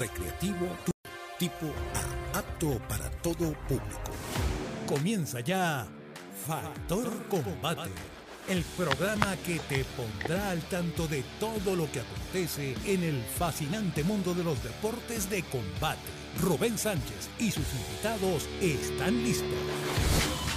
recreativo 0.00 0.66
tipo 1.38 1.66
A, 1.94 2.42
para 2.88 3.10
todo 3.22 3.52
público. 3.68 4.12
Comienza 4.86 5.40
ya 5.40 5.86
Factor 6.46 7.26
Combate, 7.28 7.90
el 8.48 8.62
programa 8.76 9.36
que 9.44 9.58
te 9.60 9.84
pondrá 9.84 10.50
al 10.50 10.60
tanto 10.62 11.06
de 11.06 11.22
todo 11.38 11.76
lo 11.76 11.90
que 11.92 12.00
acontece 12.00 12.74
en 12.86 13.02
el 13.02 13.22
fascinante 13.22 14.02
mundo 14.02 14.34
de 14.34 14.44
los 14.44 14.62
deportes 14.62 15.28
de 15.28 15.42
combate. 15.42 16.00
Rubén 16.40 16.78
Sánchez 16.78 17.28
y 17.38 17.50
sus 17.50 17.66
invitados 17.74 18.48
están 18.60 19.22
listos. 19.22 20.49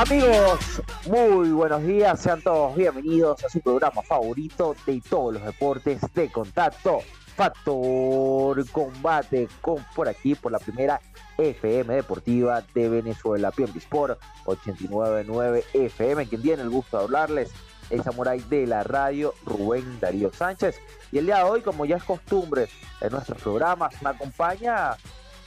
Amigos, 0.00 0.80
muy 1.10 1.50
buenos 1.50 1.82
días, 1.82 2.18
sean 2.18 2.40
todos 2.40 2.74
bienvenidos 2.74 3.44
a 3.44 3.50
su 3.50 3.60
programa 3.60 4.00
favorito 4.00 4.74
de 4.86 4.98
todos 5.06 5.34
los 5.34 5.44
deportes 5.44 6.00
de 6.14 6.32
contacto, 6.32 7.00
Factor 7.36 8.66
Combate, 8.70 9.46
con 9.60 9.84
por 9.94 10.08
aquí, 10.08 10.34
por 10.34 10.52
la 10.52 10.58
primera 10.58 11.02
FM 11.36 11.96
Deportiva 11.96 12.64
de 12.72 12.88
Venezuela, 12.88 13.52
Sport 13.76 14.18
899 14.46 15.64
FM, 15.74 16.26
quien 16.28 16.40
tiene 16.40 16.62
el 16.62 16.70
gusto 16.70 16.96
de 16.96 17.04
hablarles, 17.04 17.52
el 17.90 18.02
Samurai 18.02 18.40
de 18.40 18.66
la 18.66 18.82
radio, 18.82 19.34
Rubén 19.44 20.00
Darío 20.00 20.32
Sánchez, 20.32 20.80
y 21.12 21.18
el 21.18 21.26
día 21.26 21.36
de 21.36 21.42
hoy, 21.42 21.60
como 21.60 21.84
ya 21.84 21.96
es 21.96 22.04
costumbre 22.04 22.70
en 23.02 23.12
nuestros 23.12 23.42
programas, 23.42 24.00
me 24.00 24.08
acompaña 24.08 24.96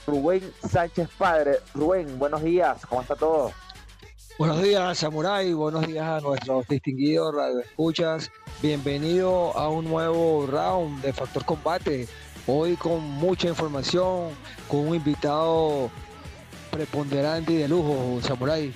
Rubén 0.06 0.54
Sánchez 0.70 1.10
Padre. 1.18 1.58
Rubén, 1.74 2.20
buenos 2.20 2.44
días, 2.44 2.86
¿cómo 2.86 3.02
está 3.02 3.16
todo? 3.16 3.52
Buenos 4.40 4.64
días, 4.64 4.98
Samurai. 4.98 5.54
Buenos 5.54 5.86
días 5.86 6.08
a 6.08 6.20
nuestros 6.20 6.68
distinguidos 6.68 7.36
radioescuchas. 7.36 8.32
Bienvenido 8.64 9.56
a 9.56 9.70
un 9.70 9.86
nuevo 9.86 10.48
round 10.48 11.04
de 11.04 11.14
Factor 11.14 11.46
Combate. 11.46 12.08
Hoy 12.48 12.76
con 12.76 13.04
mucha 13.04 13.50
información, 13.50 14.30
con 14.68 14.88
un 14.88 14.96
invitado 14.96 15.92
preponderante 16.72 17.54
y 17.54 17.58
de 17.58 17.68
lujo, 17.68 18.20
Samurai. 18.24 18.74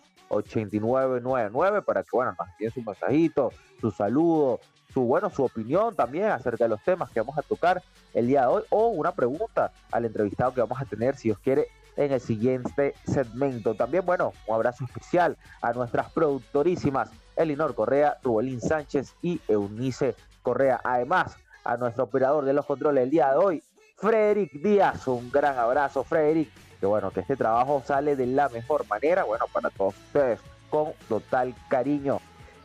para 1.82 2.02
que, 2.02 2.08
bueno, 2.12 2.34
nos 2.38 2.48
envíen 2.48 2.72
su 2.72 2.82
mensajito, 2.82 3.52
su 3.80 3.90
saludo, 3.90 4.60
su, 4.92 5.02
bueno, 5.02 5.30
su 5.30 5.44
opinión 5.44 5.94
también 5.94 6.26
acerca 6.26 6.64
de 6.64 6.70
los 6.70 6.82
temas 6.82 7.10
que 7.10 7.20
vamos 7.20 7.36
a 7.36 7.42
tocar 7.42 7.82
el 8.14 8.26
día 8.26 8.42
de 8.42 8.46
hoy 8.46 8.62
o 8.70 8.88
una 8.88 9.12
pregunta 9.12 9.72
al 9.90 10.04
entrevistado 10.04 10.54
que 10.54 10.60
vamos 10.60 10.80
a 10.80 10.84
tener, 10.84 11.16
si 11.16 11.30
os 11.30 11.38
quiere, 11.38 11.68
en 11.96 12.12
el 12.12 12.20
siguiente 12.20 12.94
segmento. 13.04 13.74
También, 13.74 14.06
bueno, 14.06 14.32
un 14.46 14.54
abrazo 14.54 14.84
especial 14.84 15.36
a 15.60 15.72
nuestras 15.72 16.10
productorísimas 16.12 17.10
Elinor 17.36 17.74
Correa, 17.74 18.18
Rubelín 18.22 18.60
Sánchez 18.60 19.14
y 19.22 19.40
Eunice 19.48 20.14
Correa. 20.42 20.80
Además, 20.84 21.36
a 21.64 21.76
nuestro 21.76 22.04
operador 22.04 22.44
de 22.44 22.52
los 22.52 22.66
controles 22.66 23.04
el 23.04 23.10
día 23.10 23.30
de 23.30 23.36
hoy, 23.36 23.62
Frederick 23.96 24.52
Díaz. 24.62 25.06
Un 25.08 25.30
gran 25.30 25.58
abrazo, 25.58 26.04
Frederick. 26.04 26.50
Que 26.80 26.86
bueno, 26.86 27.10
que 27.10 27.20
este 27.20 27.36
trabajo 27.36 27.82
sale 27.86 28.16
de 28.16 28.26
la 28.26 28.48
mejor 28.48 28.86
manera, 28.88 29.24
bueno, 29.24 29.44
para 29.52 29.70
todos 29.70 29.94
ustedes, 30.06 30.40
con 30.70 30.92
total 31.08 31.54
cariño. 31.68 32.20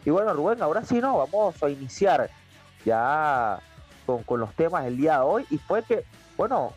Y 0.06 0.10
bueno, 0.10 0.34
Rubén, 0.34 0.62
ahora 0.62 0.84
sí 0.86 1.02
no, 1.02 1.18
vamos 1.18 1.62
a 1.62 1.70
iniciar 1.70 2.30
ya 2.86 3.60
con, 4.06 4.24
con 4.24 4.40
los 4.40 4.54
temas 4.54 4.86
del 4.86 4.98
día 4.98 5.16
de 5.16 5.24
hoy. 5.24 5.46
Y 5.50 5.58
fue 5.58 5.84
que, 5.84 6.06
bueno, 6.38 6.74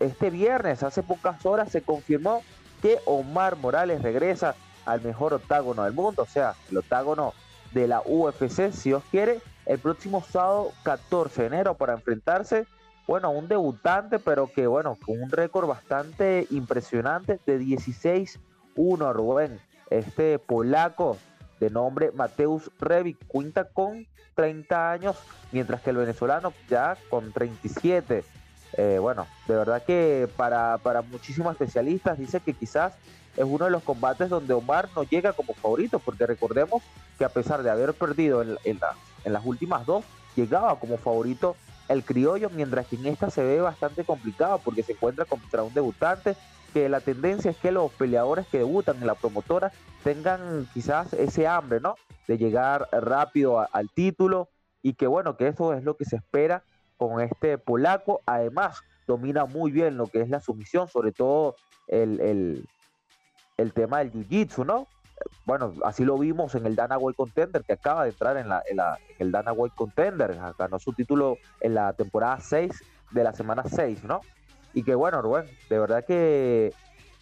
este 0.00 0.30
viernes, 0.30 0.82
hace 0.82 1.02
pocas 1.02 1.44
horas, 1.46 1.70
se 1.70 1.82
confirmó 1.82 2.42
que 2.82 2.98
Omar 3.06 3.56
Morales 3.56 4.02
regresa 4.02 4.54
al 4.84 5.00
mejor 5.00 5.32
octágono 5.34 5.84
del 5.84 5.92
mundo, 5.92 6.22
o 6.22 6.26
sea, 6.26 6.54
el 6.70 6.78
octágono 6.78 7.32
de 7.72 7.86
la 7.86 8.02
UFC, 8.04 8.72
si 8.72 8.90
Dios 8.90 9.02
quiere, 9.10 9.40
el 9.66 9.78
próximo 9.78 10.22
sábado 10.22 10.72
14 10.82 11.42
de 11.42 11.46
enero 11.46 11.74
para 11.74 11.94
enfrentarse, 11.94 12.66
bueno, 13.06 13.30
un 13.30 13.48
debutante, 13.48 14.18
pero 14.18 14.50
que, 14.52 14.66
bueno, 14.66 14.96
con 15.04 15.20
un 15.20 15.30
récord 15.30 15.66
bastante 15.66 16.46
impresionante 16.50 17.40
de 17.46 17.60
16-1, 17.60 18.38
Rubén. 19.12 19.60
Este 19.90 20.38
polaco 20.38 21.18
de 21.60 21.70
nombre 21.70 22.10
Mateus 22.12 22.70
Revic 22.78 23.18
cuenta 23.26 23.64
con 23.64 24.06
30 24.34 24.90
años, 24.90 25.16
mientras 25.50 25.80
que 25.82 25.90
el 25.90 25.96
venezolano 25.96 26.52
ya 26.68 26.96
con 27.10 27.32
37. 27.32 28.24
Eh, 28.74 28.98
bueno, 29.00 29.26
de 29.46 29.54
verdad 29.54 29.82
que 29.84 30.28
para, 30.36 30.78
para 30.78 31.02
muchísimos 31.02 31.52
especialistas 31.52 32.18
dice 32.18 32.40
que 32.40 32.54
quizás 32.54 32.94
es 33.36 33.44
uno 33.44 33.66
de 33.66 33.70
los 33.70 33.82
combates 33.82 34.28
donde 34.28 34.54
Omar 34.54 34.88
no 34.94 35.02
llega 35.04 35.32
como 35.32 35.54
favorito, 35.54 35.98
porque 35.98 36.26
recordemos 36.26 36.82
que 37.18 37.24
a 37.24 37.28
pesar 37.28 37.62
de 37.62 37.70
haber 37.70 37.94
perdido 37.94 38.42
en, 38.42 38.54
la, 38.54 38.94
en 39.24 39.32
las 39.32 39.44
últimas 39.44 39.86
dos, 39.86 40.04
llegaba 40.36 40.78
como 40.78 40.96
favorito 40.96 41.56
el 41.88 42.04
criollo, 42.04 42.50
mientras 42.50 42.86
que 42.86 42.96
en 42.96 43.06
esta 43.06 43.30
se 43.30 43.42
ve 43.42 43.60
bastante 43.60 44.04
complicado 44.04 44.60
porque 44.64 44.82
se 44.82 44.92
encuentra 44.92 45.24
contra 45.24 45.62
un 45.62 45.74
debutante, 45.74 46.36
que 46.72 46.88
la 46.88 47.00
tendencia 47.00 47.50
es 47.50 47.56
que 47.56 47.70
los 47.70 47.92
peleadores 47.92 48.46
que 48.46 48.58
debutan 48.58 48.96
en 48.98 49.06
la 49.06 49.14
promotora 49.14 49.72
tengan 50.02 50.68
quizás 50.72 51.12
ese 51.12 51.46
hambre, 51.46 51.80
¿no? 51.80 51.96
De 52.26 52.38
llegar 52.38 52.88
rápido 52.92 53.66
al 53.72 53.90
título 53.90 54.48
y 54.82 54.94
que 54.94 55.06
bueno, 55.06 55.36
que 55.36 55.48
eso 55.48 55.74
es 55.74 55.84
lo 55.84 55.96
que 55.96 56.04
se 56.04 56.16
espera 56.16 56.64
con 56.96 57.20
este 57.20 57.58
polaco. 57.58 58.22
Además, 58.26 58.80
domina 59.06 59.44
muy 59.44 59.70
bien 59.70 59.96
lo 59.96 60.06
que 60.06 60.22
es 60.22 60.30
la 60.30 60.40
sumisión, 60.40 60.88
sobre 60.88 61.12
todo 61.12 61.56
el, 61.88 62.20
el, 62.20 62.68
el 63.58 63.72
tema 63.72 63.98
del 63.98 64.12
jiu-jitsu, 64.12 64.64
¿no? 64.64 64.86
Bueno, 65.44 65.74
así 65.84 66.04
lo 66.04 66.16
vimos 66.18 66.54
en 66.54 66.66
el 66.66 66.76
Dana 66.76 66.98
White 66.98 67.16
Contender, 67.16 67.64
que 67.64 67.72
acaba 67.72 68.04
de 68.04 68.10
entrar 68.10 68.36
en, 68.36 68.48
la, 68.48 68.62
en, 68.68 68.78
el 69.18 69.32
Dana 69.32 69.52
White 69.52 69.74
Contender, 69.76 70.38
ganó 70.58 70.78
su 70.78 70.92
título 70.92 71.38
en 71.60 71.74
la 71.74 71.92
temporada 71.92 72.38
6 72.40 72.70
de 73.10 73.24
la 73.24 73.32
semana 73.32 73.64
6, 73.66 74.04
¿no? 74.04 74.20
Y 74.74 74.82
que 74.82 74.94
bueno, 74.94 75.20
Rubén, 75.20 75.46
de 75.68 75.78
verdad 75.78 76.04
que 76.04 76.72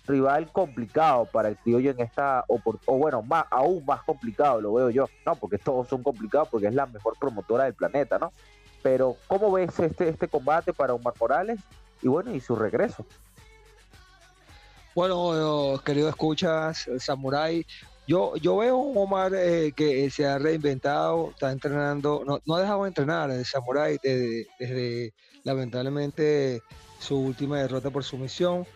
rival 0.06 0.50
complicado 0.50 1.27
para 1.27 1.49
el 1.49 1.56
criollo 1.56 1.91
en 1.91 2.00
esta, 2.00 2.44
o, 2.49 2.60
o 2.87 2.99
bueno, 2.99 3.22
más, 3.22 3.44
aún 3.50 3.84
más 3.84 4.03
complicado 4.03 4.60
lo 4.60 4.72
veo 4.75 4.91
yo, 4.91 5.09
¿no? 5.25 5.34
Porque 5.37 5.59
todos 5.59 5.89
son 5.89 6.03
complicados 6.03 6.49
porque 6.49 6.66
es 6.66 6.75
la 6.75 6.87
mejor 6.87 7.16
promotora 7.19 7.65
del 7.65 7.75
planeta, 7.75 8.19
¿no? 8.19 8.33
Pero, 8.83 9.16
¿cómo 9.27 9.53
ves 9.53 9.78
este, 9.78 10.09
este 10.09 10.28
combate 10.28 10.72
para 10.72 10.94
Omar 10.94 11.15
Morales? 11.21 11.60
Y 12.03 12.09
bueno, 12.09 12.34
y 12.34 12.41
su 12.41 12.56
regreso. 12.56 13.05
Bueno, 14.94 15.81
querido 15.84 16.09
escuchas, 16.09 16.89
Samurai, 16.99 17.65
yo, 18.06 18.37
yo 18.37 18.56
veo 18.56 18.77
un 18.77 18.97
Omar 18.97 19.33
eh, 19.34 19.72
que 19.77 20.11
se 20.11 20.27
ha 20.27 20.38
reinventado, 20.38 21.31
está 21.31 21.53
entrenando, 21.53 22.22
no, 22.27 22.41
no 22.44 22.55
ha 22.55 22.61
dejado 22.61 22.83
de 22.83 22.88
entrenar 22.88 23.30
el 23.30 23.45
Samurai 23.45 23.98
desde, 24.03 24.47
desde, 24.59 25.15
lamentablemente 25.45 26.63
su 26.98 27.19
última 27.19 27.59
derrota 27.59 27.91
por 27.91 28.04
sumisión. 28.04 28.66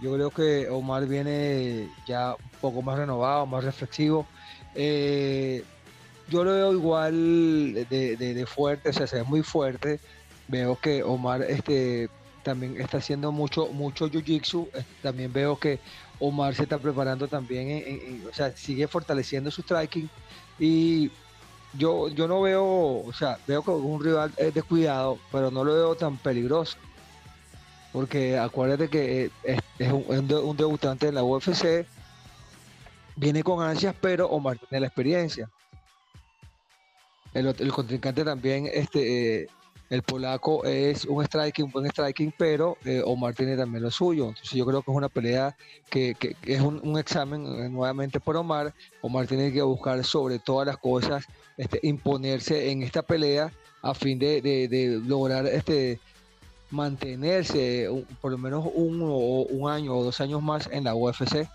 Yo 0.00 0.14
creo 0.14 0.30
que 0.30 0.68
Omar 0.68 1.06
viene 1.06 1.88
ya 2.06 2.34
un 2.34 2.50
poco 2.60 2.82
más 2.82 2.98
renovado, 2.98 3.46
más 3.46 3.64
reflexivo. 3.64 4.26
Eh, 4.74 5.64
yo 6.28 6.44
lo 6.44 6.52
veo 6.52 6.72
igual 6.72 7.74
de, 7.88 8.16
de, 8.16 8.34
de, 8.34 8.46
fuerte, 8.46 8.90
o 8.90 8.92
sea, 8.92 9.06
se 9.06 9.16
ve 9.16 9.22
muy 9.24 9.42
fuerte. 9.42 10.00
Veo 10.48 10.76
que 10.76 11.02
Omar 11.02 11.42
este, 11.42 12.08
también 12.42 12.80
está 12.80 12.98
haciendo 12.98 13.32
mucho, 13.32 13.68
mucho 13.68 14.08
jiu-jitsu. 14.08 14.68
También 15.02 15.32
veo 15.32 15.58
que 15.58 15.78
Omar 16.18 16.54
se 16.54 16.64
está 16.64 16.78
preparando 16.78 17.28
también, 17.28 17.68
en, 17.70 18.26
o 18.28 18.32
sea, 18.32 18.56
sigue 18.56 18.86
fortaleciendo 18.86 19.50
su 19.50 19.62
striking. 19.62 20.08
Y 20.58 21.10
yo, 21.74 22.08
yo 22.08 22.28
no 22.28 22.42
veo, 22.42 22.64
o 22.64 23.12
sea, 23.12 23.38
veo 23.46 23.62
que 23.62 23.70
un 23.70 24.02
rival 24.02 24.32
es 24.36 24.54
descuidado, 24.54 25.18
pero 25.30 25.50
no 25.50 25.64
lo 25.64 25.74
veo 25.74 25.94
tan 25.94 26.16
peligroso. 26.16 26.76
Porque 27.92 28.38
acuérdate 28.38 28.88
que 28.88 29.30
es, 29.42 29.60
es 29.78 29.92
un, 29.92 30.56
debutante 30.56 31.08
en 31.08 31.14
la 31.14 31.24
UFC, 31.24 31.86
viene 33.16 33.42
con 33.42 33.62
ansias, 33.62 33.94
pero 34.00 34.28
Omar 34.28 34.58
tiene 34.58 34.80
la 34.80 34.86
experiencia. 34.86 35.50
el, 37.34 37.72
contrincante 37.72 38.24
también, 38.24 38.68
este, 38.72 39.48
el 39.92 40.02
polaco 40.02 40.64
es 40.64 41.04
un 41.04 41.22
striking, 41.22 41.66
un 41.66 41.70
buen 41.70 41.86
striking, 41.86 42.32
pero 42.38 42.78
Omar 43.04 43.34
tiene 43.34 43.58
también 43.58 43.82
lo 43.82 43.90
suyo. 43.90 44.28
Entonces 44.28 44.52
yo 44.52 44.64
creo 44.64 44.80
que 44.80 44.90
es 44.90 44.96
una 44.96 45.10
pelea 45.10 45.54
que, 45.90 46.16
es 46.46 46.60
un, 46.62 46.98
examen 46.98 47.70
nuevamente 47.70 48.18
por 48.18 48.38
Omar. 48.38 48.72
Omar 49.02 49.26
tiene 49.26 49.52
que 49.52 49.60
buscar 49.60 50.02
sobre 50.02 50.38
todas 50.38 50.66
las 50.66 50.78
cosas 50.78 51.26
este, 51.58 51.78
imponerse 51.82 52.70
en 52.70 52.82
esta 52.82 53.02
pelea 53.02 53.52
a 53.82 53.92
fin 53.92 54.18
de, 54.18 54.40
de 54.40 55.02
lograr 55.06 55.46
este 55.46 56.00
mantenerse 56.70 57.86
por 58.22 58.32
lo 58.32 58.38
menos 58.38 58.64
un, 58.74 59.02
un 59.02 59.70
año 59.70 59.94
o 59.94 60.04
dos 60.04 60.22
años 60.22 60.42
más 60.42 60.70
en 60.72 60.84
la 60.84 60.94
UFC. 60.94 61.46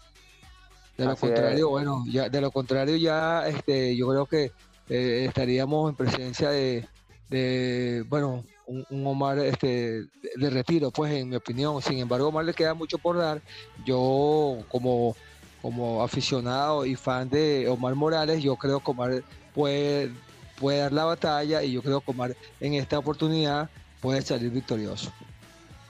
De 0.95 1.05
lo 1.05 1.15
contrario, 1.15 1.69
bueno, 1.69 2.03
ya 2.07 2.29
de 2.29 2.39
lo 2.39 2.51
contrario 2.51 2.97
ya 2.97 3.47
este, 3.47 3.95
yo 3.95 4.07
creo 4.09 4.25
que 4.27 4.51
eh, 4.89 5.25
estaríamos 5.27 5.89
en 5.89 5.95
presencia 5.95 6.51
de, 6.51 6.87
de 7.29 8.05
bueno, 8.07 8.43
un, 8.65 8.85
Omar 9.05 9.39
este, 9.39 10.05
de 10.35 10.49
retiro, 10.49 10.91
pues 10.91 11.13
en 11.13 11.29
mi 11.29 11.35
opinión. 11.35 11.81
Sin 11.81 11.99
embargo, 11.99 12.27
Omar 12.27 12.45
le 12.45 12.53
queda 12.53 12.73
mucho 12.73 12.97
por 12.97 13.17
dar. 13.17 13.41
Yo 13.85 14.59
como, 14.69 15.15
como 15.61 16.03
aficionado 16.03 16.85
y 16.85 16.95
fan 16.95 17.29
de 17.29 17.67
Omar 17.69 17.95
Morales, 17.95 18.43
yo 18.43 18.55
creo 18.55 18.79
que 18.79 18.91
Omar 18.91 19.23
puede, 19.53 20.11
puede 20.59 20.79
dar 20.79 20.93
la 20.93 21.05
batalla 21.05 21.63
y 21.63 21.73
yo 21.73 21.81
creo 21.81 22.01
que 22.01 22.11
Omar 22.11 22.35
en 22.59 22.73
esta 22.73 22.99
oportunidad 22.99 23.69
puede 24.01 24.21
salir 24.21 24.51
victorioso. 24.51 25.11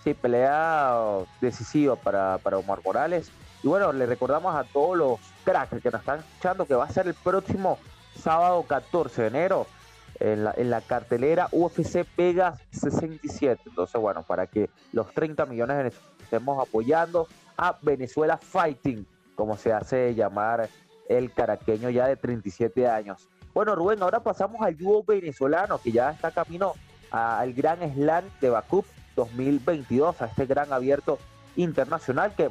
Sí, 0.03 0.13
pelea 0.13 0.95
decisiva 1.41 1.95
para, 1.95 2.37
para 2.37 2.57
Omar 2.57 2.79
Morales. 2.83 3.29
Y 3.63 3.67
bueno, 3.67 3.91
le 3.91 4.05
recordamos 4.05 4.55
a 4.55 4.63
todos 4.63 4.95
los 4.95 5.19
cracks 5.43 5.81
que 5.81 5.91
nos 5.91 6.01
están 6.01 6.19
escuchando 6.19 6.65
que 6.65 6.75
va 6.75 6.85
a 6.85 6.91
ser 6.91 7.07
el 7.07 7.15
próximo 7.15 7.79
sábado 8.21 8.63
14 8.63 9.23
de 9.23 9.27
enero 9.27 9.67
en 10.19 10.43
la, 10.43 10.53
en 10.57 10.69
la 10.69 10.81
cartelera 10.81 11.47
UFC 11.51 12.05
Vegas 12.17 12.59
67. 12.71 13.61
Entonces, 13.65 13.99
bueno, 14.01 14.23
para 14.23 14.47
que 14.47 14.69
los 14.91 15.13
30 15.13 15.45
millones 15.45 15.93
estemos 16.21 16.65
apoyando 16.65 17.27
a 17.57 17.77
Venezuela 17.81 18.37
Fighting, 18.37 19.05
como 19.35 19.57
se 19.57 19.73
hace 19.73 20.13
llamar 20.15 20.69
el 21.09 21.31
caraqueño 21.31 21.89
ya 21.89 22.07
de 22.07 22.15
37 22.15 22.87
años. 22.87 23.27
Bueno, 23.53 23.75
Rubén, 23.75 24.01
ahora 24.03 24.19
pasamos 24.19 24.61
al 24.61 24.77
judo 24.77 25.03
venezolano 25.03 25.79
que 25.79 25.91
ya 25.91 26.11
está 26.11 26.31
camino 26.31 26.73
al 27.11 27.53
Gran 27.53 27.79
Slam 27.93 28.25
de 28.41 28.49
Bakú 28.49 28.83
2022, 29.15 30.21
a 30.21 30.25
este 30.25 30.45
gran 30.45 30.71
abierto 30.71 31.17
internacional 31.55 32.33
que 32.35 32.49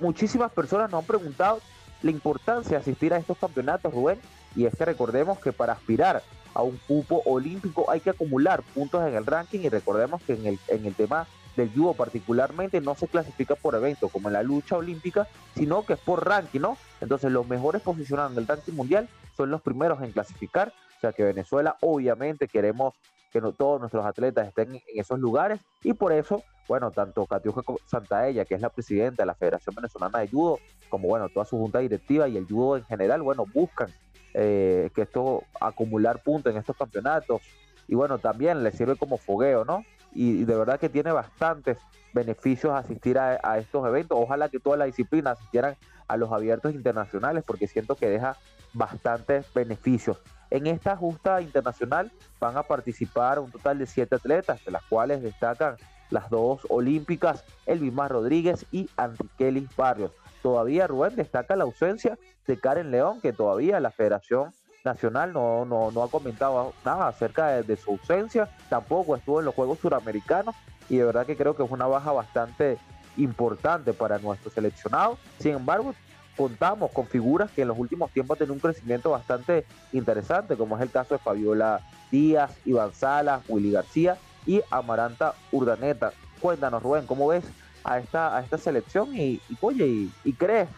muchísimas 0.00 0.50
personas 0.50 0.90
nos 0.90 1.00
han 1.00 1.06
preguntado 1.06 1.60
la 2.02 2.10
importancia 2.10 2.72
de 2.72 2.82
asistir 2.82 3.14
a 3.14 3.18
estos 3.18 3.38
campeonatos, 3.38 3.92
Rubén, 3.92 4.18
y 4.56 4.66
es 4.66 4.74
que 4.74 4.84
recordemos 4.84 5.38
que 5.38 5.52
para 5.52 5.74
aspirar 5.74 6.22
a 6.54 6.62
un 6.62 6.78
cupo 6.86 7.22
olímpico 7.24 7.90
hay 7.90 8.00
que 8.00 8.10
acumular 8.10 8.62
puntos 8.74 9.06
en 9.06 9.14
el 9.14 9.26
ranking 9.26 9.60
y 9.60 9.68
recordemos 9.68 10.22
que 10.22 10.34
en 10.34 10.46
el, 10.46 10.58
en 10.68 10.86
el 10.86 10.94
tema 10.94 11.26
del 11.56 11.70
judo 11.72 11.94
particularmente 11.94 12.80
no 12.80 12.94
se 12.94 13.08
clasifica 13.08 13.54
por 13.54 13.74
evento 13.74 14.08
como 14.08 14.28
en 14.28 14.34
la 14.34 14.42
lucha 14.42 14.76
olímpica, 14.76 15.26
sino 15.54 15.84
que 15.84 15.94
es 15.94 15.98
por 15.98 16.26
ranking, 16.26 16.60
¿no? 16.60 16.76
Entonces 17.00 17.30
los 17.30 17.46
mejores 17.46 17.82
posicionados 17.82 18.32
en 18.32 18.38
el 18.38 18.46
ranking 18.46 18.72
mundial 18.72 19.08
son 19.36 19.50
los 19.50 19.60
primeros 19.60 20.00
en 20.02 20.12
clasificar, 20.12 20.72
o 20.96 21.00
sea 21.00 21.12
que 21.12 21.24
Venezuela 21.24 21.76
obviamente 21.80 22.48
queremos 22.48 22.94
que 23.32 23.40
todos 23.40 23.80
nuestros 23.80 24.04
atletas 24.04 24.48
estén 24.48 24.74
en 24.74 24.82
esos 24.94 25.18
lugares 25.18 25.60
y 25.82 25.92
por 25.92 26.12
eso, 26.12 26.42
bueno, 26.68 26.90
tanto 26.90 27.26
Catiuja 27.26 27.62
Santaella, 27.86 28.44
que 28.44 28.54
es 28.54 28.60
la 28.60 28.70
presidenta 28.70 29.22
de 29.22 29.26
la 29.26 29.34
Federación 29.34 29.74
Venezolana 29.74 30.18
de 30.18 30.28
Judo, 30.28 30.58
como 30.88 31.08
bueno, 31.08 31.28
toda 31.28 31.46
su 31.46 31.56
junta 31.56 31.78
directiva 31.78 32.28
y 32.28 32.36
el 32.36 32.46
judo 32.46 32.76
en 32.76 32.84
general, 32.84 33.22
bueno, 33.22 33.44
buscan 33.54 33.88
eh, 34.34 34.90
que 34.94 35.02
esto 35.02 35.44
acumular 35.60 36.22
puntos 36.22 36.52
en 36.52 36.58
estos 36.58 36.76
campeonatos 36.76 37.42
y 37.90 37.96
bueno, 37.96 38.18
también 38.18 38.62
le 38.62 38.70
sirve 38.70 38.94
como 38.96 39.18
fogueo, 39.18 39.64
¿no? 39.64 39.84
Y, 40.12 40.44
de 40.44 40.56
verdad 40.56 40.78
que 40.78 40.88
tiene 40.88 41.10
bastantes 41.10 41.78
beneficios 42.12 42.72
asistir 42.72 43.18
a, 43.18 43.40
a 43.42 43.58
estos 43.58 43.86
eventos. 43.86 44.16
Ojalá 44.20 44.48
que 44.48 44.60
todas 44.60 44.78
las 44.78 44.86
disciplinas 44.86 45.38
asistieran 45.38 45.76
a 46.06 46.16
los 46.16 46.30
abiertos 46.32 46.72
internacionales 46.72 47.42
porque 47.44 47.66
siento 47.66 47.96
que 47.96 48.08
deja 48.08 48.36
bastantes 48.72 49.52
beneficios. 49.52 50.20
En 50.50 50.66
esta 50.66 50.96
justa 50.96 51.40
internacional 51.40 52.12
van 52.38 52.56
a 52.56 52.62
participar 52.62 53.38
un 53.38 53.50
total 53.50 53.78
de 53.78 53.86
siete 53.86 54.16
atletas, 54.16 54.64
de 54.64 54.70
las 54.70 54.82
cuales 54.84 55.22
destacan 55.22 55.76
las 56.10 56.28
dos 56.30 56.60
olímpicas, 56.68 57.44
Elvimar 57.66 58.10
Rodríguez 58.10 58.66
y 58.70 58.88
Antiquelis 58.96 59.74
Barrios. 59.76 60.12
Todavía 60.42 60.86
Rubén 60.86 61.16
destaca 61.16 61.56
la 61.56 61.64
ausencia 61.64 62.18
de 62.46 62.58
Karen 62.58 62.90
León, 62.90 63.20
que 63.20 63.32
todavía 63.32 63.80
la 63.80 63.90
Federación 63.90 64.52
Nacional 64.84 65.32
no, 65.32 65.64
no, 65.66 66.02
ha 66.02 66.08
comentado 66.08 66.72
nada 66.84 67.08
acerca 67.08 67.62
de, 67.62 67.76
su 67.76 67.92
ausencia, 67.92 68.48
tampoco 68.70 69.14
estuvo 69.14 69.40
en 69.40 69.44
los 69.44 69.54
Juegos 69.54 69.78
Suramericanos 69.78 70.54
y 70.88 70.96
de 70.96 71.04
verdad 71.04 71.26
que 71.26 71.36
creo 71.36 71.54
que 71.54 71.62
es 71.62 71.70
una 71.70 71.86
baja 71.86 72.12
bastante 72.12 72.78
importante 73.18 73.92
para 73.92 74.18
nuestro 74.18 74.50
seleccionado. 74.50 75.18
Sin 75.38 75.52
embargo, 75.52 75.94
contamos 76.34 76.90
con 76.92 77.06
figuras 77.06 77.50
que 77.50 77.62
en 77.62 77.68
los 77.68 77.78
últimos 77.78 78.10
tiempos 78.10 78.38
tenido 78.38 78.54
un 78.54 78.60
crecimiento 78.60 79.10
bastante 79.10 79.66
interesante, 79.92 80.56
como 80.56 80.76
es 80.76 80.82
el 80.82 80.90
caso 80.90 81.14
de 81.14 81.18
Fabiola 81.18 81.82
Díaz, 82.10 82.56
Iván 82.64 82.94
Salas, 82.94 83.42
Willy 83.48 83.72
García 83.72 84.16
y 84.46 84.60
Amaranta 84.70 85.34
Urdaneta. 85.52 86.12
Cuéntanos, 86.40 86.82
Rubén, 86.82 87.06
¿cómo 87.06 87.28
ves 87.28 87.44
a 87.84 87.98
esta, 87.98 88.36
a 88.36 88.40
esta 88.40 88.58
selección? 88.58 89.14
Y, 89.16 89.40
oye, 89.60 90.08
y, 90.24 90.32
crees 90.32 90.68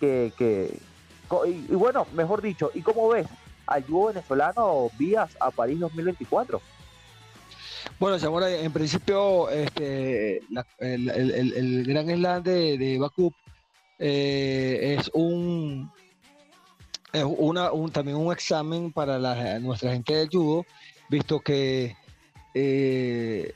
que, 0.00 0.78
y, 1.46 1.74
bueno, 1.74 2.06
mejor 2.12 2.42
dicho, 2.42 2.70
¿y 2.74 2.82
cómo 2.82 3.08
ves 3.08 3.26
al 3.66 3.84
judo 3.84 4.08
venezolano 4.08 4.90
vías 4.98 5.36
a 5.40 5.50
París 5.50 5.80
2024? 5.80 6.60
Bueno, 7.98 8.44
en 8.46 8.72
principio 8.72 9.48
este, 9.48 10.42
el, 10.78 11.84
Gran 11.86 12.08
Slam 12.08 12.42
de, 12.42 12.76
de 12.76 12.98
Bakú 12.98 13.32
eh, 13.98 14.96
es 14.98 15.10
un, 15.14 15.90
es 17.12 17.24
una, 17.24 17.72
un, 17.72 17.90
también 17.90 18.18
un 18.18 18.32
examen 18.32 18.92
para 18.92 19.18
la, 19.18 19.58
nuestra 19.60 19.92
gente 19.92 20.14
de 20.14 20.26
judo, 20.26 20.66
visto 21.08 21.40
que 21.40 21.96
eh, 22.58 23.52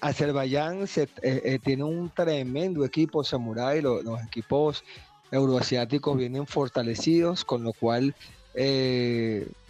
Azerbaiyán 0.00 0.88
se, 0.88 1.08
eh, 1.22 1.60
tiene 1.62 1.84
un 1.84 2.10
tremendo 2.10 2.84
equipo 2.84 3.22
samurai, 3.22 3.80
los 3.80 4.04
equipos 4.26 4.82
euroasiáticos 5.30 6.16
vienen 6.16 6.48
fortalecidos, 6.48 7.44
con 7.44 7.62
lo 7.62 7.72
cual 7.72 8.14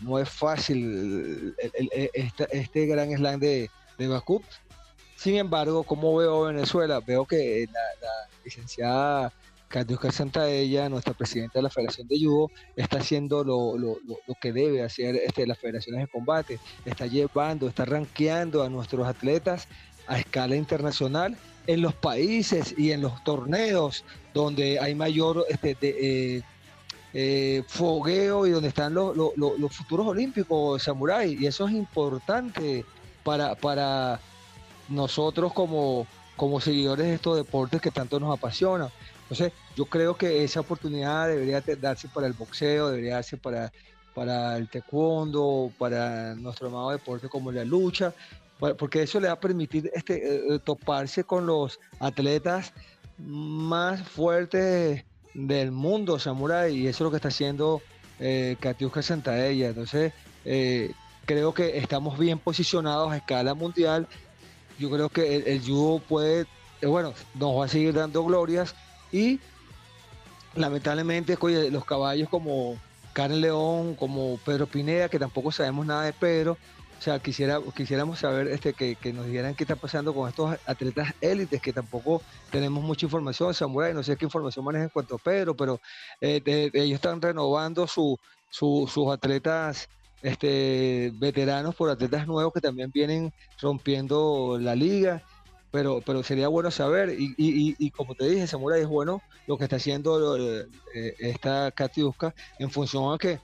no 0.01 0.19
es 0.19 0.29
fácil 0.31 1.55
este, 2.53 2.87
gran 2.87 3.15
slam 3.15 3.39
de, 3.39 3.69
de 3.99 4.09
Bakú. 4.09 4.43
Sin 5.17 5.37
embargo, 5.37 5.83
como 5.83 6.17
veo 6.17 6.45
Venezuela, 6.45 7.01
veo 7.01 7.27
que 7.27 7.69
la 7.71 8.09
licenciada 8.43 9.33
Santa 9.73 10.11
Santaella, 10.11 10.89
nuestra 10.89 11.15
presidenta 11.15 11.61
de 11.61 11.63
la 11.63 11.71
Federación 11.71 12.09
de 12.09 12.19
Judo, 12.19 12.51
está 12.75 12.99
haciendo 12.99 13.45
lo, 13.45 13.99
que 14.41 14.53
debe 14.53 14.83
hacer 14.83 15.15
este, 15.15 15.47
las 15.47 15.59
federaciones 15.59 16.03
de 16.03 16.09
combate. 16.09 16.59
Está 16.85 17.07
llevando, 17.07 17.69
está 17.69 17.85
rankeando 17.85 18.65
a 18.65 18.69
nuestros 18.69 19.07
atletas 19.07 19.69
a 20.09 20.19
escala 20.19 20.57
internacional 20.57 21.37
en 21.69 21.83
los 21.83 21.95
países 21.95 22.75
y 22.77 22.91
en 22.91 23.01
los 23.01 23.23
torneos 23.23 24.05
donde 24.35 24.81
hay 24.81 24.97
mayor 24.97 25.47
este, 25.49 25.77
eh, 25.83 26.43
eh, 27.15 27.63
fogueo 27.69 28.49
y 28.49 28.51
donde 28.51 28.69
están 28.69 28.93
los, 28.93 29.15
futuros 29.71 30.09
olímpicos 30.09 30.83
samurai. 30.83 31.37
Y 31.39 31.47
eso 31.47 31.69
es 31.69 31.75
importante 31.75 32.85
para, 33.23 33.55
para 33.55 34.19
nosotros 34.89 35.53
como, 35.53 36.09
como 36.37 36.61
seguidores 36.61 37.07
de 37.07 37.15
estos 37.15 37.37
deportes 37.37 37.81
que 37.81 37.93
tanto 37.93 38.19
nos 38.19 38.37
apasionan. 38.37 38.89
Entonces, 39.31 39.53
yo 39.77 39.85
creo 39.87 40.17
que 40.17 40.43
esa 40.43 40.59
oportunidad 40.59 41.29
debería 41.29 41.63
darse 41.81 42.09
para 42.09 42.27
el 42.27 42.33
boxeo, 42.33 42.89
debería 42.89 43.15
darse 43.15 43.37
para, 43.37 43.71
para 44.13 44.57
el 44.57 44.69
taekwondo, 44.69 45.71
para 45.79 46.35
nuestro 46.35 46.67
amado 46.67 46.91
deporte 46.91 47.29
como 47.29 47.53
la 47.53 47.65
lucha, 47.65 48.13
porque 48.77 49.03
eso 49.03 49.21
le 49.21 49.29
va 49.29 49.35
a 49.35 49.41
permitir 49.41 49.89
este, 49.95 50.17
eh, 50.17 50.43
eh, 50.51 50.59
toparse 50.59 51.23
con 51.23 51.47
los 51.47 51.79
atletas 52.01 52.73
más 53.19 54.03
fuertes 54.03 55.05
del 55.33 55.71
mundo 55.71 56.19
samurai 56.19 56.75
y 56.75 56.89
eso 56.89 57.05
es 57.05 57.07
lo 57.07 57.11
que 57.11 57.17
está 57.17 57.29
haciendo 57.29 57.81
eh, 58.19 58.57
Katiuska 58.59 59.01
Santaella. 59.01 59.69
Entonces, 59.69 60.13
eh, 60.45 60.91
creo 61.25 61.55
que 61.55 61.79
estamos 61.79 62.19
bien 62.19 62.41
posicionados 62.41 63.13
a 63.13 63.19
escala 63.19 63.55
mundial. 63.55 64.09
Yo 64.77 64.91
creo 64.91 65.09
que 65.09 65.37
el, 65.37 65.47
el 65.47 65.61
judo 65.61 66.01
puede, 66.01 66.47
bueno, 66.83 67.15
nos 67.35 67.61
va 67.61 67.67
a 67.67 67.69
seguir 67.69 67.95
dando 67.95 68.25
glorias 68.25 68.75
y 69.13 69.41
lamentablemente, 70.55 71.37
los 71.71 71.85
caballos 71.85 72.29
como 72.29 72.77
Karen 73.13 73.41
León, 73.41 73.95
como 73.95 74.39
Pedro 74.45 74.67
Pineda, 74.67 75.09
que 75.09 75.19
tampoco 75.19 75.53
sabemos 75.53 75.87
nada 75.87 76.05
de 76.05 76.13
Pedro, 76.13 76.57
o 77.01 77.03
sea, 77.03 77.19
quisiera, 77.19 77.59
quisiéramos 77.75 78.19
saber 78.19 78.49
este, 78.49 78.75
que, 78.75 79.13
nos 79.15 79.25
dijeran 79.25 79.55
qué 79.55 79.65
está 79.65 79.75
pasando 79.75 80.13
con 80.13 80.29
estos 80.29 80.55
atletas 80.67 81.15
élites, 81.23 81.63
que 81.63 81.73
tampoco 81.73 82.21
tenemos 82.51 82.85
mucha 82.85 83.07
información. 83.07 83.55
Samurai, 83.55 83.95
no 83.95 84.03
sé 84.03 84.19
qué 84.19 84.27
información 84.27 84.67
maneja 84.67 84.85
en 84.85 84.91
cuanto 84.91 85.15
a 85.15 85.19
Pedro, 85.19 85.57
pero 85.57 85.81
eh, 86.21 86.43
ellos 86.75 86.97
están 86.97 87.23
renovando 87.23 87.87
sus 87.87 89.09
atletas 89.11 89.89
este, 90.21 91.11
veteranos 91.15 91.75
por 91.75 91.89
atletas 91.89 92.27
nuevos 92.27 92.53
que 92.53 92.61
también 92.61 92.91
vienen 92.93 93.33
rompiendo 93.63 94.59
la 94.61 94.75
liga. 94.75 95.23
Pero, 95.71 96.03
pero 96.05 96.23
sería 96.23 96.49
bueno 96.49 96.71
saber, 96.71 97.15
y, 97.17 97.35
y, 97.37 97.91
como 97.93 98.17
te 98.17 98.29
dije, 98.29 98.47
Samurai, 98.47 98.81
es 98.81 98.89
bueno 98.89 99.23
lo 99.47 99.57
que 99.57 99.65
está 99.65 99.77
haciendo 99.77 100.37
eh, 100.37 100.67
esta 101.19 101.71
Katiuska 101.71 102.35
en 102.59 102.71
función 102.71 103.15
a 103.15 103.19
que 103.19 103.39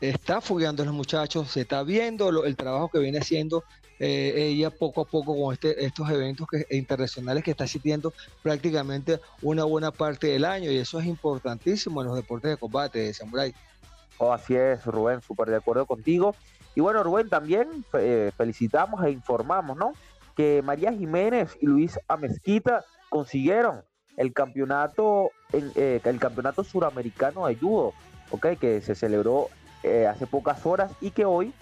está 0.00 0.40
fogueando 0.40 0.84
a 0.84 0.86
los 0.86 0.94
muchachos, 0.94 1.50
se 1.50 1.62
está 1.62 1.82
viendo 1.82 2.44
el 2.44 2.56
trabajo 2.56 2.88
que 2.88 3.00
viene 3.00 3.18
haciendo 3.18 3.64
eh, 4.00 4.32
ella 4.36 4.70
poco 4.70 5.00
a 5.00 5.04
poco 5.04 5.36
con 5.36 5.52
este, 5.52 5.84
estos 5.84 6.08
eventos 6.10 6.46
que, 6.46 6.66
internacionales 6.76 7.42
que 7.42 7.50
está 7.50 7.64
asistiendo 7.64 8.12
prácticamente 8.42 9.20
una 9.42 9.64
buena 9.64 9.90
parte 9.90 10.28
del 10.28 10.44
año 10.44 10.70
y 10.70 10.76
eso 10.76 11.00
es 11.00 11.06
importantísimo 11.06 12.00
en 12.00 12.08
los 12.08 12.16
deportes 12.16 12.50
de 12.52 12.56
combate, 12.56 13.12
Samurai. 13.12 13.52
Oh, 14.18 14.32
así 14.32 14.54
es, 14.54 14.84
Rubén, 14.84 15.20
súper 15.20 15.48
de 15.50 15.56
acuerdo 15.56 15.84
contigo. 15.86 16.34
Y 16.76 16.80
bueno, 16.80 17.02
Rubén, 17.02 17.28
también 17.28 17.84
eh, 17.94 18.30
felicitamos 18.36 19.04
e 19.04 19.10
informamos, 19.10 19.76
¿no? 19.76 19.92
Que 20.38 20.62
María 20.62 20.90
Jiménez 20.90 21.58
y 21.60 21.66
Luis 21.66 22.00
Amezquita 22.08 22.82
consiguieron 23.10 23.82
el 24.16 24.32
campeonato, 24.32 25.32
en, 25.52 25.70
eh, 25.74 26.00
el 26.02 26.18
campeonato 26.18 26.64
suramericano 26.64 27.46
de 27.46 27.56
judo, 27.56 27.92
¿ok? 28.30 28.46
Que 28.58 28.80
se 28.80 28.94
celebró 28.94 29.48
hace 30.08 30.26
pocas 30.26 30.66
horas 30.66 30.90
y 31.00 31.12
que 31.12 31.24
hoy 31.24 31.52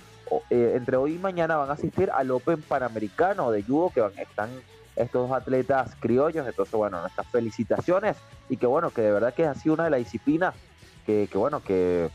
eh, 0.50 0.72
entre 0.74 0.96
hoy 0.96 1.14
y 1.14 1.18
mañana 1.18 1.56
van 1.56 1.70
a 1.70 1.74
asistir 1.74 2.10
al 2.10 2.30
Open 2.30 2.60
Panamericano 2.62 3.50
de 3.50 3.62
Judo, 3.62 3.90
que 3.90 4.00
van, 4.00 4.12
están 4.18 4.50
estos 4.96 5.28
dos 5.28 5.36
atletas 5.36 5.94
criollos. 6.00 6.46
Entonces, 6.46 6.74
bueno, 6.74 7.00
nuestras 7.00 7.26
felicitaciones 7.28 8.16
y 8.48 8.56
que 8.56 8.66
bueno, 8.66 8.90
que 8.90 9.02
de 9.02 9.12
verdad 9.12 9.34
que 9.34 9.46
ha 9.46 9.54
sido 9.54 9.74
una 9.74 9.84
de 9.84 9.90
las 9.90 9.98
disciplinas 9.98 10.54
que, 11.04 11.28
bueno, 11.34 11.62
que 11.62 12.10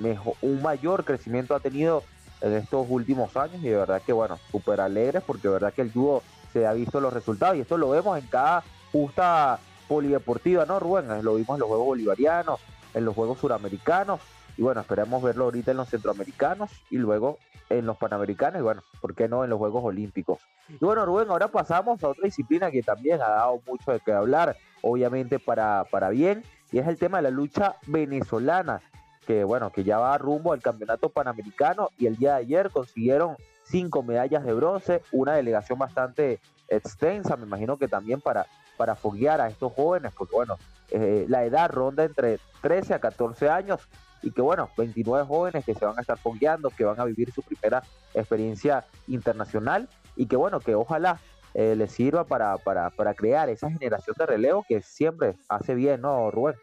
mejor, 0.00 0.34
un 0.42 0.60
mayor 0.62 1.04
crecimiento 1.04 1.54
ha 1.54 1.60
tenido 1.60 2.02
en 2.44 2.52
estos 2.52 2.86
últimos 2.90 3.34
años 3.38 3.56
y 3.62 3.68
de 3.68 3.76
verdad 3.76 4.02
que 4.02 4.12
bueno, 4.12 4.38
súper 4.50 4.80
alegres 4.80 5.22
porque 5.26 5.48
de 5.48 5.54
verdad 5.54 5.72
que 5.72 5.80
el 5.80 5.90
judo 5.90 6.22
se 6.52 6.66
ha 6.66 6.74
visto 6.74 7.00
los 7.00 7.12
resultados 7.12 7.56
y 7.56 7.60
esto 7.60 7.78
lo 7.78 7.88
vemos 7.88 8.18
en 8.18 8.26
cada 8.26 8.62
justa 8.92 9.58
polideportiva, 9.88 10.66
¿no, 10.66 10.78
Rubén? 10.78 11.08
Lo 11.24 11.36
vimos 11.36 11.56
en 11.56 11.60
los 11.60 11.68
Juegos 11.68 11.86
Bolivarianos, 11.86 12.60
en 12.92 13.04
los 13.06 13.14
Juegos 13.14 13.38
Suramericanos 13.38 14.20
y 14.58 14.62
bueno, 14.62 14.82
esperamos 14.82 15.22
verlo 15.22 15.44
ahorita 15.44 15.70
en 15.70 15.78
los 15.78 15.88
centroamericanos 15.88 16.70
y 16.90 16.98
luego 16.98 17.38
en 17.70 17.86
los 17.86 17.96
panamericanos 17.96 18.60
y 18.60 18.62
bueno, 18.62 18.82
¿por 19.00 19.14
qué 19.14 19.26
no 19.26 19.42
en 19.42 19.48
los 19.48 19.58
Juegos 19.58 19.82
Olímpicos? 19.82 20.40
Y 20.68 20.84
bueno, 20.84 21.06
Rubén, 21.06 21.30
ahora 21.30 21.48
pasamos 21.48 22.04
a 22.04 22.08
otra 22.08 22.24
disciplina 22.24 22.70
que 22.70 22.82
también 22.82 23.22
ha 23.22 23.30
dado 23.30 23.62
mucho 23.66 23.90
de 23.90 24.00
qué 24.00 24.12
hablar, 24.12 24.54
obviamente 24.82 25.38
para, 25.38 25.84
para 25.90 26.10
bien, 26.10 26.42
y 26.72 26.78
es 26.78 26.86
el 26.86 26.98
tema 26.98 27.18
de 27.18 27.22
la 27.22 27.30
lucha 27.30 27.76
venezolana, 27.86 28.82
que 29.26 29.44
bueno, 29.44 29.70
que 29.70 29.84
ya 29.84 29.98
va 29.98 30.16
rumbo 30.18 30.52
al 30.52 30.62
campeonato 30.62 31.08
panamericano 31.08 31.88
y 31.98 32.06
el 32.06 32.16
día 32.16 32.34
de 32.34 32.40
ayer 32.40 32.70
consiguieron 32.70 33.36
cinco 33.62 34.02
medallas 34.02 34.44
de 34.44 34.52
bronce, 34.52 35.02
una 35.12 35.34
delegación 35.34 35.78
bastante 35.78 36.40
extensa, 36.68 37.36
me 37.36 37.46
imagino 37.46 37.76
que 37.76 37.88
también 37.88 38.20
para, 38.20 38.46
para 38.76 38.94
foguear 38.94 39.40
a 39.40 39.48
estos 39.48 39.72
jóvenes, 39.72 40.12
porque 40.16 40.34
bueno, 40.34 40.56
eh, 40.90 41.26
la 41.28 41.44
edad 41.44 41.70
ronda 41.70 42.04
entre 42.04 42.38
13 42.62 42.94
a 42.94 42.98
14 42.98 43.48
años 43.48 43.80
y 44.22 44.30
que 44.30 44.40
bueno, 44.40 44.70
29 44.76 45.26
jóvenes 45.26 45.64
que 45.64 45.74
se 45.74 45.84
van 45.84 45.98
a 45.98 46.00
estar 46.00 46.18
fogueando, 46.18 46.70
que 46.70 46.84
van 46.84 47.00
a 47.00 47.04
vivir 47.04 47.32
su 47.32 47.42
primera 47.42 47.82
experiencia 48.14 48.84
internacional 49.06 49.88
y 50.16 50.26
que 50.26 50.36
bueno, 50.36 50.60
que 50.60 50.74
ojalá 50.74 51.20
eh, 51.54 51.74
les 51.76 51.92
sirva 51.92 52.24
para, 52.24 52.56
para, 52.58 52.90
para 52.90 53.14
crear 53.14 53.48
esa 53.48 53.70
generación 53.70 54.16
de 54.18 54.26
relevo 54.26 54.64
que 54.66 54.82
siempre 54.82 55.34
hace 55.48 55.74
bien, 55.74 56.00
¿no, 56.00 56.30
Rubén? 56.30 56.56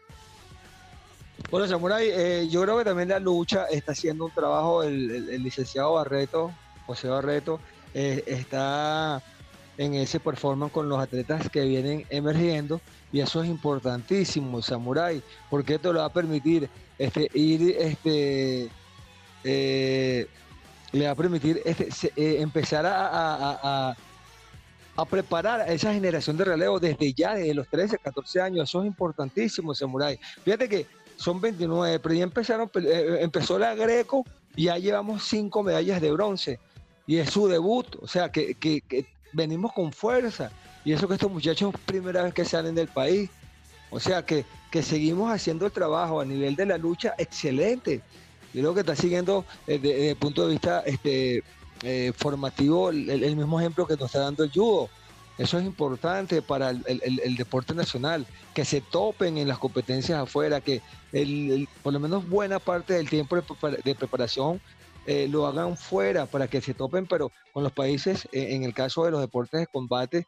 Bueno, 1.50 1.66
Samurai, 1.66 2.08
eh, 2.08 2.48
yo 2.50 2.62
creo 2.62 2.78
que 2.78 2.84
también 2.84 3.10
la 3.10 3.18
lucha 3.18 3.66
está 3.66 3.92
haciendo 3.92 4.24
un 4.24 4.30
trabajo, 4.30 4.82
el, 4.82 5.42
licenciado 5.42 5.94
Barreto, 5.94 6.52
José 6.86 7.08
Barreto, 7.08 7.60
eh, 7.94 8.24
está 8.26 9.22
en 9.76 9.94
ese 9.94 10.20
performance 10.20 10.72
con 10.72 10.88
los 10.88 10.98
atletas 10.98 11.48
que 11.50 11.62
vienen 11.64 12.06
emergiendo 12.10 12.80
y 13.12 13.20
eso 13.20 13.42
es 13.42 13.48
importantísimo, 13.48 14.62
Samurai, 14.62 15.22
porque 15.50 15.74
esto 15.74 15.92
le 15.92 15.98
va 16.00 16.06
a 16.06 16.12
permitir 16.12 16.68
este, 16.98 17.28
ir, 17.34 17.76
este, 17.78 18.70
eh, 19.44 20.26
le 20.92 21.04
va 21.04 21.10
a 21.10 21.14
permitir 21.14 21.60
este, 21.64 22.40
empezar 22.40 22.86
a, 22.86 23.94
a, 24.96 25.04
preparar 25.10 25.62
a 25.62 25.72
esa 25.72 25.92
generación 25.92 26.36
de 26.36 26.44
relevo 26.44 26.78
desde 26.78 27.12
ya, 27.12 27.34
desde 27.34 27.54
los 27.54 27.68
13, 27.68 27.98
14 27.98 28.40
años. 28.40 28.68
Eso 28.68 28.80
es 28.80 28.86
importantísimo, 28.86 29.74
Samurai. 29.74 30.18
Fíjate 30.44 30.68
que 30.68 30.86
son 31.16 31.40
29, 31.40 32.00
pero 32.00 32.14
ya 32.14 32.24
empezaron, 32.24 32.70
eh, 32.74 33.18
empezó 33.20 33.58
la 33.58 33.74
Greco 33.74 34.24
y 34.56 34.64
ya 34.64 34.78
llevamos 34.78 35.24
cinco 35.24 35.62
medallas 35.62 36.00
de 36.00 36.12
bronce. 36.12 36.60
Y 37.06 37.16
es 37.16 37.30
su 37.30 37.48
debut, 37.48 37.96
o 38.00 38.06
sea 38.06 38.30
que, 38.30 38.54
que 38.54 39.06
venimos 39.32 39.72
con 39.72 39.92
fuerza. 39.92 40.50
Y 40.84 40.92
eso 40.92 41.06
que 41.08 41.14
estos 41.14 41.30
muchachos 41.30 41.74
primera 41.86 42.22
vez 42.22 42.34
que 42.34 42.44
salen 42.44 42.74
del 42.74 42.88
país. 42.88 43.30
O 43.90 44.00
sea 44.00 44.24
que, 44.24 44.44
que 44.70 44.82
seguimos 44.82 45.30
haciendo 45.30 45.66
el 45.66 45.72
trabajo 45.72 46.20
a 46.20 46.24
nivel 46.24 46.56
de 46.56 46.66
la 46.66 46.78
lucha 46.78 47.14
excelente. 47.18 48.00
Yo 48.54 48.60
creo 48.60 48.74
que 48.74 48.80
está 48.80 48.96
siguiendo 48.96 49.44
eh, 49.66 49.78
desde, 49.78 50.10
el 50.10 50.16
punto 50.16 50.46
de 50.46 50.52
vista 50.52 50.80
este, 50.80 51.44
eh, 51.82 52.12
formativo 52.16 52.90
el, 52.90 53.36
mismo 53.36 53.60
ejemplo 53.60 53.86
que 53.86 53.94
nos 53.94 54.06
está 54.06 54.20
dando 54.20 54.44
el 54.44 54.50
judo. 54.50 54.88
Eso 55.38 55.58
es 55.58 55.64
importante 55.64 56.42
para 56.42 56.70
el, 56.70 57.36
deporte 57.36 57.74
nacional, 57.74 58.26
que 58.54 58.64
se 58.64 58.80
topen 58.80 59.38
en 59.38 59.48
las 59.48 59.58
competencias 59.58 60.18
afuera, 60.18 60.60
que 60.60 60.82
por 61.82 61.92
lo 61.92 62.00
menos 62.00 62.28
buena 62.28 62.58
parte 62.58 62.94
del 62.94 63.08
tiempo 63.08 63.36
de, 63.36 63.94
preparación 63.94 64.60
eh, 65.06 65.26
lo 65.28 65.46
hagan 65.46 65.76
fuera 65.76 66.26
para 66.26 66.48
que 66.48 66.60
se 66.60 66.74
topen, 66.74 67.06
pero 67.06 67.32
con 67.52 67.62
los 67.64 67.72
países, 67.72 68.28
en 68.32 68.62
el 68.62 68.74
caso 68.74 69.04
de 69.04 69.10
los 69.10 69.20
deportes 69.20 69.60
de 69.60 69.66
combate, 69.66 70.26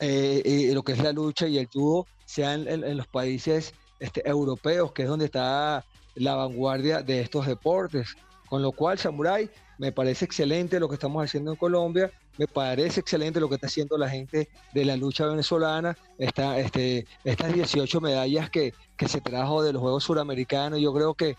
eh, 0.00 0.70
lo 0.74 0.82
que 0.82 0.92
es 0.92 0.98
la 0.98 1.12
lucha 1.12 1.46
y 1.46 1.58
el 1.58 1.68
judo 1.72 2.06
sean 2.24 2.66
en, 2.68 2.96
los 2.96 3.06
países 3.06 3.74
este, 4.00 4.28
europeos, 4.28 4.92
que 4.92 5.02
es 5.02 5.08
donde 5.08 5.26
está 5.26 5.84
la 6.14 6.34
vanguardia 6.34 7.02
de 7.02 7.20
estos 7.20 7.46
deportes. 7.46 8.16
Con 8.48 8.62
lo 8.62 8.72
cual, 8.72 8.98
Samurai, 8.98 9.50
me 9.78 9.92
parece 9.92 10.24
excelente 10.24 10.80
lo 10.80 10.88
que 10.88 10.94
estamos 10.94 11.24
haciendo 11.24 11.52
en 11.52 11.56
Colombia, 11.56 12.10
me 12.38 12.46
parece 12.46 13.00
excelente 13.00 13.40
lo 13.40 13.48
que 13.48 13.56
está 13.56 13.66
haciendo 13.66 13.96
la 13.98 14.08
gente 14.08 14.48
de 14.72 14.84
la 14.84 14.96
lucha 14.96 15.26
venezolana, 15.26 15.96
está 16.18 16.58
este, 16.58 17.06
estas 17.24 17.52
18 17.52 18.00
medallas 18.00 18.50
que, 18.50 18.74
que 18.96 19.08
se 19.08 19.20
trajo 19.20 19.62
de 19.62 19.72
los 19.72 19.82
Juegos 19.82 20.04
Suramericanos, 20.04 20.80
yo 20.80 20.92
creo 20.92 21.14
que 21.14 21.36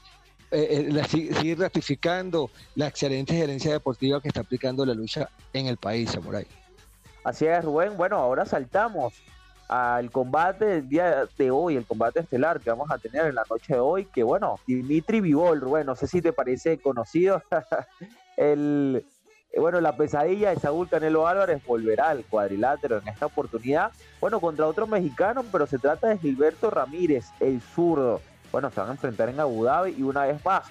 eh, 0.52 0.90
eh 0.90 1.04
sigue 1.10 1.56
ratificando 1.56 2.50
la 2.76 2.88
excelente 2.88 3.34
gerencia 3.34 3.72
deportiva 3.72 4.22
que 4.22 4.30
está 4.30 4.42
aplicando 4.42 4.86
la 4.86 4.94
lucha 4.94 5.30
en 5.54 5.68
el 5.68 5.78
país, 5.78 6.12
Samurai. 6.12 6.48
Así 7.24 7.46
es, 7.46 7.64
Rubén. 7.66 7.98
Bueno, 7.98 8.16
ahora 8.16 8.46
saltamos 8.46 9.14
al 9.68 10.12
combate 10.12 10.66
del 10.66 10.90
día 10.90 11.28
de 11.38 11.52
hoy, 11.52 11.76
el 11.76 11.86
combate 11.86 12.22
estelar 12.22 12.62
que 12.62 12.70
vamos 12.70 12.90
a 12.90 12.98
tener 12.98 13.26
en 13.26 13.36
la 13.36 13.44
noche 13.50 13.74
de 13.74 13.80
hoy, 13.80 14.06
que 14.06 14.24
bueno, 14.24 14.60
Dimitri 14.66 15.20
Vivol, 15.20 15.60
Rubén, 15.60 15.86
no 15.86 15.96
sé 15.96 16.08
si 16.08 16.22
te 16.22 16.32
parece 16.32 16.80
conocido, 16.80 17.44
el, 18.38 19.06
bueno, 19.56 19.82
la 19.82 19.98
pesadilla 19.98 20.52
de 20.52 20.60
Saúl 20.60 20.88
Canelo 20.88 21.28
Álvarez 21.28 21.62
volverá 21.66 22.10
al 22.10 22.24
cuadrilátero 22.24 23.00
en 23.00 23.08
esta 23.08 23.26
oportunidad, 23.26 23.92
bueno, 24.22 24.40
contra 24.40 24.68
otro 24.68 24.88
mexicano, 24.88 25.44
pero 25.52 25.68
se 25.68 25.80
trata 25.80 26.08
de 26.08 26.18
Gilberto 26.18 26.70
Ramírez, 26.70 27.26
el 27.40 27.62
zurdo, 27.62 28.22
bueno, 28.52 28.72
se 28.72 28.80
van 28.80 28.90
a 28.90 28.94
enfrentar 28.94 29.30
en 29.30 29.40
Abu 29.40 29.64
Dhabi 29.66 29.96
y 29.98 30.04
una 30.04 30.26
vez 30.26 30.44
más, 30.46 30.64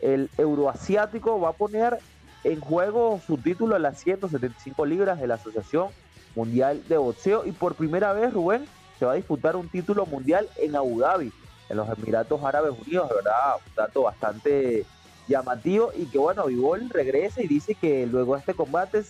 el 0.00 0.30
euroasiático 0.38 1.40
va 1.40 1.50
a 1.50 1.52
poner 1.52 1.98
en 2.44 2.60
juego 2.60 3.20
su 3.26 3.36
título 3.36 3.76
a 3.76 3.78
las 3.78 3.98
175 3.98 4.86
libras 4.86 5.20
de 5.20 5.26
la 5.26 5.34
Asociación 5.34 5.88
Mundial 6.34 6.82
de 6.88 6.96
Boxeo. 6.96 7.44
Y 7.44 7.52
por 7.52 7.74
primera 7.74 8.12
vez 8.12 8.32
Rubén 8.32 8.66
se 8.98 9.04
va 9.04 9.12
a 9.12 9.16
disputar 9.16 9.56
un 9.56 9.68
título 9.68 10.06
mundial 10.06 10.48
en 10.56 10.74
Abu 10.76 11.00
Dhabi, 11.00 11.32
en 11.68 11.76
los 11.76 11.88
Emiratos 11.98 12.42
Árabes 12.42 12.72
Unidos, 12.72 13.08
de 13.08 13.14
verdad, 13.16 13.56
un 13.66 13.74
dato 13.74 14.02
bastante 14.02 14.84
llamativo 15.30 15.92
y 15.96 16.06
que 16.06 16.18
bueno, 16.18 16.46
Vivol 16.46 16.90
regresa 16.90 17.42
y 17.42 17.48
dice 17.48 17.74
que 17.74 18.06
luego 18.06 18.34
de 18.34 18.40
este 18.40 18.54
combate, 18.54 19.02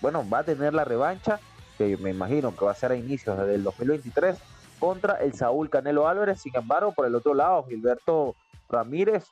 bueno, 0.00 0.24
va 0.28 0.40
a 0.40 0.44
tener 0.44 0.74
la 0.74 0.84
revancha, 0.84 1.40
que 1.78 1.96
me 1.96 2.10
imagino 2.10 2.54
que 2.54 2.64
va 2.64 2.70
a 2.70 2.76
ser 2.76 2.92
a 2.92 2.96
inicios 2.96 3.36
del 3.46 3.64
2023 3.64 4.36
contra 4.78 5.14
el 5.14 5.32
Saúl 5.34 5.70
Canelo 5.70 6.06
Álvarez, 6.06 6.40
sin 6.40 6.54
embargo, 6.54 6.92
por 6.92 7.06
el 7.06 7.14
otro 7.14 7.34
lado, 7.34 7.64
Gilberto 7.68 8.36
Ramírez 8.68 9.24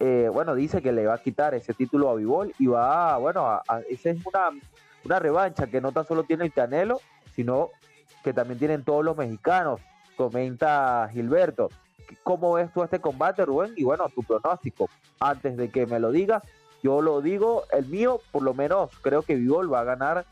eh, 0.00 0.28
bueno, 0.32 0.54
dice 0.54 0.82
que 0.82 0.92
le 0.92 1.06
va 1.06 1.14
a 1.14 1.22
quitar 1.22 1.54
ese 1.54 1.72
título 1.72 2.10
a 2.10 2.14
Vivol 2.14 2.52
y 2.58 2.66
va, 2.66 3.16
bueno, 3.16 3.46
a, 3.46 3.62
esa 3.88 4.10
es 4.10 4.26
una, 4.26 4.50
una 5.04 5.18
revancha 5.18 5.66
que 5.66 5.80
no 5.80 5.92
tan 5.92 6.06
solo 6.06 6.24
tiene 6.24 6.44
el 6.44 6.52
Canelo, 6.52 7.00
sino 7.34 7.70
que 8.22 8.32
también 8.32 8.58
tienen 8.58 8.84
todos 8.84 9.04
los 9.04 9.16
mexicanos, 9.16 9.80
comenta 10.16 11.08
Gilberto. 11.12 11.68
¿Cómo 12.22 12.54
ves 12.54 12.72
tú 12.72 12.82
este 12.82 13.00
combate, 13.00 13.44
Rubén? 13.44 13.72
Y 13.76 13.84
bueno, 13.84 14.08
tu 14.08 14.22
pronóstico. 14.22 14.88
Antes 15.20 15.56
de 15.56 15.70
que 15.70 15.86
me 15.86 16.00
lo 16.00 16.10
digas, 16.10 16.42
yo 16.82 17.00
lo 17.00 17.20
digo, 17.20 17.64
el 17.72 17.86
mío, 17.86 18.20
por 18.30 18.42
lo 18.42 18.54
menos, 18.54 18.90
creo 19.02 19.22
que 19.22 19.36
Vivol 19.36 19.72
va 19.72 19.80
a 19.80 19.84
ganar 19.84 20.26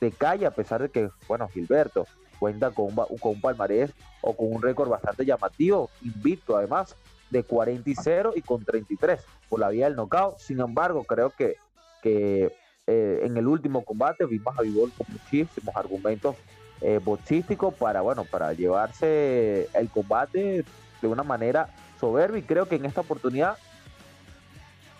de 0.00 0.10
calle, 0.10 0.46
a 0.46 0.50
pesar 0.52 0.80
de 0.82 0.88
que, 0.88 1.10
bueno, 1.26 1.48
Gilberto 1.48 2.06
cuenta 2.38 2.70
con 2.70 2.86
un, 2.86 2.94
con 2.94 3.32
un 3.32 3.40
palmarés 3.40 3.92
o 4.20 4.34
con 4.34 4.52
un 4.52 4.62
récord 4.62 4.88
bastante 4.88 5.24
llamativo, 5.24 5.90
invicto 6.02 6.56
además, 6.56 6.94
de 7.30 7.42
40 7.42 7.90
y 7.90 7.94
0 7.94 8.32
y 8.36 8.42
con 8.42 8.64
33 8.64 9.20
por 9.48 9.60
la 9.60 9.68
vía 9.68 9.86
del 9.86 9.96
knockout. 9.96 10.38
Sin 10.38 10.60
embargo, 10.60 11.04
creo 11.04 11.30
que, 11.30 11.56
que 12.02 12.56
eh, 12.86 13.20
en 13.24 13.36
el 13.36 13.46
último 13.46 13.84
combate 13.84 14.24
vimos 14.24 14.58
a 14.58 14.62
Vivol 14.62 14.92
con 14.96 15.06
muchísimos 15.10 15.76
argumentos 15.76 16.36
eh, 16.80 17.00
boxísticos 17.04 17.74
para, 17.74 18.00
bueno, 18.00 18.24
para 18.24 18.52
llevarse 18.52 19.68
el 19.74 19.90
combate 19.90 20.64
de 21.00 21.08
una 21.08 21.22
manera 21.22 21.70
soberbia 22.00 22.38
y 22.38 22.42
creo 22.42 22.66
que 22.66 22.76
en 22.76 22.84
esta 22.84 23.00
oportunidad 23.00 23.56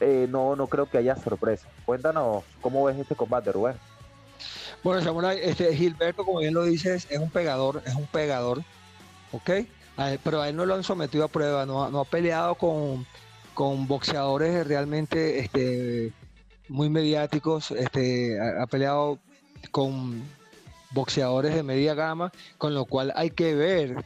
eh, 0.00 0.26
no, 0.30 0.56
no 0.56 0.66
creo 0.66 0.88
que 0.88 0.98
haya 0.98 1.16
sorpresa. 1.16 1.68
Cuéntanos 1.84 2.44
cómo 2.60 2.84
ves 2.84 2.98
este 2.98 3.14
combate, 3.14 3.52
Rubén. 3.52 3.76
Bueno, 4.84 5.02
Samurai, 5.02 5.38
este 5.42 5.74
Gilberto, 5.74 6.24
como 6.24 6.38
bien 6.38 6.54
lo 6.54 6.62
dices, 6.62 7.06
es 7.10 7.18
un 7.18 7.30
pegador, 7.30 7.82
es 7.84 7.94
un 7.94 8.06
pegador, 8.06 8.62
¿ok? 9.32 9.50
pero 10.22 10.40
a 10.40 10.48
él 10.48 10.56
no 10.56 10.64
lo 10.64 10.74
han 10.74 10.84
sometido 10.84 11.24
a 11.24 11.28
prueba, 11.28 11.66
no, 11.66 11.82
ha 11.82 12.04
peleado 12.04 12.54
con, 12.54 13.04
con, 13.52 13.88
boxeadores 13.88 14.66
realmente 14.66 15.40
este, 15.40 16.12
muy 16.68 16.88
mediáticos, 16.88 17.72
este, 17.72 18.38
ha, 18.40 18.66
peleado 18.66 19.18
con 19.72 20.22
boxeadores 20.90 21.52
de 21.54 21.64
media 21.64 21.94
gama, 21.94 22.30
con 22.58 22.74
lo 22.74 22.84
cual 22.84 23.12
hay 23.16 23.30
que 23.30 23.54
ver 23.54 24.04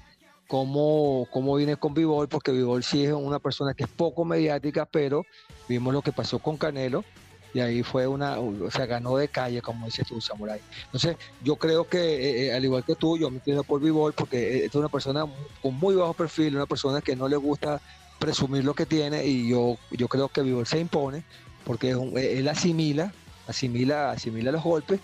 cómo, 0.53 1.27
cómo 1.31 1.57
viene 1.57 1.79
con 1.79 1.95
Vivol, 1.95 2.29
porque 2.29 2.53
Vivol 2.53 2.85
sí 2.85 3.07
es 3.07 3.13
una 3.15 3.39
persona 3.39 3.73
que 3.73 3.85
es 3.85 3.89
poco 3.89 4.27
mediática, 4.27 4.85
pero 4.85 5.25
vimos 5.67 5.95
lo 5.95 6.03
que 6.03 6.13
pasó 6.13 6.41
con 6.41 6.59
Canelo, 6.59 7.07
y 7.55 7.61
ahí 7.61 7.83
fue 7.83 8.07
una, 8.07 8.39
o 8.39 8.71
sea, 8.71 8.85
ganó 8.85 9.17
de 9.17 9.29
calle, 9.29 9.63
como 9.63 9.87
dices 9.87 10.07
tú, 10.07 10.21
Samurai. 10.21 10.61
Entonces, 10.85 11.17
yo 11.43 11.57
creo 11.57 11.89
que, 11.89 11.99
eh, 11.99 12.47
eh, 12.49 12.53
al 12.53 12.63
igual 12.63 12.85
que 12.85 12.95
tú, 12.95 13.17
yo 13.17 13.31
me 13.31 13.39
entiendo 13.39 13.65
por 13.65 13.81
Vivol 13.81 14.13
porque 14.13 14.67
es 14.67 14.75
una 14.75 14.91
persona 14.91 15.25
con 15.63 15.75
muy 15.75 15.95
bajo 15.95 16.13
perfil, 16.13 16.57
una 16.57 16.67
persona 16.67 17.01
que 17.01 17.17
no 17.17 17.29
le 17.29 17.37
gusta 17.37 17.81
presumir 18.19 18.63
lo 18.63 18.75
que 18.75 18.85
tiene 18.85 19.25
y 19.25 19.49
yo, 19.49 19.79
yo 19.91 20.07
creo 20.07 20.29
que 20.29 20.43
Vivol 20.43 20.67
se 20.67 20.79
impone 20.79 21.25
porque 21.65 21.93
él 21.93 22.47
asimila, 22.47 23.11
asimila, 23.47 24.11
asimila 24.11 24.53
los 24.53 24.63
golpes, 24.63 25.01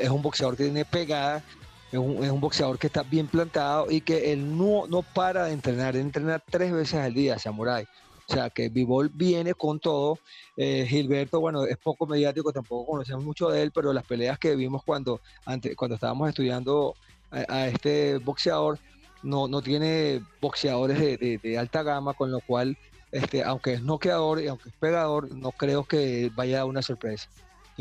es 0.00 0.10
un 0.10 0.22
boxeador 0.22 0.56
que 0.56 0.64
tiene 0.64 0.84
pegada, 0.84 1.44
es 1.92 1.98
un, 1.98 2.24
es 2.24 2.30
un, 2.30 2.40
boxeador 2.40 2.78
que 2.78 2.86
está 2.86 3.02
bien 3.02 3.26
plantado 3.26 3.90
y 3.90 4.00
que 4.00 4.32
él 4.32 4.56
no, 4.56 4.86
no 4.86 5.02
para 5.02 5.44
de 5.44 5.52
entrenar, 5.52 5.94
él 5.94 6.02
entrena 6.02 6.38
tres 6.38 6.72
veces 6.72 6.94
al 6.94 7.12
día, 7.14 7.38
Samurai. 7.38 7.86
O 8.28 8.32
sea, 8.32 8.48
que 8.48 8.70
Vivol 8.70 9.10
viene 9.10 9.52
con 9.52 9.78
todo. 9.78 10.18
Eh, 10.56 10.86
Gilberto, 10.88 11.40
bueno, 11.40 11.64
es 11.64 11.76
poco 11.76 12.06
mediático, 12.06 12.52
tampoco 12.52 12.92
conocemos 12.92 13.24
mucho 13.24 13.50
de 13.50 13.62
él, 13.62 13.72
pero 13.72 13.92
las 13.92 14.04
peleas 14.04 14.38
que 14.38 14.56
vimos 14.56 14.82
cuando, 14.84 15.20
antes, 15.44 15.76
cuando 15.76 15.96
estábamos 15.96 16.30
estudiando 16.30 16.94
a, 17.30 17.66
este 17.66 18.18
boxeador, 18.18 18.78
no, 19.22 19.48
no 19.48 19.60
tiene 19.60 20.22
boxeadores 20.40 20.98
de, 20.98 21.58
alta 21.58 21.82
gama, 21.82 22.14
con 22.14 22.30
lo 22.30 22.40
cual, 22.40 22.76
este, 23.10 23.42
aunque 23.42 23.74
es 23.74 23.82
noqueador 23.82 24.40
y 24.40 24.48
aunque 24.48 24.68
es 24.70 24.74
pegador, 24.76 25.34
no 25.34 25.52
creo 25.52 25.84
que 25.84 26.30
vaya 26.34 26.56
a 26.56 26.58
dar 26.60 26.68
una 26.68 26.82
sorpresa. 26.82 27.28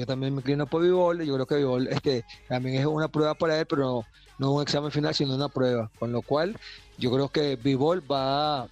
Yo 0.01 0.07
también 0.07 0.33
me 0.33 0.39
inclino 0.39 0.65
por 0.65 0.81
Vivol, 0.81 1.21
yo 1.21 1.35
creo 1.35 1.45
que 1.45 1.57
Vivol 1.57 1.87
este, 1.87 2.25
también 2.47 2.79
es 2.79 2.87
una 2.87 3.07
prueba 3.07 3.35
para 3.35 3.59
él, 3.59 3.67
pero 3.67 3.83
no, 3.83 4.05
no 4.39 4.51
un 4.53 4.63
examen 4.63 4.89
final, 4.89 5.13
sino 5.13 5.35
una 5.35 5.47
prueba. 5.47 5.91
Con 5.99 6.11
lo 6.11 6.23
cual, 6.23 6.57
yo 6.97 7.11
creo 7.11 7.29
que 7.29 7.55
Vivol 7.55 8.01
va, 8.11 8.67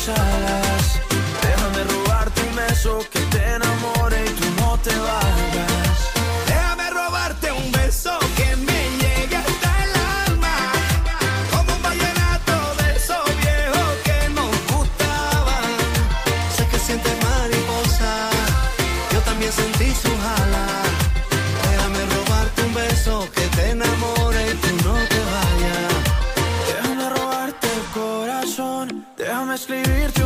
inshallah 0.00 0.59
escribir 29.60 30.19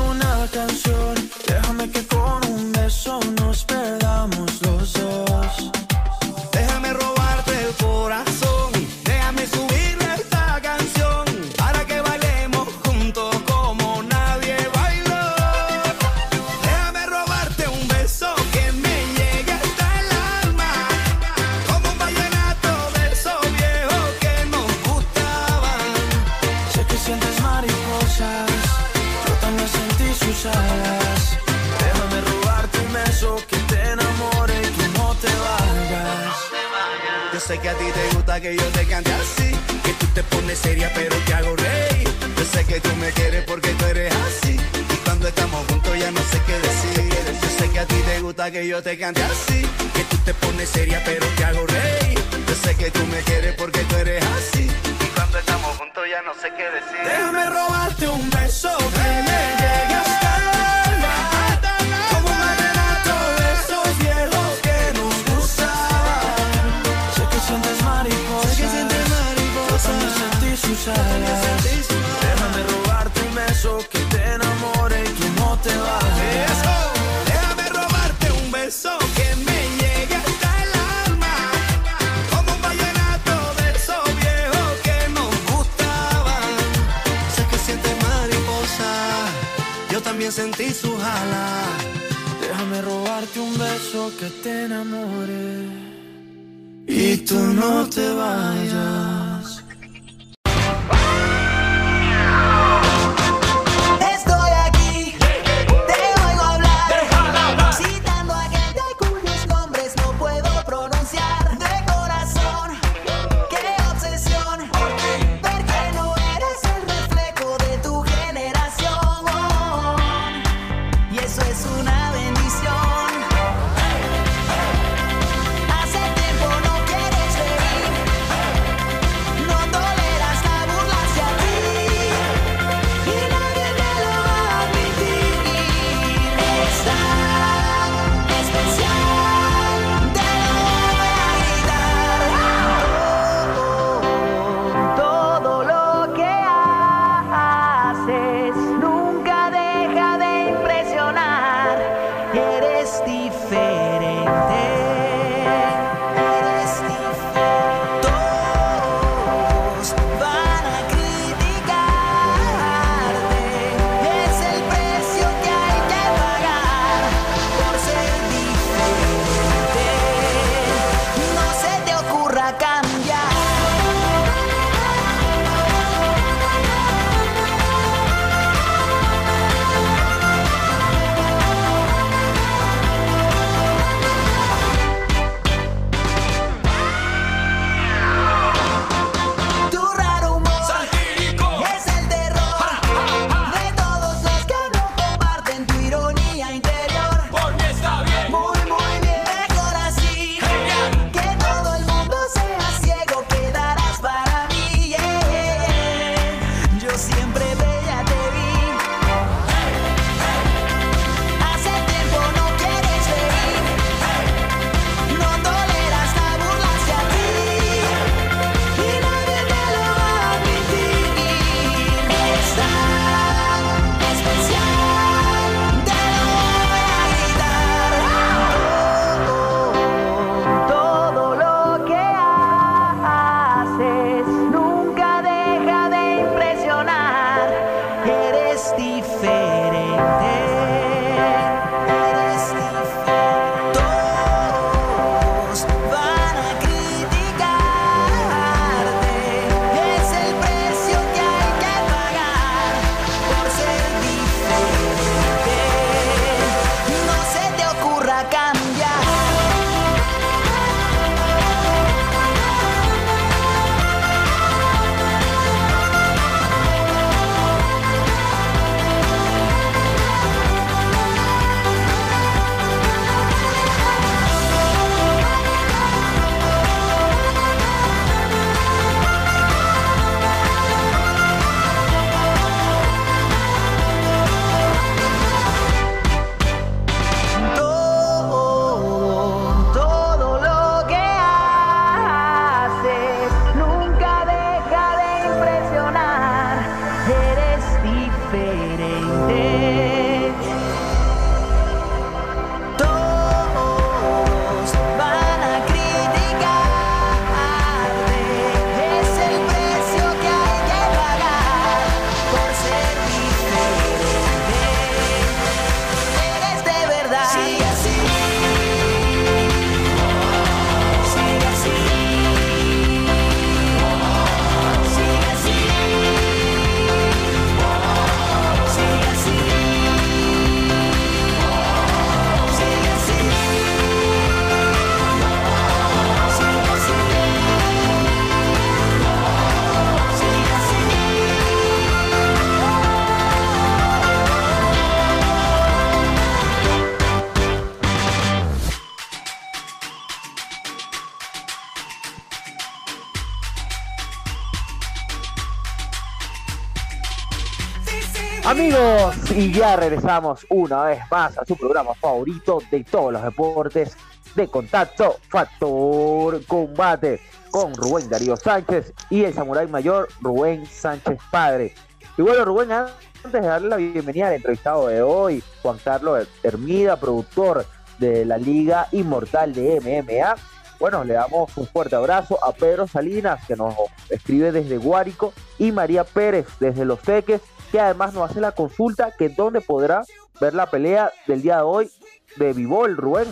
y 359.45 359.53
ya 359.53 359.77
regresamos 359.77 360.47
una 360.49 360.85
vez 360.85 361.01
más 361.11 361.37
a 361.37 361.45
su 361.45 361.55
programa 361.55 361.93
favorito 361.93 362.63
de 362.71 362.83
todos 362.83 363.13
los 363.13 363.23
deportes 363.23 363.95
de 364.35 364.49
contacto, 364.49 365.19
Factor 365.29 366.43
Combate, 366.47 367.21
con 367.51 367.75
Rubén 367.75 368.09
Darío 368.09 368.39
Sánchez 368.39 368.95
y 369.11 369.25
el 369.25 369.35
samurái 369.35 369.67
mayor 369.67 370.09
Rubén 370.23 370.65
Sánchez 370.65 371.19
Padre. 371.31 371.75
Y 372.17 372.23
bueno, 372.23 372.47
Rubén, 372.47 372.73
antes 372.73 373.33
de 373.33 373.41
darle 373.43 373.69
la 373.69 373.77
bienvenida 373.77 374.29
al 374.29 374.35
entrevistado 374.37 374.87
de 374.87 375.03
hoy, 375.03 375.45
Juan 375.61 375.77
Carlos 375.85 376.27
Hermida, 376.43 376.99
productor 376.99 377.67
de 377.99 378.25
la 378.25 378.39
Liga 378.39 378.89
Inmortal 378.93 379.53
de 379.53 379.79
MMA, 379.79 380.37
bueno, 380.81 381.05
le 381.05 381.15
damos 381.15 381.55
un 381.57 381.67
fuerte 381.67 381.97
abrazo 381.97 382.43
a 382.43 382.53
Pedro 382.53 382.87
Salinas, 382.87 383.45
que 383.47 383.57
nos 383.57 383.75
escribe 384.09 384.53
desde 384.53 384.79
Guárico, 384.79 385.35
y 385.59 385.71
María 385.71 386.05
Pérez 386.05 386.47
desde 386.61 386.87
Los 386.87 387.01
Teques, 387.01 387.43
que 387.75 387.81
además 387.81 388.15
nos 388.15 388.31
hace 388.31 388.41
la 388.41 388.53
consulta 388.53 389.11
que 389.19 389.29
dónde 389.29 389.61
podrá 389.61 390.05
ver 390.41 390.55
la 390.55 390.71
pelea 390.71 391.11
del 391.27 391.43
día 391.43 391.57
de 391.57 391.63
hoy 391.63 391.91
de 392.37 392.53
Vivol, 392.53 392.97
Rubén. 392.97 393.27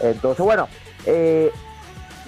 Entonces, 0.00 0.42
bueno, 0.42 0.66
eh, 1.04 1.52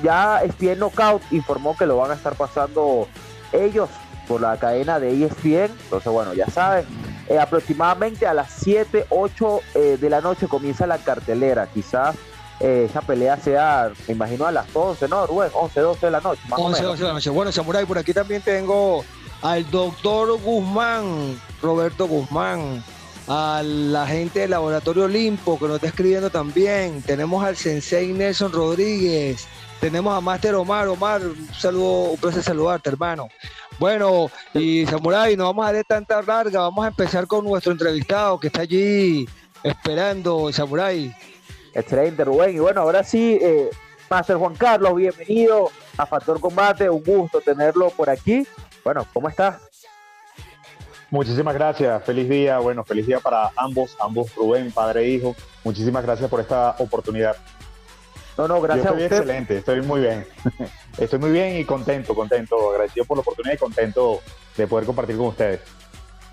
ya 0.02 0.42
ESPN 0.44 0.80
Knockout 0.80 1.22
informó 1.30 1.74
que 1.74 1.86
lo 1.86 1.96
van 1.96 2.10
a 2.10 2.14
estar 2.16 2.34
pasando 2.34 3.08
ellos 3.50 3.88
por 4.28 4.42
la 4.42 4.58
cadena 4.58 5.00
de 5.00 5.24
ESPN. 5.24 5.72
Entonces, 5.84 6.12
bueno, 6.12 6.34
ya 6.34 6.48
saben, 6.48 6.84
eh, 7.30 7.38
aproximadamente 7.38 8.26
a 8.26 8.34
las 8.34 8.50
7, 8.58 9.06
8 9.08 9.60
eh, 9.74 9.96
de 9.98 10.10
la 10.10 10.20
noche 10.20 10.46
comienza 10.46 10.86
la 10.86 10.98
cartelera. 10.98 11.66
Quizás 11.72 12.14
esa 12.60 13.00
pelea 13.00 13.38
sea, 13.38 13.90
me 14.06 14.12
imagino, 14.12 14.44
a 14.44 14.52
las 14.52 14.66
11, 14.70 15.08
¿no, 15.08 15.26
Rubén? 15.26 15.48
11, 15.54 15.80
12 15.80 16.06
de 16.06 16.12
la 16.12 16.20
noche. 16.20 16.42
Más 16.46 16.60
11, 16.60 16.82
12 16.82 17.00
de 17.00 17.08
la 17.08 17.14
noche. 17.14 17.30
Bueno, 17.30 17.50
Samurai, 17.50 17.86
por 17.86 17.96
aquí 17.96 18.12
también 18.12 18.42
tengo 18.42 19.02
al 19.44 19.70
doctor 19.70 20.40
Guzmán, 20.40 21.38
Roberto 21.60 22.08
Guzmán, 22.08 22.82
a 23.28 23.60
la 23.62 24.06
gente 24.06 24.40
del 24.40 24.52
Laboratorio 24.52 25.04
Olimpo 25.04 25.58
que 25.58 25.66
nos 25.66 25.74
está 25.76 25.88
escribiendo 25.88 26.30
también. 26.30 27.02
Tenemos 27.02 27.44
al 27.44 27.54
Sensei 27.54 28.10
Nelson 28.14 28.50
Rodríguez. 28.50 29.46
Tenemos 29.80 30.16
a 30.16 30.22
Master 30.22 30.54
Omar. 30.54 30.88
Omar, 30.88 31.20
un 31.26 31.48
saludo, 31.52 32.12
un 32.12 32.16
placer 32.16 32.42
saludarte, 32.42 32.88
hermano. 32.88 33.28
Bueno, 33.78 34.30
y 34.54 34.86
Samurai, 34.86 35.36
no 35.36 35.44
vamos 35.44 35.66
a 35.66 35.72
dar 35.74 35.84
tanta 35.84 36.22
larga, 36.22 36.60
vamos 36.60 36.82
a 36.82 36.88
empezar 36.88 37.26
con 37.26 37.44
nuestro 37.44 37.72
entrevistado 37.72 38.40
que 38.40 38.46
está 38.46 38.62
allí 38.62 39.28
esperando, 39.62 40.50
Samurai. 40.54 41.14
Excelente, 41.74 42.24
Rubén. 42.24 42.56
Y 42.56 42.60
bueno, 42.60 42.80
ahora 42.80 43.04
sí, 43.04 43.38
eh, 43.42 43.68
Master 44.08 44.36
Juan 44.36 44.54
Carlos, 44.54 44.94
bienvenido 44.96 45.70
a 45.98 46.06
Factor 46.06 46.40
Combate, 46.40 46.88
un 46.88 47.02
gusto 47.02 47.42
tenerlo 47.42 47.90
por 47.90 48.08
aquí. 48.08 48.46
Bueno, 48.84 49.06
¿cómo 49.14 49.28
estás? 49.28 49.62
Muchísimas 51.10 51.54
gracias, 51.54 52.04
feliz 52.04 52.28
día, 52.28 52.58
bueno, 52.58 52.84
feliz 52.84 53.06
día 53.06 53.18
para 53.18 53.50
ambos, 53.56 53.96
ambos 54.00 54.34
Rubén, 54.34 54.70
padre 54.70 55.04
e 55.04 55.10
hijo. 55.10 55.34
Muchísimas 55.62 56.04
gracias 56.04 56.28
por 56.28 56.40
esta 56.40 56.76
oportunidad. 56.78 57.36
No, 58.36 58.46
no, 58.46 58.60
gracias 58.60 58.86
estoy 58.86 59.02
a 59.02 59.04
usted. 59.06 59.16
excelente, 59.18 59.58
estoy 59.58 59.80
muy 59.80 60.00
bien. 60.00 60.26
estoy 60.98 61.18
muy 61.18 61.30
bien 61.30 61.56
y 61.56 61.64
contento, 61.64 62.14
contento, 62.14 62.70
agradecido 62.70 63.06
por 63.06 63.16
la 63.16 63.22
oportunidad 63.22 63.54
y 63.54 63.58
contento 63.58 64.20
de 64.56 64.66
poder 64.66 64.84
compartir 64.84 65.16
con 65.16 65.26
ustedes. 65.28 65.60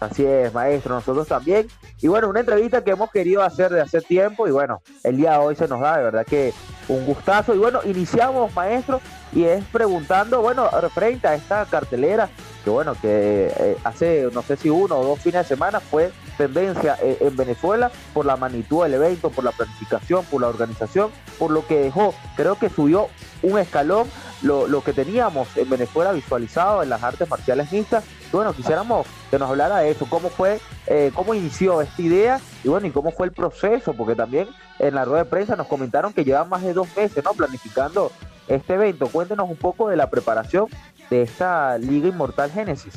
Así 0.02 0.26
es, 0.26 0.52
maestro, 0.52 0.96
nosotros 0.96 1.28
también. 1.28 1.68
Y 2.02 2.08
bueno, 2.08 2.28
una 2.28 2.40
entrevista 2.40 2.84
que 2.84 2.90
hemos 2.90 3.12
querido 3.12 3.44
hacer 3.44 3.72
de 3.72 3.82
hace 3.82 4.02
tiempo 4.02 4.48
y 4.48 4.52
bueno, 4.52 4.82
el 5.04 5.16
día 5.16 5.34
de 5.34 5.38
hoy 5.38 5.56
se 5.56 5.68
nos 5.68 5.80
da, 5.80 5.98
de 5.98 6.04
verdad 6.06 6.26
que 6.26 6.56
un 6.88 7.06
gustazo. 7.06 7.54
Y 7.54 7.60
bueno, 7.60 7.82
iniciamos, 7.86 8.52
maestro, 8.56 9.00
y 9.32 9.44
es 9.44 9.64
preguntando, 9.66 10.42
bueno, 10.42 10.68
frente 10.92 11.28
a 11.28 11.36
esta 11.36 11.68
cartelera, 11.68 12.30
que 12.64 12.72
bueno, 12.72 12.96
que 13.00 13.54
eh, 13.56 13.78
hace 13.84 14.28
no 14.34 14.42
sé 14.42 14.58
si 14.58 14.72
uno 14.72 14.98
o 14.98 15.06
dos 15.06 15.20
fines 15.20 15.48
de 15.48 15.56
semana 15.56 15.80
fue 15.80 16.12
tendencia 16.36 16.98
eh, 17.00 17.20
en 17.22 17.38
Venezuela 17.38 17.92
por 18.12 18.26
la 18.26 18.38
magnitud 18.38 18.82
del 18.82 18.96
evento, 18.96 19.30
por 19.30 19.44
la 19.44 19.52
planificación, 19.52 20.26
por 20.26 20.42
la 20.42 20.48
organización, 20.48 21.12
por 21.38 21.52
lo 21.52 21.68
que 21.68 21.78
dejó, 21.78 22.16
creo 22.36 22.56
que 22.56 22.70
subió 22.70 23.10
un 23.44 23.60
escalón 23.60 24.08
lo, 24.42 24.66
lo 24.66 24.84
que 24.84 24.94
teníamos 24.94 25.56
en 25.58 25.70
Venezuela 25.70 26.12
visualizado 26.12 26.82
en 26.82 26.90
las 26.90 27.04
artes 27.04 27.30
marciales 27.30 27.72
mixtas. 27.72 28.04
Bueno, 28.32 28.54
quisiéramos 28.54 29.06
que 29.30 29.38
nos 29.38 29.50
hablara 29.50 29.80
de 29.80 29.92
eso, 29.92 30.06
cómo 30.10 30.30
fue, 30.30 30.60
eh, 30.88 31.12
cómo 31.14 31.34
inició 31.34 31.82
esta 31.82 32.02
idea 32.02 32.40
y 32.64 32.70
bueno, 32.70 32.88
y 32.88 32.92
cómo 32.92 33.12
fue 33.12 33.26
el 33.28 33.34
proceso, 33.34 33.94
porque 33.94 34.16
también 34.16 34.48
en 34.80 34.96
la 34.96 35.04
rueda 35.04 35.24
de 35.26 35.30
prensa 35.30 35.56
nos 35.58 35.68
comentaron 35.68 36.14
que 36.14 36.24
llevan 36.24 36.48
más 36.48 36.62
de 36.64 36.74
dos 36.74 36.88
meses, 36.96 37.24
¿no? 37.24 37.34
Planificando 37.34 38.12
este 38.48 38.76
evento. 38.76 39.08
Cuéntenos 39.08 39.50
un 39.50 39.58
poco 39.58 39.90
de 39.90 39.98
la 39.98 40.10
preparación 40.10 40.68
de 41.10 41.24
esta 41.24 41.78
Liga 41.78 42.08
Inmortal 42.08 42.52
Génesis. 42.52 42.94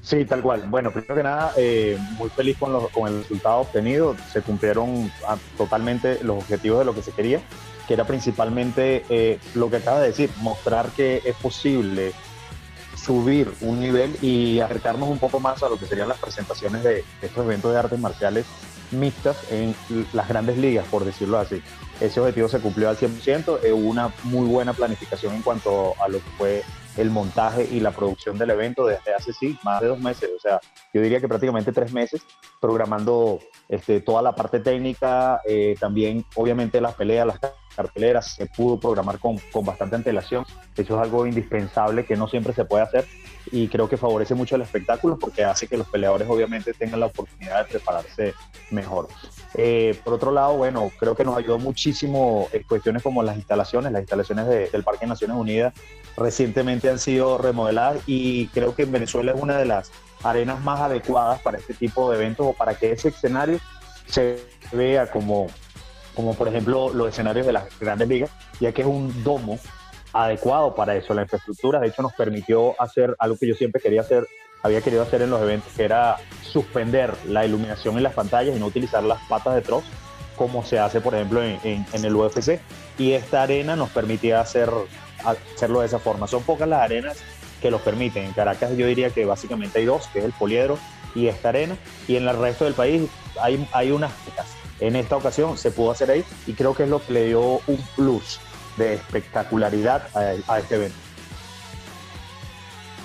Sí, 0.00 0.24
tal 0.24 0.42
cual. 0.42 0.64
Bueno, 0.68 0.90
primero 0.90 1.14
que 1.14 1.22
nada, 1.22 1.52
eh, 1.56 1.98
muy 2.18 2.28
feliz 2.30 2.56
con, 2.58 2.72
los- 2.72 2.90
con 2.90 3.08
el 3.08 3.18
resultado 3.22 3.58
obtenido. 3.60 4.14
Se 4.32 4.42
cumplieron 4.42 5.10
ah, 5.26 5.36
totalmente 5.56 6.18
los 6.22 6.38
objetivos 6.38 6.78
de 6.80 6.84
lo 6.86 6.94
que 6.94 7.02
se 7.02 7.12
quería, 7.12 7.40
que 7.88 7.94
era 7.94 8.04
principalmente 8.06 9.04
eh, 9.08 9.38
lo 9.54 9.70
que 9.70 9.76
acaba 9.76 10.00
de 10.00 10.08
decir, 10.08 10.30
mostrar 10.40 10.86
que 10.96 11.22
es 11.24 11.34
posible 11.36 12.12
subir 13.04 13.52
un 13.60 13.80
nivel 13.80 14.16
y 14.22 14.60
acercarnos 14.60 15.08
un 15.08 15.18
poco 15.18 15.40
más 15.40 15.62
a 15.62 15.68
lo 15.68 15.78
que 15.78 15.86
serían 15.86 16.08
las 16.08 16.18
presentaciones 16.18 16.82
de, 16.82 17.04
estos 17.20 17.44
eventos 17.44 17.72
de 17.72 17.78
artes 17.78 17.98
marciales 17.98 18.46
mixtas 18.90 19.36
en 19.50 19.74
las 20.12 20.28
grandes 20.28 20.56
ligas, 20.56 20.86
por 20.86 21.04
decirlo 21.04 21.38
así. 21.38 21.62
Ese 22.00 22.20
objetivo 22.20 22.48
se 22.48 22.60
cumplió 22.60 22.88
al 22.88 22.96
100%, 22.96 23.60
eh, 23.62 23.72
hubo 23.72 23.88
una 23.88 24.12
muy 24.24 24.46
buena 24.46 24.72
planificación 24.72 25.34
en 25.34 25.42
cuanto 25.42 25.94
a 26.02 26.08
lo 26.08 26.18
que 26.18 26.30
fue 26.38 26.62
el 26.96 27.10
montaje 27.10 27.66
y 27.70 27.80
la 27.80 27.90
producción 27.90 28.38
del 28.38 28.50
evento 28.50 28.86
desde 28.86 29.14
hace 29.14 29.32
sí, 29.32 29.58
más 29.62 29.80
de 29.80 29.88
dos 29.88 29.98
meses, 29.98 30.30
o 30.36 30.40
sea, 30.40 30.60
yo 30.92 31.00
diría 31.00 31.20
que 31.20 31.28
prácticamente 31.28 31.72
tres 31.72 31.92
meses, 31.92 32.22
programando 32.60 33.40
este, 33.68 34.00
toda 34.00 34.22
la 34.22 34.34
parte 34.34 34.60
técnica, 34.60 35.40
eh, 35.46 35.74
también 35.78 36.24
obviamente 36.36 36.80
las 36.80 36.94
peleas, 36.94 37.26
las 37.26 37.40
carteleras, 37.74 38.34
se 38.34 38.46
pudo 38.46 38.78
programar 38.78 39.18
con, 39.18 39.38
con 39.52 39.64
bastante 39.64 39.96
antelación, 39.96 40.44
eso 40.76 40.94
es 40.96 41.02
algo 41.02 41.26
indispensable 41.26 42.04
que 42.04 42.16
no 42.16 42.28
siempre 42.28 42.52
se 42.52 42.64
puede 42.64 42.84
hacer 42.84 43.04
y 43.52 43.68
creo 43.68 43.88
que 43.88 43.96
favorece 43.96 44.34
mucho 44.34 44.56
el 44.56 44.62
espectáculo 44.62 45.18
porque 45.18 45.44
hace 45.44 45.66
que 45.66 45.76
los 45.76 45.86
peleadores 45.88 46.28
obviamente 46.28 46.72
tengan 46.72 47.00
la 47.00 47.06
oportunidad 47.06 47.64
de 47.64 47.70
prepararse 47.70 48.34
mejor. 48.70 49.08
Eh, 49.54 49.98
por 50.02 50.14
otro 50.14 50.32
lado, 50.32 50.56
bueno, 50.56 50.90
creo 50.98 51.14
que 51.14 51.24
nos 51.24 51.36
ayudó 51.36 51.58
muchísimo 51.58 52.48
en 52.52 52.62
cuestiones 52.64 53.02
como 53.02 53.22
las 53.22 53.36
instalaciones, 53.36 53.92
las 53.92 54.02
instalaciones 54.02 54.46
de- 54.48 54.68
del 54.70 54.82
Parque 54.82 55.06
Naciones 55.06 55.36
Unidas 55.36 55.74
recientemente 56.16 56.88
han 56.88 56.98
sido 56.98 57.38
remodeladas 57.38 57.98
y 58.06 58.46
creo 58.48 58.74
que 58.74 58.82
en 58.82 58.92
Venezuela 58.92 59.32
es 59.32 59.40
una 59.40 59.58
de 59.58 59.64
las 59.66 59.90
arenas 60.22 60.60
más 60.62 60.80
adecuadas 60.80 61.40
para 61.42 61.58
este 61.58 61.74
tipo 61.74 62.10
de 62.10 62.16
eventos 62.16 62.46
o 62.46 62.52
para 62.52 62.74
que 62.74 62.92
ese 62.92 63.08
escenario 63.08 63.58
se 64.06 64.38
vea 64.72 65.10
como, 65.10 65.48
como 66.14 66.34
por 66.34 66.48
ejemplo 66.48 66.92
los 66.94 67.08
escenarios 67.08 67.46
de 67.46 67.52
las 67.52 67.78
grandes 67.78 68.08
ligas, 68.08 68.30
ya 68.60 68.72
que 68.72 68.82
es 68.82 68.88
un 68.88 69.22
domo 69.24 69.58
adecuado 70.14 70.74
para 70.74 70.94
eso. 70.94 71.12
La 71.12 71.22
infraestructura, 71.22 71.80
de 71.80 71.88
hecho, 71.88 72.00
nos 72.00 72.14
permitió 72.14 72.80
hacer 72.80 73.14
algo 73.18 73.36
que 73.36 73.48
yo 73.48 73.54
siempre 73.54 73.82
quería 73.82 74.00
hacer, 74.00 74.26
había 74.62 74.80
querido 74.80 75.02
hacer 75.02 75.20
en 75.20 75.30
los 75.30 75.42
eventos, 75.42 75.70
que 75.76 75.84
era 75.84 76.16
suspender 76.40 77.12
la 77.26 77.44
iluminación 77.44 77.96
en 77.96 78.04
las 78.04 78.14
pantallas 78.14 78.56
y 78.56 78.60
no 78.60 78.66
utilizar 78.66 79.02
las 79.02 79.20
patas 79.28 79.56
de 79.56 79.60
troz, 79.60 79.84
como 80.36 80.64
se 80.64 80.78
hace, 80.78 81.00
por 81.00 81.14
ejemplo, 81.14 81.42
en, 81.42 81.84
el 81.92 82.16
UFC. 82.16 82.60
Y 82.96 83.12
esta 83.12 83.42
arena 83.42 83.76
nos 83.76 83.90
permitía 83.90 84.40
hacer, 84.40 84.70
hacerlo 85.24 85.80
de 85.80 85.86
esa 85.86 85.98
forma. 85.98 86.26
Son 86.28 86.42
pocas 86.42 86.68
las 86.68 86.80
arenas 86.80 87.18
que 87.60 87.70
lo 87.70 87.78
permiten. 87.78 88.24
En 88.24 88.32
Caracas 88.32 88.76
yo 88.76 88.86
diría 88.86 89.10
que 89.10 89.24
básicamente 89.24 89.80
hay 89.80 89.84
dos, 89.84 90.06
que 90.08 90.20
es 90.20 90.24
el 90.24 90.32
Poliedro 90.32 90.78
y 91.14 91.28
esta 91.28 91.50
arena, 91.50 91.76
y 92.08 92.16
en 92.16 92.26
el 92.26 92.36
resto 92.36 92.64
del 92.64 92.74
país 92.74 93.08
hay, 93.40 93.68
hay 93.72 93.90
unas. 93.90 94.12
En 94.80 94.96
esta 94.96 95.16
ocasión 95.16 95.56
se 95.56 95.70
pudo 95.70 95.92
hacer 95.92 96.10
ahí 96.10 96.24
y 96.48 96.54
creo 96.54 96.74
que 96.74 96.82
es 96.82 96.88
lo 96.88 97.00
que 97.00 97.12
le 97.12 97.26
dio 97.26 97.60
un 97.66 97.78
plus 97.94 98.40
de 98.76 98.94
espectacularidad 98.94 100.08
a, 100.14 100.52
a 100.52 100.58
este 100.58 100.74
evento. 100.76 100.96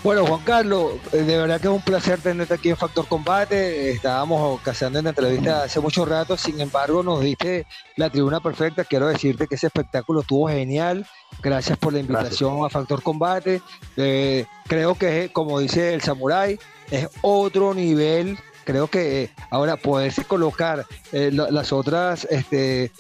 Bueno, 0.02 0.26
Juan 0.26 0.40
Carlos, 0.46 0.94
eh, 1.12 1.18
de 1.24 1.38
verdad 1.38 1.60
que 1.60 1.68
es 1.68 1.74
un 1.74 1.82
placer 1.82 2.22
tenerte 2.22 2.54
aquí 2.54 2.70
en 2.70 2.78
Factor 2.78 3.06
Combate. 3.06 3.92
Estábamos 3.92 4.62
cazando 4.62 4.98
en 5.00 5.04
la 5.04 5.10
entrevista 5.10 5.64
hace 5.64 5.82
mucho 5.82 6.06
rato, 6.06 6.38
sin 6.38 6.62
embargo, 6.62 7.04
nos 7.04 7.20
diste 7.20 7.68
la 7.98 8.10
tribuna 8.10 8.40
perfecta. 8.40 8.86
Quiero 8.86 9.08
decirte 9.10 9.46
que 9.46 9.56
ese 9.56 9.68
espectáculo 9.68 10.22
estuvo 10.22 10.48
genial. 10.48 11.06
Gracias 11.44 11.78
por 11.78 11.92
la 11.92 12.00
invitación 12.00 12.64
a 12.64 12.70
Factor 12.70 13.04
Combate. 13.04 13.62
Eh, 13.98 14.46
creo 14.68 14.96
que, 14.96 15.32
como 15.34 15.60
dice 15.60 15.94
el 15.94 16.02
Samurai, 16.02 16.58
es 16.92 17.10
otro 17.22 17.74
nivel. 17.74 18.40
Creo 18.64 18.88
que 18.88 19.24
eh, 19.24 19.30
ahora 19.52 19.76
poderse 19.76 20.24
colocar 20.24 20.86
eh, 21.12 21.30
la- 21.34 21.52
las 21.52 21.74
otras 21.74 22.26
este, 22.30 22.92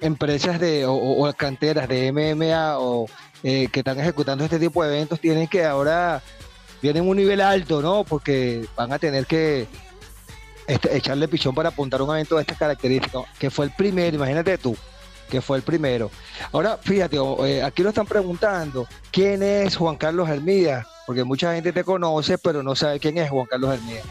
empresas 0.00 0.60
de, 0.60 0.84
o, 0.86 1.32
canteras 1.36 1.88
de 1.88 2.12
MMA 2.12 2.78
o 2.78 3.06
eh, 3.42 3.68
que 3.72 3.80
están 3.80 3.98
ejecutando 3.98 4.44
este 4.44 4.58
tipo 4.58 4.82
de 4.82 4.94
eventos 4.94 5.20
tienen 5.20 5.48
que 5.48 5.64
ahora 5.64 6.22
vienen 6.82 7.08
un 7.08 7.16
nivel 7.16 7.40
alto, 7.40 7.82
¿no? 7.82 8.04
Porque 8.04 8.66
van 8.76 8.92
a 8.92 8.98
tener 8.98 9.26
que 9.26 9.66
este, 10.66 10.96
echarle 10.96 11.28
pichón 11.28 11.54
para 11.54 11.70
apuntar 11.70 12.02
un 12.02 12.10
evento 12.10 12.36
de 12.36 12.42
estas 12.42 12.58
características, 12.58 13.24
que 13.38 13.50
fue 13.50 13.66
el 13.66 13.70
primero, 13.72 14.16
imagínate 14.16 14.58
tú, 14.58 14.76
que 15.30 15.40
fue 15.40 15.56
el 15.58 15.62
primero. 15.62 16.10
Ahora, 16.52 16.78
fíjate, 16.80 17.18
eh, 17.44 17.62
aquí 17.62 17.82
lo 17.82 17.90
están 17.90 18.06
preguntando, 18.06 18.86
¿quién 19.10 19.42
es 19.42 19.76
Juan 19.76 19.96
Carlos 19.96 20.28
Hermida? 20.28 20.86
Porque 21.06 21.24
mucha 21.24 21.54
gente 21.54 21.72
te 21.72 21.84
conoce, 21.84 22.36
pero 22.38 22.62
no 22.62 22.74
sabe 22.74 22.98
quién 22.98 23.16
es 23.18 23.30
Juan 23.30 23.46
Carlos 23.46 23.74
Hermida. 23.74 24.02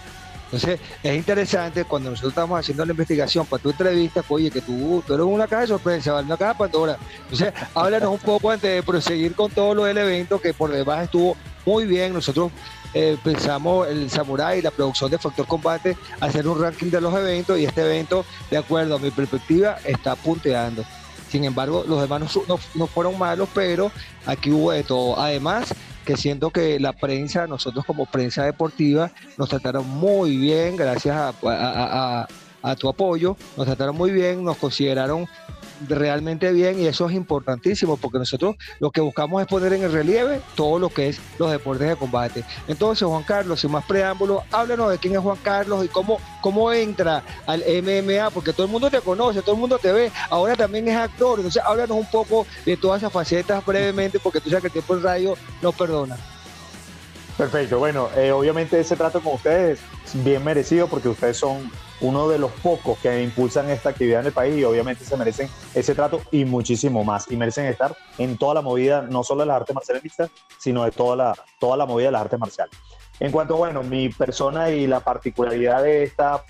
Entonces, 0.45 0.79
es 1.03 1.15
interesante 1.15 1.83
cuando 1.85 2.11
nosotros 2.11 2.31
estamos 2.31 2.59
haciendo 2.59 2.85
la 2.85 2.91
investigación 2.91 3.45
para 3.45 3.61
tu 3.61 3.71
entrevista, 3.71 4.21
pues, 4.21 4.41
oye, 4.43 4.51
que 4.51 4.61
tú, 4.61 5.03
tú 5.05 5.13
eres 5.13 5.25
una 5.25 5.47
caja 5.47 5.61
de 5.61 5.67
sorpresa, 5.67 6.15
una 6.19 6.37
caja 6.37 6.53
de 6.53 6.59
Pandora. 6.59 6.97
Entonces, 7.23 7.53
háblanos 7.75 8.11
un 8.11 8.19
poco 8.19 8.51
antes 8.51 8.69
de 8.73 8.83
proseguir 8.83 9.35
con 9.35 9.51
todo 9.51 9.73
lo 9.73 9.83
del 9.85 9.97
evento, 9.97 10.39
que 10.39 10.53
por 10.53 10.71
demás 10.71 11.03
estuvo 11.05 11.35
muy 11.65 11.85
bien. 11.85 12.13
Nosotros 12.13 12.51
eh, 12.93 13.17
pensamos 13.23 13.87
el 13.89 14.09
Samurai, 14.09 14.61
la 14.61 14.71
producción 14.71 15.09
de 15.11 15.17
Factor 15.17 15.47
Combate, 15.47 15.97
hacer 16.21 16.47
un 16.47 16.61
ranking 16.61 16.91
de 16.91 17.01
los 17.01 17.13
eventos 17.15 17.59
y 17.59 17.65
este 17.65 17.81
evento, 17.81 18.23
de 18.51 18.57
acuerdo 18.57 18.95
a 18.95 18.99
mi 18.99 19.11
perspectiva, 19.11 19.77
está 19.83 20.15
punteando. 20.15 20.85
Sin 21.29 21.43
embargo, 21.43 21.83
los 21.87 21.99
demás 22.01 22.21
no, 22.21 22.43
no- 22.47 22.59
no 22.75 22.87
fueron 22.87 23.17
malos, 23.17 23.49
pero 23.53 23.91
aquí 24.25 24.51
hubo 24.51 24.71
de 24.71 24.83
todo. 24.83 25.19
Además, 25.19 25.73
que 26.05 26.15
siento 26.15 26.51
que 26.51 26.79
la 26.79 26.93
prensa, 26.93 27.47
nosotros 27.47 27.83
como 27.85 28.05
prensa 28.05 28.43
deportiva, 28.45 29.11
nos 29.37 29.49
trataron 29.49 29.87
muy 29.89 30.37
bien, 30.37 30.75
gracias 30.77 31.15
a- 31.15 31.33
a- 31.43 32.27
a 32.61 32.75
tu 32.75 32.89
apoyo, 32.89 33.35
nos 33.57 33.65
trataron 33.65 33.95
muy 33.95 34.11
bien, 34.11 34.43
nos 34.43 34.57
consideraron 34.57 35.27
realmente 35.87 36.51
bien 36.51 36.79
y 36.79 36.87
eso 36.87 37.07
es 37.09 37.15
importantísimo 37.15 37.97
porque 37.97 38.19
nosotros 38.19 38.55
lo 38.79 38.91
que 38.91 39.01
buscamos 39.01 39.41
es 39.41 39.47
poner 39.47 39.73
en 39.73 39.83
el 39.83 39.91
relieve 39.91 40.41
todo 40.55 40.79
lo 40.79 40.89
que 40.89 41.09
es 41.09 41.19
los 41.37 41.51
deportes 41.51 41.87
de 41.89 41.95
combate. 41.95 42.43
Entonces, 42.67 43.07
Juan 43.07 43.23
Carlos, 43.23 43.59
sin 43.59 43.71
más 43.71 43.85
preámbulos, 43.85 44.43
háblanos 44.51 44.91
de 44.91 44.97
quién 44.97 45.13
es 45.13 45.19
Juan 45.19 45.37
Carlos 45.41 45.85
y 45.85 45.87
cómo, 45.87 46.19
cómo 46.41 46.71
entra 46.71 47.23
al 47.45 47.61
MMA, 47.61 48.29
porque 48.31 48.53
todo 48.53 48.65
el 48.65 48.71
mundo 48.71 48.89
te 48.89 49.01
conoce, 49.01 49.41
todo 49.41 49.55
el 49.55 49.61
mundo 49.61 49.77
te 49.77 49.91
ve, 49.91 50.11
ahora 50.29 50.55
también 50.55 50.87
es 50.87 50.95
actor, 50.95 51.39
entonces 51.39 51.61
háblanos 51.65 51.97
un 51.97 52.09
poco 52.09 52.45
de 52.65 52.77
todas 52.77 53.01
esas 53.01 53.11
facetas 53.11 53.65
brevemente 53.65 54.19
porque 54.19 54.39
tú 54.41 54.49
sabes 54.49 54.61
que 54.61 54.67
el 54.67 54.73
tiempo 54.73 54.95
en 54.95 55.03
radio 55.03 55.37
no 55.61 55.71
perdona. 55.71 56.17
Perfecto, 57.37 57.79
bueno, 57.79 58.09
eh, 58.15 58.31
obviamente 58.31 58.79
ese 58.79 58.95
trato 58.95 59.19
con 59.19 59.33
ustedes 59.33 59.79
es 60.05 60.23
bien 60.23 60.43
merecido 60.43 60.87
porque 60.87 61.09
ustedes 61.09 61.35
son 61.35 61.69
uno 62.01 62.27
de 62.27 62.37
los 62.37 62.51
pocos 62.51 62.97
que 62.99 63.23
impulsan 63.23 63.69
esta 63.69 63.89
actividad 63.89 64.21
en 64.21 64.27
el 64.27 64.33
país 64.33 64.57
y 64.57 64.63
obviamente 64.63 65.05
se 65.05 65.15
merecen 65.17 65.49
ese 65.73 65.95
trato 65.95 66.21
y 66.31 66.45
muchísimo 66.45 67.03
más. 67.03 67.29
Y 67.31 67.37
merecen 67.37 67.65
estar 67.65 67.95
en 68.17 68.37
toda 68.37 68.55
la 68.55 68.61
movida, 68.61 69.01
no 69.03 69.23
solo 69.23 69.41
de 69.41 69.47
las 69.47 69.57
artes 69.57 69.75
marciales 69.75 70.03
mixtas, 70.03 70.29
sino 70.59 70.83
de 70.83 70.91
toda 70.91 71.15
la, 71.15 71.35
toda 71.59 71.77
la 71.77 71.85
movida 71.85 72.07
de 72.07 72.11
las 72.13 72.21
artes 72.21 72.39
marciales. 72.39 72.75
En 73.19 73.31
cuanto, 73.31 73.55
bueno, 73.55 73.81
mi 73.81 74.09
persona 74.09 74.69
y 74.71 74.87
la 74.87 74.99
particularidad 74.99 75.83
de 75.83 76.03
esta 76.03 76.43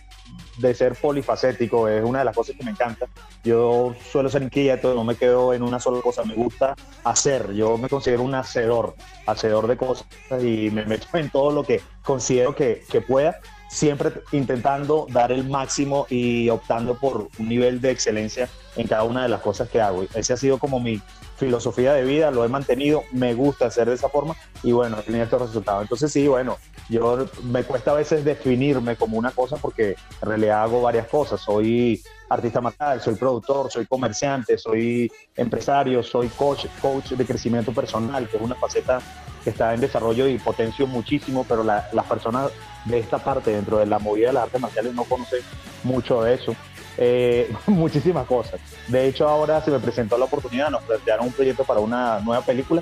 de 0.57 0.73
ser 0.73 0.95
polifacético 0.95 1.87
es 1.87 2.03
una 2.03 2.19
de 2.19 2.25
las 2.25 2.35
cosas 2.35 2.55
que 2.55 2.63
me 2.63 2.71
encanta. 2.71 3.07
Yo 3.43 3.93
suelo 4.11 4.29
ser 4.29 4.41
inquieto, 4.41 4.93
no 4.95 5.03
me 5.03 5.15
quedo 5.15 5.53
en 5.53 5.61
una 5.61 5.79
sola 5.79 6.01
cosa, 6.01 6.23
me 6.23 6.33
gusta 6.33 6.75
hacer. 7.03 7.53
Yo 7.53 7.77
me 7.77 7.89
considero 7.89 8.23
un 8.23 8.33
hacedor, 8.33 8.95
hacedor 9.27 9.67
de 9.67 9.77
cosas 9.77 10.07
y 10.41 10.71
me 10.71 10.85
meto 10.85 11.05
en 11.13 11.29
todo 11.29 11.51
lo 11.51 11.63
que 11.63 11.81
considero 12.03 12.55
que, 12.55 12.83
que 12.89 13.01
pueda, 13.01 13.39
siempre 13.67 14.11
intentando 14.31 15.07
dar 15.09 15.31
el 15.31 15.47
máximo 15.47 16.07
y 16.09 16.49
optando 16.49 16.95
por 16.95 17.29
un 17.37 17.49
nivel 17.49 17.81
de 17.81 17.91
excelencia 17.91 18.49
en 18.75 18.87
cada 18.87 19.03
una 19.03 19.23
de 19.23 19.29
las 19.29 19.41
cosas 19.41 19.69
que 19.69 19.81
hago. 19.81 20.05
Ese 20.13 20.33
ha 20.33 20.37
sido 20.37 20.57
como 20.57 20.79
mi 20.79 21.01
filosofía 21.37 21.93
de 21.93 22.03
vida, 22.03 22.31
lo 22.31 22.45
he 22.45 22.49
mantenido, 22.49 23.03
me 23.11 23.33
gusta 23.33 23.65
hacer 23.67 23.89
de 23.89 23.95
esa 23.95 24.09
forma 24.09 24.35
y 24.63 24.71
bueno, 24.71 24.97
he 24.99 25.03
tenido 25.03 25.23
estos 25.23 25.41
resultados. 25.41 25.81
Entonces 25.83 26.11
sí, 26.11 26.27
bueno, 26.27 26.57
yo 26.89 27.25
me 27.43 27.63
cuesta 27.63 27.91
a 27.91 27.95
veces 27.95 28.23
definirme 28.23 28.95
como 28.95 29.17
una 29.17 29.31
cosa 29.31 29.57
porque 29.57 29.95
en 30.21 30.27
realidad 30.27 30.63
hago 30.63 30.81
varias 30.81 31.07
cosas. 31.07 31.41
Soy 31.41 32.01
artista 32.29 32.61
marcial, 32.61 33.01
soy 33.01 33.15
productor, 33.15 33.71
soy 33.71 33.85
comerciante, 33.85 34.57
soy 34.57 35.11
empresario, 35.35 36.03
soy 36.03 36.27
coach, 36.29 36.65
coach 36.81 37.11
de 37.11 37.25
crecimiento 37.25 37.71
personal, 37.71 38.27
que 38.29 38.37
es 38.37 38.43
una 38.43 38.55
faceta 38.55 38.99
que 39.43 39.49
está 39.51 39.73
en 39.73 39.81
desarrollo 39.81 40.27
y 40.27 40.37
potencio 40.39 40.87
muchísimo, 40.87 41.45
pero 41.47 41.63
la- 41.63 41.87
las 41.91 42.05
personas 42.05 42.51
de 42.85 42.99
esta 42.99 43.19
parte 43.19 43.51
dentro 43.51 43.77
de 43.77 43.85
la 43.85 43.99
movida 43.99 44.27
de 44.27 44.33
las 44.33 44.43
artes 44.43 44.61
marciales 44.61 44.93
no 44.93 45.03
conocen 45.03 45.41
mucho 45.83 46.21
de 46.23 46.33
eso. 46.35 46.55
Eh, 46.97 47.51
muchísimas 47.67 48.25
cosas. 48.25 48.59
De 48.87 49.07
hecho, 49.07 49.27
ahora 49.27 49.61
se 49.61 49.69
me 49.71 49.79
presentó 49.79 50.17
la 50.17 50.25
oportunidad, 50.25 50.69
nos 50.69 50.83
plantearon 50.83 51.27
un 51.27 51.33
proyecto 51.33 51.63
para 51.63 51.79
una 51.79 52.19
nueva 52.21 52.43
película 52.43 52.81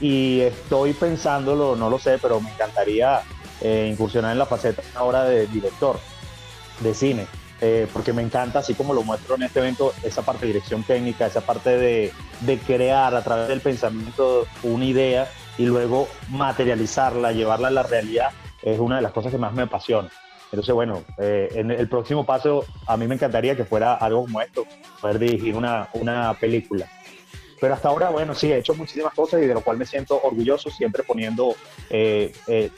y 0.00 0.40
estoy 0.40 0.92
pensándolo, 0.94 1.76
no 1.76 1.88
lo 1.88 1.98
sé, 1.98 2.18
pero 2.20 2.40
me 2.40 2.50
encantaría 2.50 3.20
eh, 3.62 3.88
incursionar 3.90 4.32
en 4.32 4.38
la 4.38 4.46
faceta 4.46 4.82
ahora 4.94 5.24
de 5.24 5.46
director 5.46 5.98
de 6.80 6.94
cine, 6.94 7.26
eh, 7.60 7.86
porque 7.92 8.12
me 8.12 8.22
encanta, 8.22 8.58
así 8.58 8.74
como 8.74 8.92
lo 8.92 9.02
muestro 9.04 9.36
en 9.36 9.44
este 9.44 9.60
evento, 9.60 9.92
esa 10.02 10.22
parte 10.22 10.46
de 10.46 10.52
dirección 10.52 10.82
técnica, 10.82 11.26
esa 11.26 11.42
parte 11.42 11.78
de, 11.78 12.12
crear 12.66 13.14
a 13.14 13.22
través 13.22 13.48
del 13.48 13.60
pensamiento 13.60 14.46
una 14.64 14.84
idea 14.84 15.30
y 15.58 15.66
luego 15.66 16.08
materializarla, 16.28 17.32
llevarla 17.32 17.68
a 17.68 17.70
la 17.70 17.82
realidad, 17.84 18.30
es 18.62 18.80
una 18.80 18.96
de 18.96 19.02
las 19.02 19.12
cosas 19.12 19.30
que 19.30 19.38
más 19.38 19.52
me 19.52 19.62
apasiona. 19.62 20.10
Entonces, 20.50 20.74
bueno, 20.74 21.02
eh, 21.18 21.50
en 21.54 21.70
el 21.70 21.88
próximo 21.88 22.26
paso 22.26 22.64
a 22.86 22.96
mí 22.96 23.06
me 23.06 23.14
encantaría 23.14 23.56
que 23.56 23.64
fuera 23.64 23.94
algo 23.94 24.22
como 24.22 24.40
esto, 24.40 24.64
poder 25.00 25.18
dirigir 25.18 25.56
una 25.56 26.36
película. 26.38 26.86
Pero 27.62 27.74
hasta 27.74 27.90
ahora, 27.90 28.10
bueno, 28.10 28.34
sí, 28.34 28.50
he 28.50 28.56
hecho 28.56 28.74
muchísimas 28.74 29.14
cosas 29.14 29.40
y 29.40 29.46
de 29.46 29.54
lo 29.54 29.60
cual 29.60 29.76
me 29.76 29.86
siento 29.86 30.20
orgulloso, 30.20 30.68
siempre 30.68 31.04
poniendo, 31.04 31.54
eh, 31.90 32.32
eh, 32.48 32.70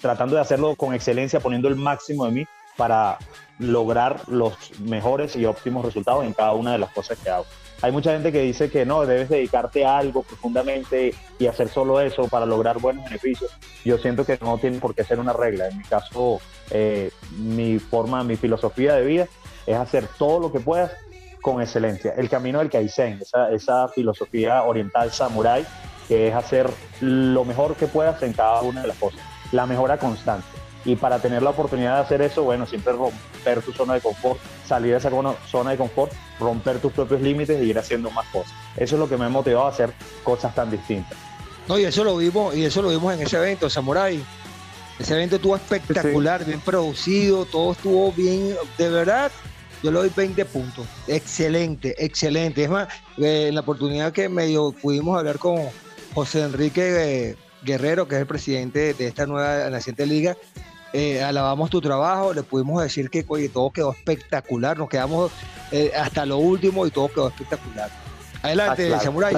tratando 0.00 0.34
de 0.34 0.40
hacerlo 0.40 0.74
con 0.74 0.92
excelencia, 0.92 1.38
poniendo 1.38 1.68
el 1.68 1.76
máximo 1.76 2.24
de 2.26 2.32
mí 2.32 2.46
para 2.76 3.16
lograr 3.60 4.28
los 4.28 4.56
mejores 4.80 5.36
y 5.36 5.44
óptimos 5.44 5.84
resultados 5.84 6.24
en 6.24 6.32
cada 6.32 6.50
una 6.54 6.72
de 6.72 6.78
las 6.78 6.90
cosas 6.90 7.16
que 7.16 7.30
hago. 7.30 7.46
Hay 7.80 7.92
mucha 7.92 8.10
gente 8.10 8.32
que 8.32 8.40
dice 8.40 8.68
que 8.68 8.84
no, 8.84 9.06
debes 9.06 9.28
dedicarte 9.28 9.84
a 9.84 9.98
algo 9.98 10.24
profundamente 10.24 11.14
y 11.38 11.46
hacer 11.46 11.68
solo 11.68 12.00
eso 12.00 12.26
para 12.26 12.44
lograr 12.44 12.80
buenos 12.80 13.04
beneficios. 13.04 13.52
Yo 13.84 13.98
siento 13.98 14.26
que 14.26 14.36
no 14.40 14.58
tiene 14.58 14.80
por 14.80 14.96
qué 14.96 15.04
ser 15.04 15.20
una 15.20 15.32
regla. 15.32 15.68
En 15.68 15.78
mi 15.78 15.84
caso, 15.84 16.40
eh, 16.70 17.12
mi 17.36 17.78
forma, 17.78 18.24
mi 18.24 18.34
filosofía 18.34 18.96
de 18.96 19.04
vida 19.04 19.28
es 19.64 19.76
hacer 19.76 20.08
todo 20.18 20.40
lo 20.40 20.50
que 20.50 20.58
puedas 20.58 20.90
con 21.40 21.60
excelencia. 21.62 22.14
El 22.16 22.28
camino 22.28 22.58
del 22.58 22.70
Kaizen, 22.70 23.18
esa, 23.20 23.50
esa 23.50 23.88
filosofía 23.88 24.62
oriental 24.64 25.12
samurái, 25.12 25.66
que 26.06 26.28
es 26.28 26.34
hacer 26.34 26.70
lo 27.00 27.44
mejor 27.44 27.76
que 27.76 27.86
puedas 27.86 28.22
en 28.22 28.32
cada 28.32 28.62
una 28.62 28.82
de 28.82 28.88
las 28.88 28.96
cosas. 28.96 29.20
La 29.52 29.66
mejora 29.66 29.98
constante. 29.98 30.46
Y 30.84 30.96
para 30.96 31.18
tener 31.18 31.42
la 31.42 31.50
oportunidad 31.50 31.96
de 31.96 32.00
hacer 32.00 32.22
eso, 32.22 32.44
bueno, 32.44 32.66
siempre 32.66 32.92
romper 32.92 33.62
tu 33.62 33.72
zona 33.72 33.94
de 33.94 34.00
confort, 34.00 34.38
salir 34.66 34.92
de 34.92 34.98
esa 34.98 35.10
zona 35.50 35.70
de 35.70 35.76
confort, 35.76 36.12
romper 36.38 36.78
tus 36.78 36.92
propios 36.92 37.20
límites 37.20 37.58
e 37.58 37.64
ir 37.64 37.78
haciendo 37.78 38.10
más 38.10 38.26
cosas. 38.28 38.52
Eso 38.76 38.94
es 38.94 38.98
lo 39.00 39.08
que 39.08 39.16
me 39.16 39.26
ha 39.26 39.28
motivado 39.28 39.66
a 39.66 39.70
hacer 39.70 39.92
cosas 40.22 40.54
tan 40.54 40.70
distintas. 40.70 41.18
No, 41.66 41.78
y 41.78 41.84
eso 41.84 42.04
lo 42.04 42.16
vimos, 42.16 42.56
y 42.56 42.64
eso 42.64 42.80
lo 42.80 42.88
vimos 42.88 43.12
en 43.12 43.22
ese 43.22 43.36
evento, 43.36 43.68
Samurai. 43.68 44.24
Ese 44.98 45.14
evento 45.14 45.36
estuvo 45.36 45.54
espectacular, 45.54 46.44
bien 46.44 46.60
producido, 46.60 47.44
todo 47.44 47.72
estuvo 47.72 48.10
bien, 48.12 48.56
de 48.78 48.88
verdad, 48.88 49.30
yo 49.82 49.90
le 49.90 49.98
doy 49.98 50.10
20 50.14 50.44
puntos. 50.46 50.86
Excelente, 51.06 51.94
excelente. 52.04 52.64
Es 52.64 52.70
más, 52.70 52.88
eh, 53.18 53.46
en 53.48 53.54
la 53.54 53.60
oportunidad 53.60 54.12
que 54.12 54.28
medio 54.28 54.72
pudimos 54.72 55.18
hablar 55.18 55.38
con 55.38 55.58
José 56.14 56.42
Enrique 56.42 57.28
eh, 57.30 57.36
Guerrero, 57.62 58.06
que 58.08 58.14
es 58.16 58.20
el 58.22 58.26
presidente 58.26 58.94
de 58.94 59.06
esta 59.06 59.26
nueva 59.26 59.68
naciente 59.70 60.06
liga, 60.06 60.36
eh, 60.92 61.22
alabamos 61.22 61.68
tu 61.70 61.80
trabajo, 61.80 62.32
le 62.32 62.42
pudimos 62.42 62.82
decir 62.82 63.10
que 63.10 63.24
oye, 63.28 63.48
todo 63.48 63.70
quedó 63.70 63.92
espectacular, 63.92 64.78
nos 64.78 64.88
quedamos 64.88 65.30
eh, 65.70 65.92
hasta 65.94 66.24
lo 66.24 66.38
último 66.38 66.86
y 66.86 66.90
todo 66.90 67.08
quedó 67.08 67.28
espectacular. 67.28 67.90
Adelante, 68.42 68.84
Ah, 68.84 68.88
claro. 68.88 69.02
Samurai. 69.04 69.36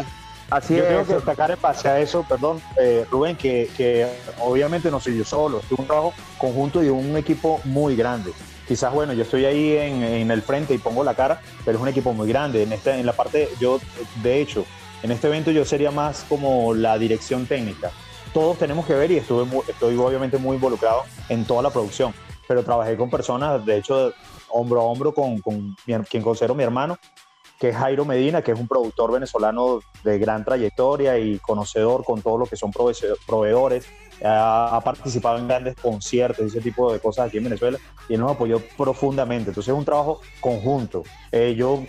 Así 0.50 0.76
yo 0.76 0.84
tengo 0.84 1.00
es. 1.02 1.06
que 1.08 1.14
destacar 1.14 1.50
en 1.52 1.60
base 1.60 1.88
a 1.88 2.00
eso, 2.00 2.24
perdón, 2.28 2.60
eh, 2.80 3.04
Rubén, 3.10 3.36
que, 3.36 3.70
que 3.76 4.06
obviamente 4.40 4.90
no 4.90 4.98
soy 5.00 5.16
yo 5.16 5.24
solo, 5.24 5.60
es 5.60 5.78
un 5.78 5.86
trabajo 5.86 6.12
conjunto 6.38 6.82
y 6.82 6.88
un 6.88 7.16
equipo 7.16 7.60
muy 7.64 7.94
grande. 7.96 8.32
Quizás, 8.70 8.94
bueno, 8.94 9.12
yo 9.14 9.24
estoy 9.24 9.46
ahí 9.46 9.72
en, 9.76 10.04
en 10.04 10.30
el 10.30 10.42
frente 10.42 10.72
y 10.72 10.78
pongo 10.78 11.02
la 11.02 11.14
cara, 11.16 11.40
pero 11.64 11.76
es 11.76 11.82
un 11.82 11.88
equipo 11.88 12.12
muy 12.12 12.28
grande. 12.28 12.62
En, 12.62 12.72
en 12.72 13.04
la 13.04 13.12
parte, 13.14 13.48
yo, 13.58 13.80
de 14.22 14.40
hecho, 14.40 14.64
en 15.02 15.10
este 15.10 15.26
evento 15.26 15.50
yo 15.50 15.64
sería 15.64 15.90
más 15.90 16.24
como 16.28 16.72
la 16.72 16.96
dirección 16.96 17.46
técnica. 17.46 17.90
Todos 18.32 18.58
tenemos 18.58 18.86
que 18.86 18.94
ver 18.94 19.10
y 19.10 19.16
estuve 19.16 19.42
muy- 19.44 19.64
estoy 19.66 19.96
obviamente 19.96 20.38
muy 20.38 20.54
involucrado 20.54 21.02
en 21.28 21.44
toda 21.44 21.62
la 21.62 21.70
producción, 21.70 22.14
pero 22.46 22.62
trabajé 22.62 22.96
con 22.96 23.10
personas, 23.10 23.66
de 23.66 23.78
hecho, 23.78 24.12
hombro 24.50 24.82
a 24.82 24.84
hombro 24.84 25.12
con, 25.12 25.40
con 25.40 25.76
mi 25.84 25.94
quien 26.08 26.22
considero 26.22 26.54
mi 26.54 26.62
hermano, 26.62 26.96
que 27.58 27.70
es 27.70 27.76
Jairo 27.76 28.04
Medina, 28.04 28.40
que 28.40 28.52
es 28.52 28.60
un 28.60 28.68
productor 28.68 29.10
venezolano 29.10 29.80
de 30.04 30.16
gran 30.20 30.44
trayectoria 30.44 31.18
y 31.18 31.40
conocedor 31.40 32.04
con 32.04 32.22
todo 32.22 32.38
lo 32.38 32.46
que 32.46 32.54
son 32.54 32.70
prove- 32.72 33.16
proveedores. 33.26 33.84
Ha, 34.24 34.80
participado 34.84 35.38
en 35.38 35.48
grandes 35.48 35.74
conciertos 35.76 36.44
y 36.44 36.48
ese 36.48 36.60
tipo 36.60 36.92
de 36.92 37.00
cosas 37.00 37.28
aquí 37.28 37.38
en 37.38 37.44
Venezuela 37.44 37.78
y 38.08 38.14
él 38.14 38.20
nos 38.20 38.32
apoyó 38.32 38.60
profundamente. 38.76 39.50
Entonces 39.50 39.72
es 39.72 39.78
un 39.78 39.84
trabajo 39.84 40.20
conjunto. 40.40 41.02
Eh, 41.32 41.54
yo 41.56 41.82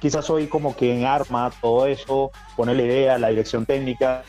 quizás 0.00 0.24
soy 0.24 0.46
como 0.48 0.74
quien 0.74 1.04
arma 1.06 1.50
todo 1.62 1.86
eso, 1.86 2.30
pone 2.56 2.74
la 2.74 2.82
idea, 2.82 3.18
la 3.18 3.28
dirección 3.28 3.64
técnica 3.64 4.22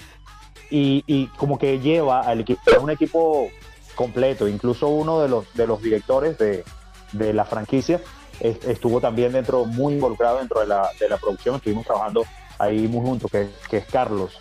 y, 0.70 1.04
y 1.08 1.28
como 1.38 1.58
que 1.60 1.80
lleva 1.80 2.22
al 2.22 2.42
equipo. 2.42 2.62
Es 2.66 2.78
un 2.78 2.92
equipo 2.92 3.50
completo. 3.96 4.48
Incluso 4.48 4.88
uno 4.88 5.20
de 5.22 5.28
los, 5.28 5.54
de 5.54 5.68
los 5.68 5.82
directores 5.82 6.38
de, 6.38 6.64
de 7.12 7.34
la 7.34 7.44
franquicia 7.46 8.00
es- 8.40 8.64
estuvo 8.66 9.02
también 9.02 9.32
dentro, 9.34 9.66
muy 9.66 9.94
involucrado 9.96 10.38
dentro 10.38 10.62
de 10.62 10.68
la, 10.68 10.90
de 11.00 11.10
la 11.10 11.18
producción. 11.18 11.56
Estuvimos 11.58 11.86
trabajando 11.86 12.24
ahí 12.58 12.88
muy 12.88 13.06
juntos, 13.06 13.30
que, 13.32 13.50
que 13.70 13.78
es 13.78 13.86
Carlos. 13.86 14.40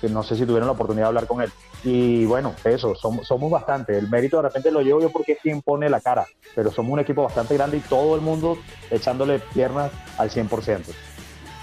que 0.00 0.08
no 0.08 0.22
sé 0.22 0.34
si 0.36 0.44
tuvieron 0.46 0.66
la 0.66 0.72
oportunidad 0.72 1.04
de 1.04 1.08
hablar 1.08 1.26
con 1.26 1.42
él. 1.42 1.52
Y 1.88 2.24
bueno, 2.24 2.52
eso, 2.64 2.96
somos, 2.96 3.28
somos 3.28 3.48
bastante. 3.48 3.96
El 3.96 4.10
mérito 4.10 4.38
de 4.38 4.42
repente 4.42 4.72
lo 4.72 4.80
llevo 4.80 5.00
yo 5.00 5.10
porque 5.10 5.32
es 5.32 5.38
quien 5.40 5.62
pone 5.62 5.88
la 5.88 6.00
cara, 6.00 6.26
pero 6.52 6.72
somos 6.72 6.92
un 6.92 6.98
equipo 6.98 7.22
bastante 7.22 7.54
grande 7.54 7.76
y 7.76 7.80
todo 7.80 8.16
el 8.16 8.22
mundo 8.22 8.58
echándole 8.90 9.38
piernas 9.38 9.92
al 10.18 10.28
100%. 10.28 10.82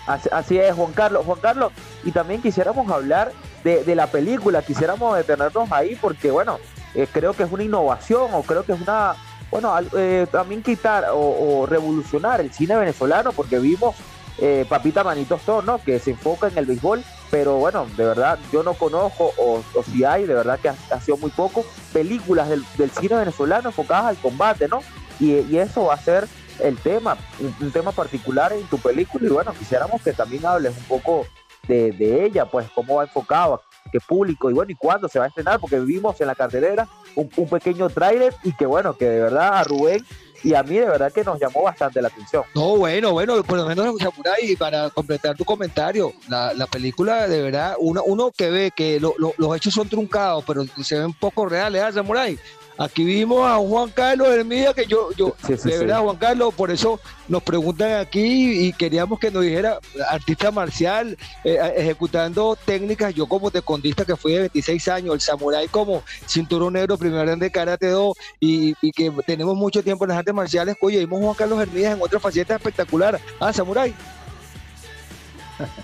Así, 0.07 0.29
así 0.31 0.57
es, 0.57 0.73
Juan 0.75 0.93
Carlos. 0.93 1.25
Juan 1.25 1.39
Carlos, 1.41 1.73
y 2.05 2.11
también 2.11 2.41
quisiéramos 2.41 2.89
hablar 2.89 3.33
de, 3.65 3.83
de 3.83 3.95
la 3.95 4.07
película, 4.07 4.61
quisiéramos 4.61 5.17
detenernos 5.17 5.69
ahí 5.73 5.97
porque, 5.97 6.31
bueno, 6.31 6.57
eh, 6.95 7.05
creo 7.11 7.33
que 7.33 7.43
es 7.43 7.51
una 7.51 7.63
innovación 7.63 8.29
o 8.33 8.43
creo 8.43 8.63
que 8.63 8.71
es 8.71 8.79
una, 8.79 9.15
bueno, 9.51 9.75
eh, 9.97 10.25
también 10.31 10.63
quitar 10.63 11.05
o, 11.11 11.65
revolucionar 11.65 12.39
el 12.39 12.53
cine 12.53 12.77
venezolano 12.77 13.33
porque 13.33 13.59
vimos 13.59 13.93
eh, 14.37 14.65
Papita 14.69 15.03
Manitos 15.03 15.41
Thor, 15.41 15.65
¿no? 15.65 15.79
Que 15.79 15.99
se 15.99 16.11
enfoca 16.11 16.47
en 16.47 16.57
el 16.57 16.65
béisbol, 16.65 17.03
pero 17.33 17.55
bueno, 17.55 17.87
de 17.97 18.05
verdad 18.05 18.37
yo 18.51 18.61
no 18.61 18.75
conozco 18.75 19.33
o, 19.39 19.63
o 19.73 19.83
si 19.83 20.03
hay, 20.03 20.27
de 20.27 20.35
verdad 20.35 20.59
que 20.59 20.69
ha, 20.69 21.01
sido 21.01 21.17
muy 21.17 21.31
poco, 21.31 21.65
películas 21.91 22.47
del, 22.47 22.63
del 22.77 22.91
cine 22.91 23.15
venezolano 23.15 23.69
enfocadas 23.69 24.05
al 24.05 24.17
combate, 24.17 24.67
¿no? 24.67 24.81
Y, 25.19 25.39
y 25.39 25.57
eso 25.57 25.85
va 25.85 25.95
a 25.95 25.97
ser 25.97 26.27
el 26.59 26.77
tema, 26.77 27.17
un, 27.59 27.71
tema 27.71 27.91
particular 27.91 28.53
en 28.53 28.61
tu 28.67 28.77
película 28.77 29.25
y 29.25 29.31
bueno, 29.31 29.51
quisiéramos 29.57 29.99
que 30.03 30.13
también 30.13 30.45
hables 30.45 30.77
un 30.77 30.83
poco 30.83 31.25
de, 31.67 32.23
ella, 32.23 32.45
pues 32.45 32.67
cómo 32.75 32.97
va 32.97 33.05
enfocado, 33.05 33.63
qué 33.91 33.99
público 33.99 34.51
y 34.51 34.53
bueno, 34.53 34.71
y 34.71 34.75
cuándo 34.75 35.07
se 35.07 35.17
va 35.17 35.25
a 35.25 35.29
estrenar, 35.29 35.59
porque 35.59 35.79
vimos 35.79 36.21
en 36.21 36.27
la 36.27 36.35
cartelera 36.35 36.87
un, 37.15 37.31
un 37.35 37.49
pequeño 37.49 37.89
tráiler 37.89 38.35
y 38.43 38.55
que 38.55 38.67
bueno, 38.67 38.95
que 38.95 39.09
de 39.09 39.21
verdad 39.21 39.55
a 39.55 39.63
Rubén 39.63 40.05
y 40.43 40.53
a 40.53 40.61
mí 40.63 40.75
de 40.77 40.85
verdad 40.85 41.11
que 41.11 41.23
nos 41.23 41.39
llamó 41.39 41.63
bastante 41.63 42.01
la 42.01 42.09
atención. 42.09 42.43
No, 42.53 42.75
bueno, 42.77 43.11
bueno, 43.13 43.43
por 43.43 43.57
lo 43.57 43.65
menos 43.65 43.95
Samurai, 43.99 44.55
para 44.57 44.89
completar 44.89 45.35
tu 45.37 45.45
comentario, 45.45 46.11
la, 46.27 46.53
la 46.53 46.67
película 46.67 47.27
de 47.27 47.41
verdad, 47.41 47.75
uno, 47.79 48.03
uno 48.05 48.31
que 48.35 48.49
ve 48.49 48.71
que 48.75 48.99
lo- 48.99 49.15
lo- 49.17 49.33
los 49.37 49.55
hechos 49.55 49.73
son 49.73 49.87
truncados, 49.89 50.43
pero 50.45 50.65
se 50.83 50.99
ven 50.99 51.13
poco 51.13 51.45
reales, 51.45 51.81
¿ah, 51.81 51.91
Samurai? 51.91 52.37
Aquí 52.77 53.03
vimos 53.03 53.45
a 53.45 53.57
Juan 53.57 53.89
Carlos 53.91 54.27
Hermida, 54.29 54.73
que 54.73 54.87
yo, 54.87 55.11
yo, 55.13 55.35
Sí, 55.45 55.55
sí, 55.57 55.69
de 55.69 55.73
sí. 55.73 55.77
verdad, 55.85 56.01
Juan 56.01 56.17
Carlos, 56.17 56.53
por 56.55 56.71
eso 56.71 56.99
nos 57.27 57.43
preguntan 57.43 57.93
aquí 57.99 58.67
y 58.67 58.73
queríamos 58.73 59.19
que 59.19 59.29
nos 59.29 59.43
dijera, 59.43 59.77
artista 60.09 60.49
marcial, 60.49 61.15
eh, 61.43 61.73
ejecutando 61.77 62.57
técnicas, 62.65 63.13
yo 63.13 63.27
como 63.27 63.51
tecondista 63.51 64.05
que 64.05 64.15
fui 64.15 64.33
de 64.33 64.39
26 64.39 64.87
años, 64.87 65.13
el 65.13 65.21
Samurai 65.21 65.67
como 65.67 66.01
cinturón 66.25 66.73
negro, 66.73 66.97
primer 66.97 67.37
de 67.37 67.51
Karate 67.51 67.89
2, 67.89 68.17
y, 68.39 68.73
y 68.81 68.91
que 68.91 69.11
tenemos 69.25 69.55
mucho 69.55 69.83
tiempo 69.83 70.05
en 70.05 70.09
las 70.09 70.17
artes 70.17 70.33
marciales, 70.33 70.75
oye, 70.81 70.97
vimos 70.99 71.19
a 71.21 71.25
Juan 71.25 71.35
Carlos 71.35 71.61
Hermídez 71.61 71.91
en 71.93 72.01
otra 72.01 72.19
faceta 72.19 72.55
espectacular. 72.55 73.19
Ah, 73.39 73.53
Samurai. 73.53 73.93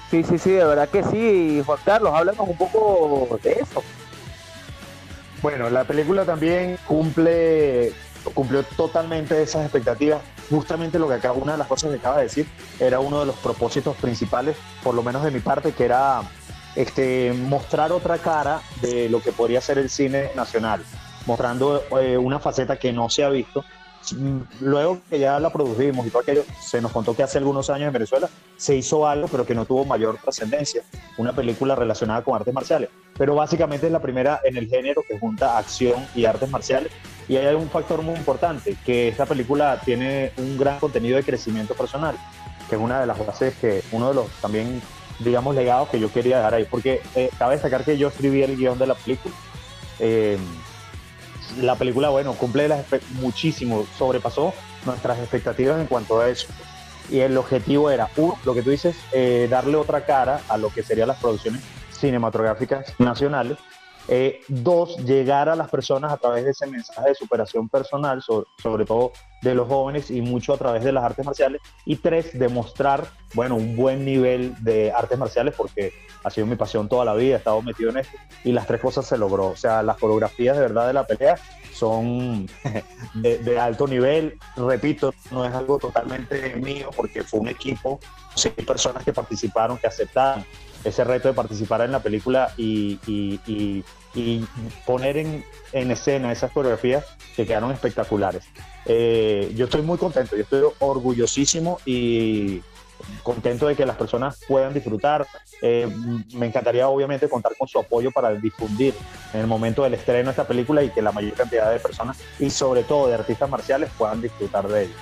Sí, 0.10 0.24
sí, 0.24 0.40
sí, 0.40 0.50
de 0.50 0.66
verdad 0.66 0.90
que 0.90 1.04
sí, 1.04 1.62
Juan 1.64 1.80
Carlos, 1.86 2.12
háblanos 2.16 2.48
un 2.50 2.58
poco 2.58 3.40
de 3.44 3.52
eso. 3.52 3.84
Bueno, 5.42 5.70
la 5.70 5.86
película 5.86 6.26
también 6.26 6.78
cumple, 6.86 7.94
cumplió 8.34 8.64
totalmente 8.64 9.42
esas 9.42 9.64
expectativas. 9.64 10.22
Justamente 10.50 11.00
lo 11.00 11.08
que 11.08 11.14
acá, 11.14 11.32
una 11.32 11.54
de 11.54 11.58
las 11.60 11.68
cosas 11.68 11.92
que 11.92 11.98
acaba 11.98 12.18
de 12.18 12.24
decir, 12.24 12.48
era 12.80 13.00
uno 13.00 13.22
de 13.22 13.26
los 13.26 13.36
propósitos 13.38 13.96
principales, 13.98 14.58
por 14.84 14.96
lo 14.96 15.04
menos 15.04 15.24
de 15.24 15.32
mi 15.32 15.40
parte, 15.40 15.72
que 15.72 15.86
era 15.86 16.22
este, 16.76 17.32
mostrar 17.34 17.92
otra 17.94 18.18
cara 18.18 18.62
de 18.82 19.08
lo 19.10 19.22
que 19.22 19.32
podría 19.32 19.62
ser 19.62 19.78
el 19.78 19.90
cine 19.90 20.30
nacional, 20.36 20.84
mostrando 21.26 21.84
eh, 22.02 22.18
una 22.18 22.40
faceta 22.40 22.78
que 22.78 22.92
no 22.92 23.10
se 23.10 23.24
ha 23.24 23.30
visto. 23.30 23.64
Luego 24.62 25.00
que 25.10 25.20
ya 25.20 25.40
la 25.40 25.52
produjimos 25.52 26.06
y 26.06 26.10
todo 26.10 26.22
aquello, 26.22 26.44
se 26.62 26.82
nos 26.82 26.92
contó 26.92 27.16
que 27.16 27.24
hace 27.24 27.38
algunos 27.38 27.70
años 27.70 27.88
en 27.88 27.94
Venezuela 27.94 28.30
se 28.58 28.76
hizo 28.76 29.08
algo, 29.08 29.28
pero 29.28 29.46
que 29.46 29.56
no 29.56 29.66
tuvo 29.66 29.86
mayor 29.86 30.18
trascendencia, 30.18 30.84
una 31.18 31.34
película 31.34 31.76
relacionada 31.76 32.24
con 32.24 32.36
artes 32.36 32.54
marciales 32.54 32.90
pero 33.20 33.36
básicamente 33.36 33.86
es 33.86 33.92
la 33.92 34.02
primera 34.02 34.40
en 34.46 34.56
el 34.56 34.70
género 34.70 35.04
que 35.06 35.20
junta 35.20 35.58
acción 35.58 36.08
y 36.16 36.24
artes 36.24 36.50
marciales. 36.50 36.90
Y 37.28 37.36
hay 37.36 37.54
un 37.54 37.70
factor 37.70 38.02
muy 38.02 38.16
importante, 38.16 38.78
que 38.86 39.10
esta 39.10 39.26
película 39.26 39.82
tiene 39.84 40.32
un 40.38 40.58
gran 40.58 40.80
contenido 40.80 41.18
de 41.18 41.24
crecimiento 41.24 41.74
personal, 41.74 42.16
que 42.70 42.76
es 42.76 42.82
una 42.82 43.02
de 43.02 43.06
las 43.06 43.20
bases 43.20 43.56
que, 43.56 43.84
uno 43.92 44.08
de 44.08 44.16
los 44.16 44.28
también, 44.42 44.82
digamos, 45.20 45.54
legados 45.54 45.90
que 45.90 46.00
yo 46.00 46.10
quería 46.10 46.38
dejar 46.38 46.54
ahí, 46.54 46.64
porque 46.64 47.02
eh, 47.14 47.30
cabe 47.38 47.56
destacar 47.56 47.84
que 47.84 47.98
yo 47.98 48.08
escribí 48.08 48.42
el 48.42 48.56
guion 48.56 48.80
de 48.80 48.88
la 48.88 48.96
película. 48.96 49.36
Eh, 50.00 50.38
la 51.58 51.76
película, 51.76 52.10
bueno, 52.10 52.34
cumple 52.34 52.68
las 52.68 52.86
muchísimo, 53.14 53.86
sobrepasó 53.98 54.54
nuestras 54.86 55.20
expectativas 55.20 55.80
en 55.80 55.88
cuanto 55.88 56.20
a 56.20 56.30
eso. 56.30 56.48
Y 57.10 57.20
el 57.20 57.36
objetivo 57.38 57.90
era, 57.90 58.10
uno, 58.18 58.38
lo 58.46 58.54
que 58.54 58.62
tú 58.62 58.70
dices, 58.70 58.96
eh, 59.12 59.48
darle 59.50 59.78
otra 59.78 60.06
cara 60.06 60.42
a 60.48 60.58
lo 60.58 60.70
que 60.70 60.84
serían 60.84 61.08
las 61.08 61.18
producciones 61.18 61.62
cinematográficas 61.92 62.94
nacionales. 63.00 63.58
Eh, 64.12 64.42
dos, 64.48 64.98
llegar 65.06 65.50
a 65.50 65.56
las 65.56 65.70
personas 65.70 66.12
a 66.12 66.18
través 66.18 66.44
de 66.44 66.50
ese 66.50 66.66
mensaje 66.66 67.10
de 67.10 67.16
superación 67.16 67.70
personal, 67.70 68.24
sobre, 68.24 68.84
todo 68.84 69.12
de 69.44 69.54
los 69.54 69.68
jóvenes 69.68 70.10
y 70.10 70.22
mucho 70.22 70.54
a 70.54 70.58
través 70.58 70.84
de 70.84 70.92
las 70.92 71.04
artes 71.04 71.24
marciales. 71.24 71.62
Y 71.86 71.98
tres, 71.98 72.38
demostrar, 72.38 73.06
bueno, 73.36 73.56
un 73.56 73.76
buen 73.76 74.04
nivel 74.04 74.56
de 74.64 74.92
artes 74.92 75.20
marciales 75.20 75.54
porque 75.56 75.94
ha 76.24 76.32
sido 76.32 76.48
mi 76.48 76.56
pasión 76.56 76.90
toda 76.90 77.06
la 77.06 77.14
vida, 77.14 77.36
he 77.36 77.38
estado 77.38 77.62
metido 77.62 77.92
en 77.92 77.98
esto 77.98 78.18
y 78.44 78.52
las 78.52 78.66
tres 78.66 78.82
cosas 78.82 79.06
se 79.06 79.16
logró. 79.16 79.48
O 79.48 79.56
sea, 79.56 79.84
las 79.84 79.98
coreografías 79.98 80.58
de 80.58 80.64
verdad 80.64 80.88
de 80.88 80.94
la 80.94 81.06
pelea 81.06 81.36
son 81.72 82.48
de, 83.14 83.60
alto 83.60 83.88
nivel. 83.88 84.40
Repito, 84.58 85.14
no 85.30 85.46
es 85.46 85.54
algo 85.54 85.78
totalmente 85.78 86.56
mío 86.56 86.90
porque 86.96 87.24
fue 87.24 87.42
un 87.42 87.48
equipo, 87.50 88.00
seis 88.34 88.56
personas 88.66 89.04
que 89.04 89.14
participaron, 89.14 89.78
que 89.78 89.86
aceptaron 89.86 90.44
ese 90.84 91.04
reto 91.04 91.28
de 91.28 91.34
participar 91.34 91.82
en 91.82 91.92
la 91.92 92.00
película 92.02 92.54
y- 92.58 93.00
y 94.14 94.46
poner 94.86 95.18
en, 95.18 95.46
en 95.72 95.92
escena 95.92 96.32
esas 96.32 96.52
coreografías 96.52 97.06
que 97.36 97.46
quedaron 97.46 97.72
espectaculares. 97.72 98.46
Eh, 98.86 99.52
yo 99.56 99.66
estoy 99.66 99.82
muy 99.82 99.98
contento, 99.98 100.36
yo 100.36 100.44
estoy 100.44 100.64
orgullosísimo 100.80 101.80
y 101.86 102.62
contento 103.24 103.68
de 103.68 103.76
que 103.76 103.86
las 103.86 103.98
personas 103.98 104.40
puedan 104.48 104.74
disfrutar. 104.74 105.28
Eh, 105.62 105.88
me 106.34 106.48
encantaría 106.48 106.88
obviamente 106.88 107.30
contar 107.30 107.54
con 107.58 107.68
su 107.68 107.80
apoyo 107.80 108.12
para 108.12 108.34
difundir 108.34 108.94
en 109.34 109.42
el 109.42 109.48
momento 109.48 109.84
del 109.84 109.94
estreno 109.94 110.30
esta 110.30 110.48
película 110.48 110.84
y 110.84 110.90
que 110.90 111.02
la 111.02 111.12
mayor 111.12 111.34
cantidad 111.34 111.72
de 111.72 111.80
personas 111.80 112.18
y 112.40 112.50
sobre 112.50 112.84
todo 112.84 113.08
de 113.08 113.16
artistas 113.16 113.50
marciales 113.50 113.90
puedan 113.98 114.22
disfrutar 114.22 114.68
de 114.68 114.84
ella. 114.84 114.94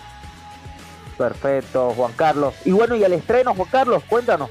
Perfecto, 1.17 1.93
Juan 1.95 2.13
Carlos. 2.13 2.53
Y 2.65 2.71
bueno, 2.71 2.95
y 2.95 3.03
el 3.03 3.13
estreno, 3.13 3.55
Juan 3.55 3.69
Carlos, 3.71 4.03
cuéntanos. 4.07 4.49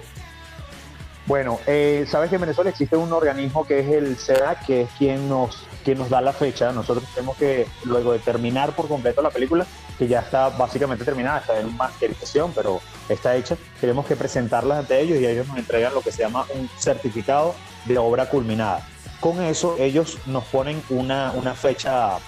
Bueno, 1.27 1.59
eh, 1.67 2.07
sabes 2.09 2.31
que 2.31 2.37
en 2.37 2.43
Venezuela 2.43 2.71
existe 2.71 2.97
un 2.97 3.13
organismo 3.13 3.67
que 3.67 3.81
es 3.81 3.89
el 3.89 4.17
SEDA, 4.17 4.61
que 4.61 4.83
es 4.83 4.91
quien 4.97 5.29
nos, 5.29 5.67
quien 5.85 5.99
nos 5.99 6.09
da 6.09 6.21
la 6.21 6.33
fecha. 6.33 6.71
Nosotros 6.71 7.05
tenemos 7.13 7.37
que, 7.37 7.67
luego 7.85 8.13
de 8.13 8.21
terminar 8.21 8.77
por 8.77 8.87
completo 8.87 9.23
la 9.23 9.31
película, 9.31 9.67
que 9.99 10.07
ya 10.07 10.21
está 10.21 10.51
básicamente 10.51 11.05
terminada, 11.05 11.41
está 11.41 11.59
en 11.59 11.77
masterización, 11.77 12.53
pero 12.55 12.81
está 13.09 13.35
hecha, 13.35 13.57
tenemos 13.81 14.07
que 14.07 14.15
presentarla 14.15 14.79
ante 14.79 15.01
ellos 15.01 15.19
y 15.19 15.27
ellos 15.27 15.49
nos 15.49 15.59
entregan 15.59 15.95
lo 15.95 16.01
que 16.01 16.13
se 16.13 16.23
llama 16.23 16.47
un 16.55 16.69
certificado 16.79 17.57
de 17.87 17.99
obra 17.99 18.29
culminada. 18.29 18.87
Con 19.19 19.43
eso 19.43 19.77
ellos 19.81 20.19
nos 20.27 20.45
ponen 20.45 20.81
una, 20.91 21.33
una 21.33 21.55
fecha, 21.55 22.19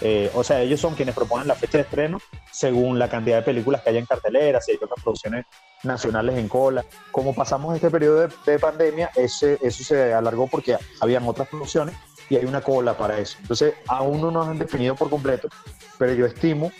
eh, 0.00 0.30
o 0.32 0.42
sea, 0.42 0.62
ellos 0.62 0.80
son 0.80 0.94
quienes 0.94 1.14
proponen 1.14 1.46
la 1.46 1.56
fecha 1.56 1.76
de 1.76 1.82
estreno 1.84 2.20
según 2.50 2.98
la 2.98 3.10
cantidad 3.10 3.36
de 3.36 3.42
películas 3.42 3.82
que 3.82 3.90
hay 3.90 3.98
en 3.98 4.06
cartelera, 4.06 4.62
si 4.62 4.70
hay 4.70 4.78
otras 4.80 5.02
producciones 5.02 5.44
nacionales 5.86 6.36
en 6.38 6.48
cola. 6.48 6.84
Como 7.10 7.34
pasamos 7.34 7.74
este 7.74 7.90
periodo 7.90 8.26
de, 8.26 8.28
de 8.44 8.58
pandemia, 8.58 9.10
ese, 9.14 9.58
eso 9.62 9.84
se 9.84 10.12
alargó 10.12 10.46
porque 10.46 10.76
habían 11.00 11.26
otras 11.26 11.48
producciones 11.48 11.94
y 12.28 12.36
hay 12.36 12.44
una 12.44 12.60
cola 12.60 12.96
para 12.96 13.18
eso. 13.18 13.38
Entonces, 13.40 13.74
aún 13.86 14.20
no 14.20 14.30
nos 14.30 14.48
han 14.48 14.58
definido 14.58 14.94
por 14.94 15.10
completo, 15.10 15.48
pero 15.98 16.12
yo 16.14 16.26
estimo, 16.26 16.72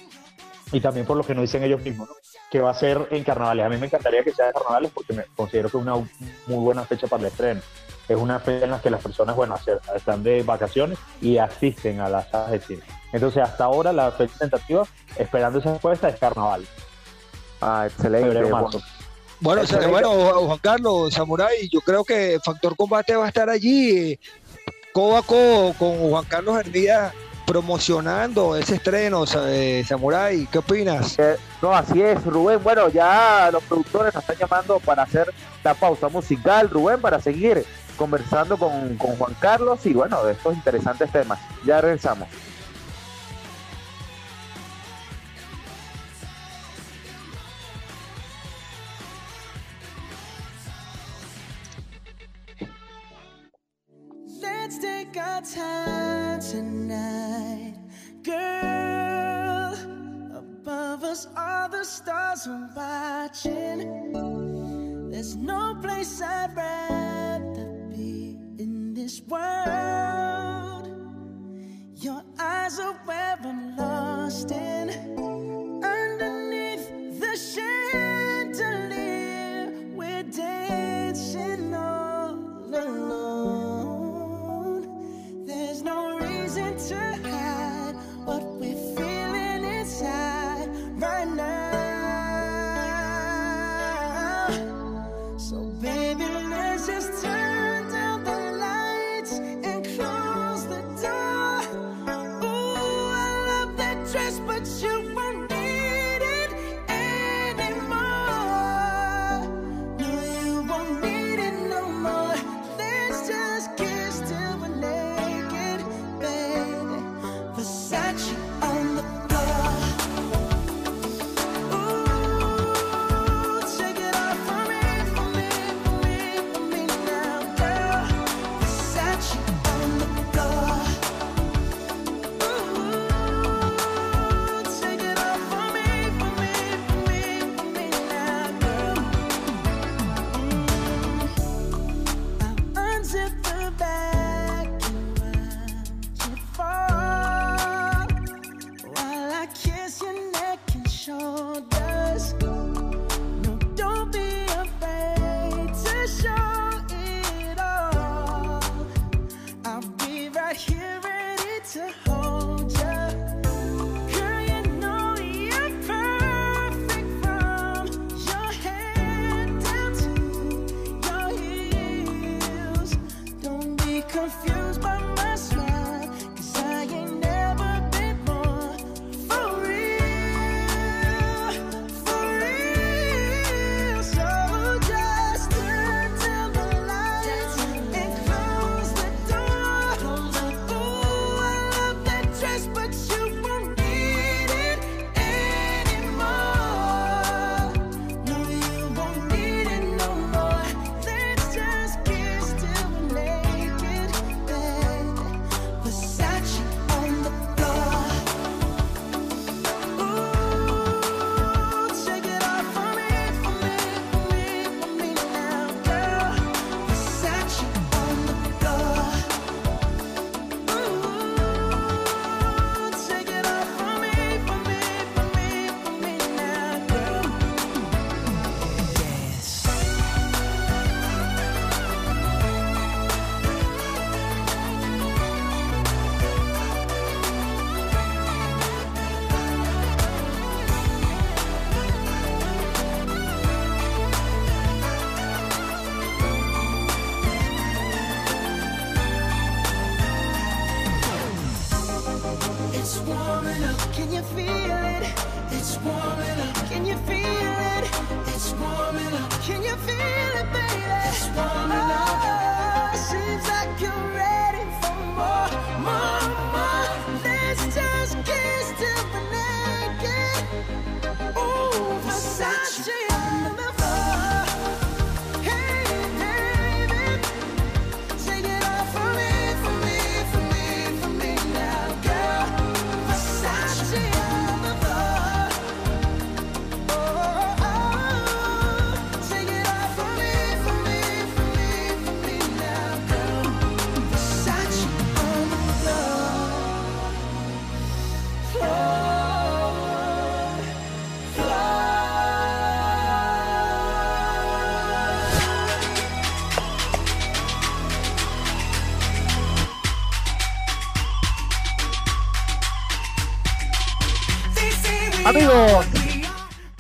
y 0.73 0.81
también 0.81 1.07
por 1.07 1.17
lo 1.17 1.25
que 1.25 1.35
nos 1.35 1.43
dicen 1.43 1.63
ellos 1.63 1.81
mismos, 1.81 2.09
¿no? 2.09 2.15
que 2.51 2.61
va 2.61 2.71
a 2.71 2.75
ser 2.75 3.09
en 3.11 3.25
carnavales. 3.25 3.67
A 3.67 3.69
mí 3.69 3.77
me 3.77 3.87
encantaría 3.87 4.23
que 4.23 4.33
sea 4.33 4.47
en 4.47 4.53
carnavales 4.53 4.91
porque 4.93 5.13
me 5.13 5.25
considero 5.35 5.69
que 5.69 5.77
es 5.77 5.83
una 5.83 5.95
muy 5.95 6.09
buena 6.47 6.85
fecha 6.85 7.07
para 7.07 7.23
el 7.23 7.29
estreno. 7.29 7.61
Es 8.09 8.17
una 8.17 8.39
fecha 8.39 8.65
en 8.65 8.71
la 8.71 8.81
que 8.81 8.89
las 8.89 9.03
personas, 9.03 9.35
bueno, 9.35 9.57
están 9.95 10.23
de 10.23 10.43
vacaciones 10.45 10.99
y 11.21 11.39
asisten 11.39 12.01
a 12.01 12.09
las 12.09 12.31
salas 12.31 12.53
de 12.53 12.61
cine. 12.61 12.83
Entonces, 13.13 13.43
hasta 13.43 13.65
ahora 13.65 13.93
la 13.93 14.13
fecha 14.13 14.35
tentativa, 14.39 14.85
esperando 15.17 15.59
esa 15.59 15.73
respuesta, 15.73 16.09
es 16.09 16.19
carnaval. 16.19 16.65
Ah, 17.61 17.87
excelente. 17.87 18.29
Febrero, 18.29 18.51
marzo. 18.51 18.81
Bueno, 19.41 19.63
Eso 19.63 19.77
o 19.77 19.81
sea, 19.81 19.89
bueno, 19.89 20.11
Juan 20.11 20.59
Carlos, 20.59 21.13
Samurai, 21.13 21.69
yo 21.71 21.81
creo 21.81 22.05
que 22.05 22.39
Factor 22.45 22.77
Combate 22.77 23.17
va 23.17 23.27
a 23.27 23.29
estar 23.29 23.51
allí, 23.51 24.13
eh, 24.13 24.21
codo 24.93 25.17
a 25.17 25.23
codo 25.23 25.75
con 25.75 25.99
Juan 26.11 26.25
Carlos 26.25 26.59
Hermida 26.59 27.13
promocionando 27.47 28.57
ese 28.57 28.75
estreno, 28.75 29.25
eh, 29.47 29.85
Samurai. 29.87 30.49
¿Qué 30.51 30.59
opinas? 30.59 31.19
Eh, 31.19 31.37
no, 31.63 31.73
así 31.73 32.03
es, 32.03 32.25
Rubén. 32.25 32.61
Bueno, 32.63 32.89
ya 32.89 33.51
los 33.53 33.63
productores 33.63 34.13
nos 34.13 34.23
están 34.23 34.37
llamando 34.37 34.81
para 34.81 35.05
hacer 35.05 35.33
la 35.63 35.75
pausa 35.75 36.09
musical, 36.09 36.69
Rubén, 36.69 37.01
para 37.01 37.21
seguir 37.21 37.65
conversando 37.97 38.57
con, 38.57 38.97
con 38.97 39.17
Juan 39.17 39.35
Carlos 39.39 39.87
y 39.87 39.93
bueno, 39.93 40.23
de 40.25 40.33
estos 40.33 40.55
interesantes 40.55 41.11
temas. 41.13 41.39
Ya 41.65 41.81
regresamos. 41.81 42.29
got 55.17 55.47
time 55.47 56.39
tonight, 56.41 57.75
girl. 58.23 59.73
Above 60.37 61.05
us, 61.05 61.27
all 61.35 61.71
the 61.71 61.83
stars 61.85 62.47
are 62.47 62.69
watching. 62.77 64.13
There's 65.11 65.35
no 65.35 65.75
place 65.81 66.21
I'd 66.21 66.55
rather 66.55 67.89
be 67.89 68.37
in 68.59 68.93
this 68.93 69.23
world. 69.23 70.87
Your 71.95 72.23
eyes 72.39 72.79
are 72.79 72.93
where 73.07 73.39
I'm 73.43 73.75
lost. 73.75 74.51
in. 74.51 74.66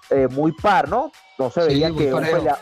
eh, 0.10 0.28
muy 0.32 0.52
par, 0.54 0.88
¿no? 0.90 1.12
No 1.38 1.52
se 1.52 1.62
veía 1.62 1.92
que 1.92 2.14
un, 2.14 2.22
parejo. 2.22 2.38
pelea- 2.38 2.60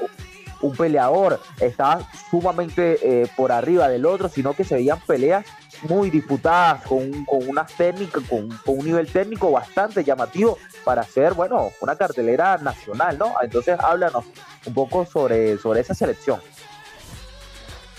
un 0.61 0.75
peleador 0.75 1.39
estaba 1.59 2.07
sumamente 2.31 2.97
eh, 3.03 3.27
por 3.37 3.51
arriba 3.51 3.87
del 3.87 4.05
otro, 4.07 4.27
sino 4.29 4.53
que 4.55 4.63
se 4.63 4.75
veían 4.75 4.99
peleas 5.05 5.45
muy 5.83 6.09
disputadas, 6.09 6.83
con, 6.83 7.25
con 7.25 7.47
unas 7.47 7.71
técnicas, 7.73 8.23
con, 8.29 8.49
un 8.65 8.85
nivel 8.85 9.07
técnico 9.07 9.51
bastante 9.51 10.03
llamativo 10.03 10.57
para 10.83 11.01
hacer, 11.01 11.33
bueno, 11.33 11.71
una 11.81 11.95
cartelera 11.95 12.57
nacional, 12.57 13.17
¿no? 13.17 13.35
Entonces 13.41 13.79
háblanos 13.79 14.25
un 14.65 14.73
poco 14.73 15.05
sobre, 15.05 15.57
sobre 15.57 15.81
esa 15.81 15.93
selección. 15.93 16.39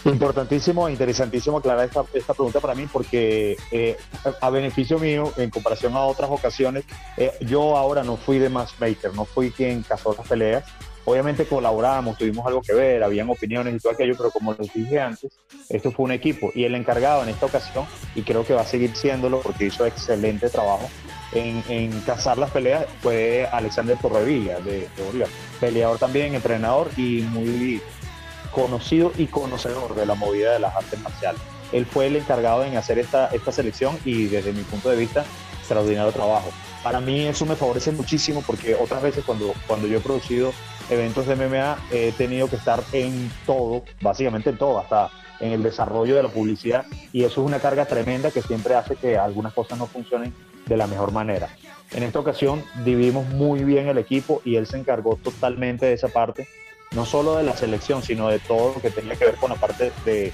Importantísimo 0.04 0.88
interesantísimo 0.88 1.58
aclarar 1.58 1.90
esta, 2.12 2.32
pregunta 2.34 2.60
para 2.60 2.74
mí 2.74 2.86
porque 2.90 3.56
eh, 3.70 3.96
a 4.40 4.48
beneficio 4.48 4.98
mío, 4.98 5.32
en 5.36 5.50
comparación 5.50 5.94
a 5.94 6.04
otras 6.04 6.30
ocasiones, 6.30 6.84
eh, 7.16 7.32
yo 7.40 7.76
ahora 7.76 8.04
no 8.04 8.16
fui 8.16 8.38
de 8.38 8.48
matchmaker, 8.48 9.12
no 9.14 9.24
fui 9.24 9.50
quien 9.50 9.82
cazó 9.82 10.14
las 10.16 10.26
peleas. 10.26 10.64
Obviamente 11.08 11.46
colaboramos, 11.46 12.18
tuvimos 12.18 12.46
algo 12.46 12.60
que 12.60 12.74
ver, 12.74 13.02
habían 13.02 13.30
opiniones 13.30 13.74
y 13.74 13.78
todo 13.78 13.94
aquello, 13.94 14.14
pero 14.14 14.30
como 14.30 14.52
les 14.52 14.70
dije 14.74 15.00
antes, 15.00 15.32
esto 15.70 15.90
fue 15.90 16.04
un 16.04 16.12
equipo 16.12 16.52
y 16.54 16.64
el 16.64 16.74
encargado 16.74 17.22
en 17.22 17.30
esta 17.30 17.46
ocasión, 17.46 17.86
y 18.14 18.20
creo 18.20 18.44
que 18.44 18.52
va 18.52 18.60
a 18.60 18.66
seguir 18.66 18.94
siéndolo 18.94 19.40
porque 19.40 19.64
hizo 19.64 19.86
excelente 19.86 20.50
trabajo, 20.50 20.86
en, 21.32 21.64
en 21.70 21.98
cazar 22.02 22.36
las 22.36 22.50
peleas 22.50 22.84
fue 23.00 23.48
Alexander 23.50 23.96
Torrevilla 23.96 24.60
de, 24.60 24.80
de 24.80 25.02
Bolívar, 25.06 25.30
peleador 25.58 25.98
también, 25.98 26.34
entrenador 26.34 26.90
y 26.98 27.22
muy 27.22 27.80
conocido 28.52 29.10
y 29.16 29.28
conocedor 29.28 29.94
de 29.94 30.04
la 30.04 30.14
movida 30.14 30.52
de 30.52 30.58
las 30.58 30.76
artes 30.76 31.00
marciales. 31.00 31.40
Él 31.72 31.86
fue 31.86 32.08
el 32.08 32.16
encargado 32.16 32.64
en 32.64 32.76
hacer 32.76 32.98
esta, 32.98 33.28
esta 33.28 33.50
selección 33.50 33.98
y 34.04 34.26
desde 34.26 34.52
mi 34.52 34.62
punto 34.62 34.90
de 34.90 34.96
vista, 34.96 35.24
extraordinario 35.58 36.12
trabajo. 36.12 36.50
Para 36.82 37.00
mí 37.00 37.26
eso 37.26 37.44
me 37.44 37.56
favorece 37.56 37.92
muchísimo 37.92 38.42
porque 38.46 38.74
otras 38.74 39.02
veces 39.02 39.24
cuando, 39.24 39.52
cuando 39.66 39.86
yo 39.86 39.98
he 39.98 40.00
producido 40.00 40.52
eventos 40.90 41.26
de 41.26 41.36
MMA 41.36 41.76
he 41.90 42.12
tenido 42.12 42.48
que 42.48 42.56
estar 42.56 42.82
en 42.92 43.30
todo, 43.44 43.82
básicamente 44.00 44.50
en 44.50 44.58
todo, 44.58 44.78
hasta 44.78 45.10
en 45.40 45.52
el 45.52 45.62
desarrollo 45.62 46.16
de 46.16 46.22
la 46.22 46.28
publicidad 46.28 46.86
y 47.12 47.24
eso 47.24 47.40
es 47.40 47.46
una 47.46 47.60
carga 47.60 47.86
tremenda 47.86 48.30
que 48.30 48.42
siempre 48.42 48.74
hace 48.74 48.96
que 48.96 49.18
algunas 49.18 49.52
cosas 49.52 49.78
no 49.78 49.86
funcionen 49.86 50.32
de 50.66 50.76
la 50.76 50.86
mejor 50.86 51.12
manera. 51.12 51.48
En 51.92 52.02
esta 52.02 52.20
ocasión 52.20 52.62
dividimos 52.84 53.26
muy 53.28 53.64
bien 53.64 53.88
el 53.88 53.98
equipo 53.98 54.42
y 54.44 54.56
él 54.56 54.66
se 54.66 54.78
encargó 54.78 55.16
totalmente 55.16 55.86
de 55.86 55.94
esa 55.94 56.08
parte 56.08 56.46
no 56.94 57.04
solo 57.04 57.36
de 57.36 57.42
la 57.44 57.56
selección, 57.56 58.02
sino 58.02 58.28
de 58.28 58.38
todo 58.38 58.74
lo 58.74 58.80
que 58.80 58.90
tenía 58.90 59.14
que 59.14 59.26
ver 59.26 59.36
con 59.36 59.50
la 59.50 59.56
parte 59.56 59.92
de, 60.04 60.32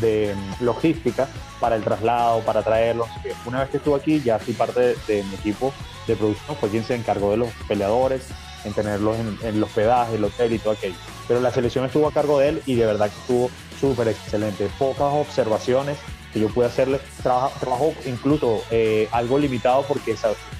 de 0.00 0.34
mm, 0.34 0.64
logística 0.64 1.28
para 1.60 1.76
el 1.76 1.82
traslado, 1.82 2.40
para 2.40 2.62
traerlos. 2.62 3.08
Una 3.46 3.60
vez 3.60 3.70
que 3.70 3.76
estuve 3.78 3.96
aquí, 3.96 4.20
ya 4.20 4.38
fui 4.38 4.54
parte 4.54 4.96
de, 5.06 5.22
mi 5.24 5.34
equipo 5.34 5.72
de 6.06 6.16
producción, 6.16 6.56
fue 6.56 6.68
quien 6.68 6.84
se 6.84 6.94
encargó 6.94 7.30
de 7.30 7.38
los 7.38 7.48
peleadores, 7.68 8.26
en 8.64 8.72
tenerlos 8.72 9.16
en, 9.18 9.38
en 9.42 9.56
el 9.56 9.62
hospedaje, 9.62 10.14
el 10.14 10.24
hotel 10.24 10.52
y 10.52 10.58
todo 10.58 10.72
aquello. 10.72 10.96
Pero 11.28 11.40
la 11.40 11.50
selección 11.50 11.84
estuvo 11.84 12.08
a 12.08 12.12
cargo 12.12 12.38
de 12.38 12.48
él 12.50 12.62
y 12.66 12.74
de 12.74 12.86
verdad 12.86 13.10
que 13.10 13.18
estuvo 13.18 13.50
súper 13.80 14.08
excelente. 14.08 14.68
Pocas 14.78 15.12
observaciones 15.12 15.98
que 16.32 16.40
yo 16.40 16.48
pude 16.48 16.66
hacerle. 16.66 17.00
Trabaja, 17.22 17.48
trabajó 17.60 17.94
incluso 18.06 18.62
eh, 18.70 19.08
algo 19.12 19.38
limitado 19.38 19.84
porque, 19.86 20.16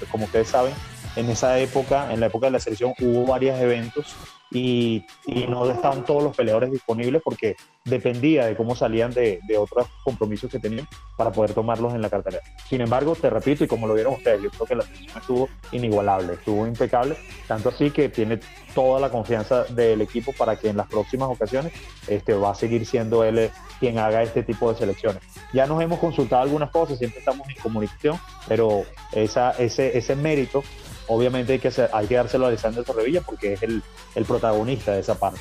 como 0.09 0.25
ustedes 0.25 0.47
saben, 0.47 0.73
en 1.15 1.29
esa 1.29 1.59
época, 1.59 2.11
en 2.11 2.19
la 2.19 2.27
época 2.27 2.47
de 2.47 2.51
la 2.53 2.59
selección, 2.59 2.93
hubo 2.99 3.25
varios 3.25 3.59
eventos 3.59 4.15
y, 4.51 5.05
y 5.25 5.47
no 5.47 5.69
estaban 5.69 6.05
todos 6.05 6.23
los 6.23 6.35
peleadores 6.35 6.71
disponibles 6.71 7.21
porque 7.23 7.55
dependía 7.85 8.47
de 8.47 8.55
cómo 8.55 8.75
salían 8.75 9.11
de, 9.11 9.39
otros 9.57 9.87
compromisos 10.03 10.51
que 10.51 10.59
tenían 10.59 10.87
para 11.17 11.31
poder 11.31 11.53
tomarlos 11.53 11.93
en 11.93 12.01
la 12.01 12.09
cartelera. 12.09 12.43
Sin 12.67 12.81
embargo, 12.81 13.15
te 13.15 13.29
repito, 13.29 13.63
y 13.63 13.67
como 13.67 13.87
lo 13.87 13.93
vieron 13.93 14.15
ustedes, 14.15 14.41
yo 14.41 14.49
creo 14.49 14.65
que 14.65 14.75
la 14.75 14.83
selección 14.83 15.17
estuvo 15.17 15.49
inigualable, 15.71 16.33
estuvo 16.33 16.65
impecable, 16.65 17.15
tanto 17.47 17.69
así 17.69 17.91
que 17.91 18.09
tiene 18.09 18.39
toda 18.73 18.99
la 18.99 19.09
confianza 19.09 19.65
del 19.65 20.01
equipo 20.01 20.33
para 20.33 20.55
que 20.55 20.69
en 20.69 20.77
las 20.77 20.87
próximas 20.87 21.29
ocasiones 21.29 21.73
este, 22.07 22.33
va 22.33 22.51
a 22.51 22.55
seguir 22.55 22.85
siendo 22.85 23.23
él 23.23 23.37
eh, 23.37 23.51
quien 23.79 23.99
haga 23.99 24.23
este 24.23 24.43
tipo 24.43 24.71
de 24.71 24.79
selecciones. 24.79 25.21
Ya 25.53 25.67
nos 25.67 25.81
hemos 25.81 25.99
consultado 25.99 26.41
algunas 26.41 26.71
cosas, 26.71 26.97
siempre 26.97 27.19
estamos 27.19 27.47
en 27.47 27.55
comunicación, 27.55 28.19
pero 28.47 28.83
esa, 29.13 29.51
ese, 29.51 29.95
ese 29.97 30.15
mérito 30.15 30.63
obviamente 31.07 31.53
hay 31.53 31.59
que, 31.59 31.67
hacer- 31.69 31.89
hay 31.93 32.07
que 32.07 32.15
dárselo 32.15 32.45
a 32.45 32.47
Alexander 32.49 32.83
Torrevilla 32.83 33.21
porque 33.21 33.53
es 33.53 33.63
el, 33.63 33.81
el 34.15 34.25
protagonista 34.25 34.93
de 34.93 34.99
esa 35.01 35.15
parte. 35.17 35.39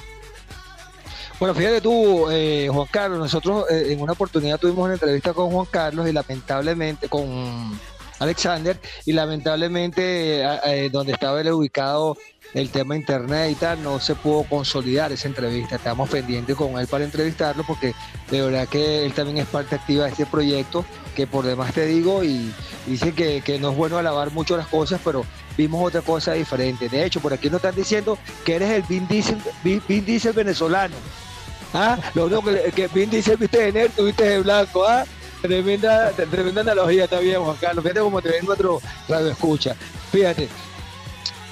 Bueno, 1.40 1.54
fíjate 1.54 1.80
tú, 1.80 2.30
eh, 2.30 2.68
Juan 2.72 2.86
Carlos, 2.90 3.18
nosotros 3.18 3.64
eh, 3.70 3.88
en 3.92 4.00
una 4.00 4.12
oportunidad 4.12 4.58
tuvimos 4.58 4.84
una 4.84 4.94
entrevista 4.94 5.32
con 5.32 5.50
Juan 5.50 5.66
Carlos 5.70 6.08
y 6.08 6.12
lamentablemente 6.12 7.08
con 7.08 7.78
Alexander 8.20 8.78
y 9.04 9.12
lamentablemente 9.12 10.42
eh, 10.42 10.58
eh, 10.64 10.88
donde 10.92 11.12
estaba 11.12 11.40
él 11.40 11.50
ubicado 11.50 12.16
el 12.54 12.70
tema 12.70 12.94
internet 12.94 13.50
y 13.50 13.54
tal, 13.56 13.82
no 13.82 13.98
se 13.98 14.14
pudo 14.14 14.44
consolidar 14.44 15.10
esa 15.10 15.26
entrevista. 15.26 15.74
Estamos 15.74 16.08
pendientes 16.08 16.54
con 16.54 16.78
él 16.78 16.86
para 16.86 17.02
entrevistarlo 17.02 17.64
porque 17.66 17.94
de 18.30 18.40
verdad 18.42 18.68
que 18.68 19.04
él 19.04 19.12
también 19.12 19.38
es 19.38 19.46
parte 19.48 19.74
activa 19.74 20.04
de 20.04 20.12
este 20.12 20.26
proyecto 20.26 20.84
que 21.16 21.26
por 21.26 21.44
demás 21.44 21.74
te 21.74 21.84
digo 21.86 22.22
y 22.22 22.54
dice 22.86 23.12
que, 23.12 23.42
que 23.42 23.58
no 23.58 23.70
es 23.72 23.76
bueno 23.76 23.98
alabar 23.98 24.30
mucho 24.30 24.56
las 24.56 24.68
cosas, 24.68 25.00
pero 25.04 25.26
vimos 25.56 25.82
otra 25.86 26.00
cosa 26.02 26.32
diferente. 26.32 26.88
De 26.88 27.04
hecho, 27.04 27.20
por 27.20 27.32
aquí 27.32 27.48
nos 27.48 27.58
están 27.58 27.74
diciendo 27.74 28.18
que 28.44 28.56
eres 28.56 28.70
el 28.70 28.82
Vin 28.82 29.06
Diesel, 29.08 29.38
Vin- 29.62 29.82
Vin 29.88 30.04
Diesel 30.04 30.32
venezolano. 30.32 30.94
¿Ah? 31.72 31.98
Lo 32.14 32.26
único 32.26 32.44
que, 32.44 32.70
que 32.72 32.88
Vin 32.88 33.10
Diesel 33.10 33.36
viste 33.36 33.58
de 33.60 33.72
negro, 33.72 34.04
viste 34.04 34.24
de 34.24 34.40
blanco, 34.40 34.84
¿ah? 34.86 35.04
Tremenda, 35.42 36.10
tremenda 36.12 36.60
analogía 36.62 37.06
también, 37.06 37.40
Juan 37.42 37.56
Carlos. 37.60 37.82
Fíjate 37.82 38.00
cómo 38.00 38.22
te 38.22 38.30
ven 38.30 38.46
nuestro 38.46 38.80
radio 39.08 39.30
escucha. 39.30 39.76
Fíjate. 40.10 40.48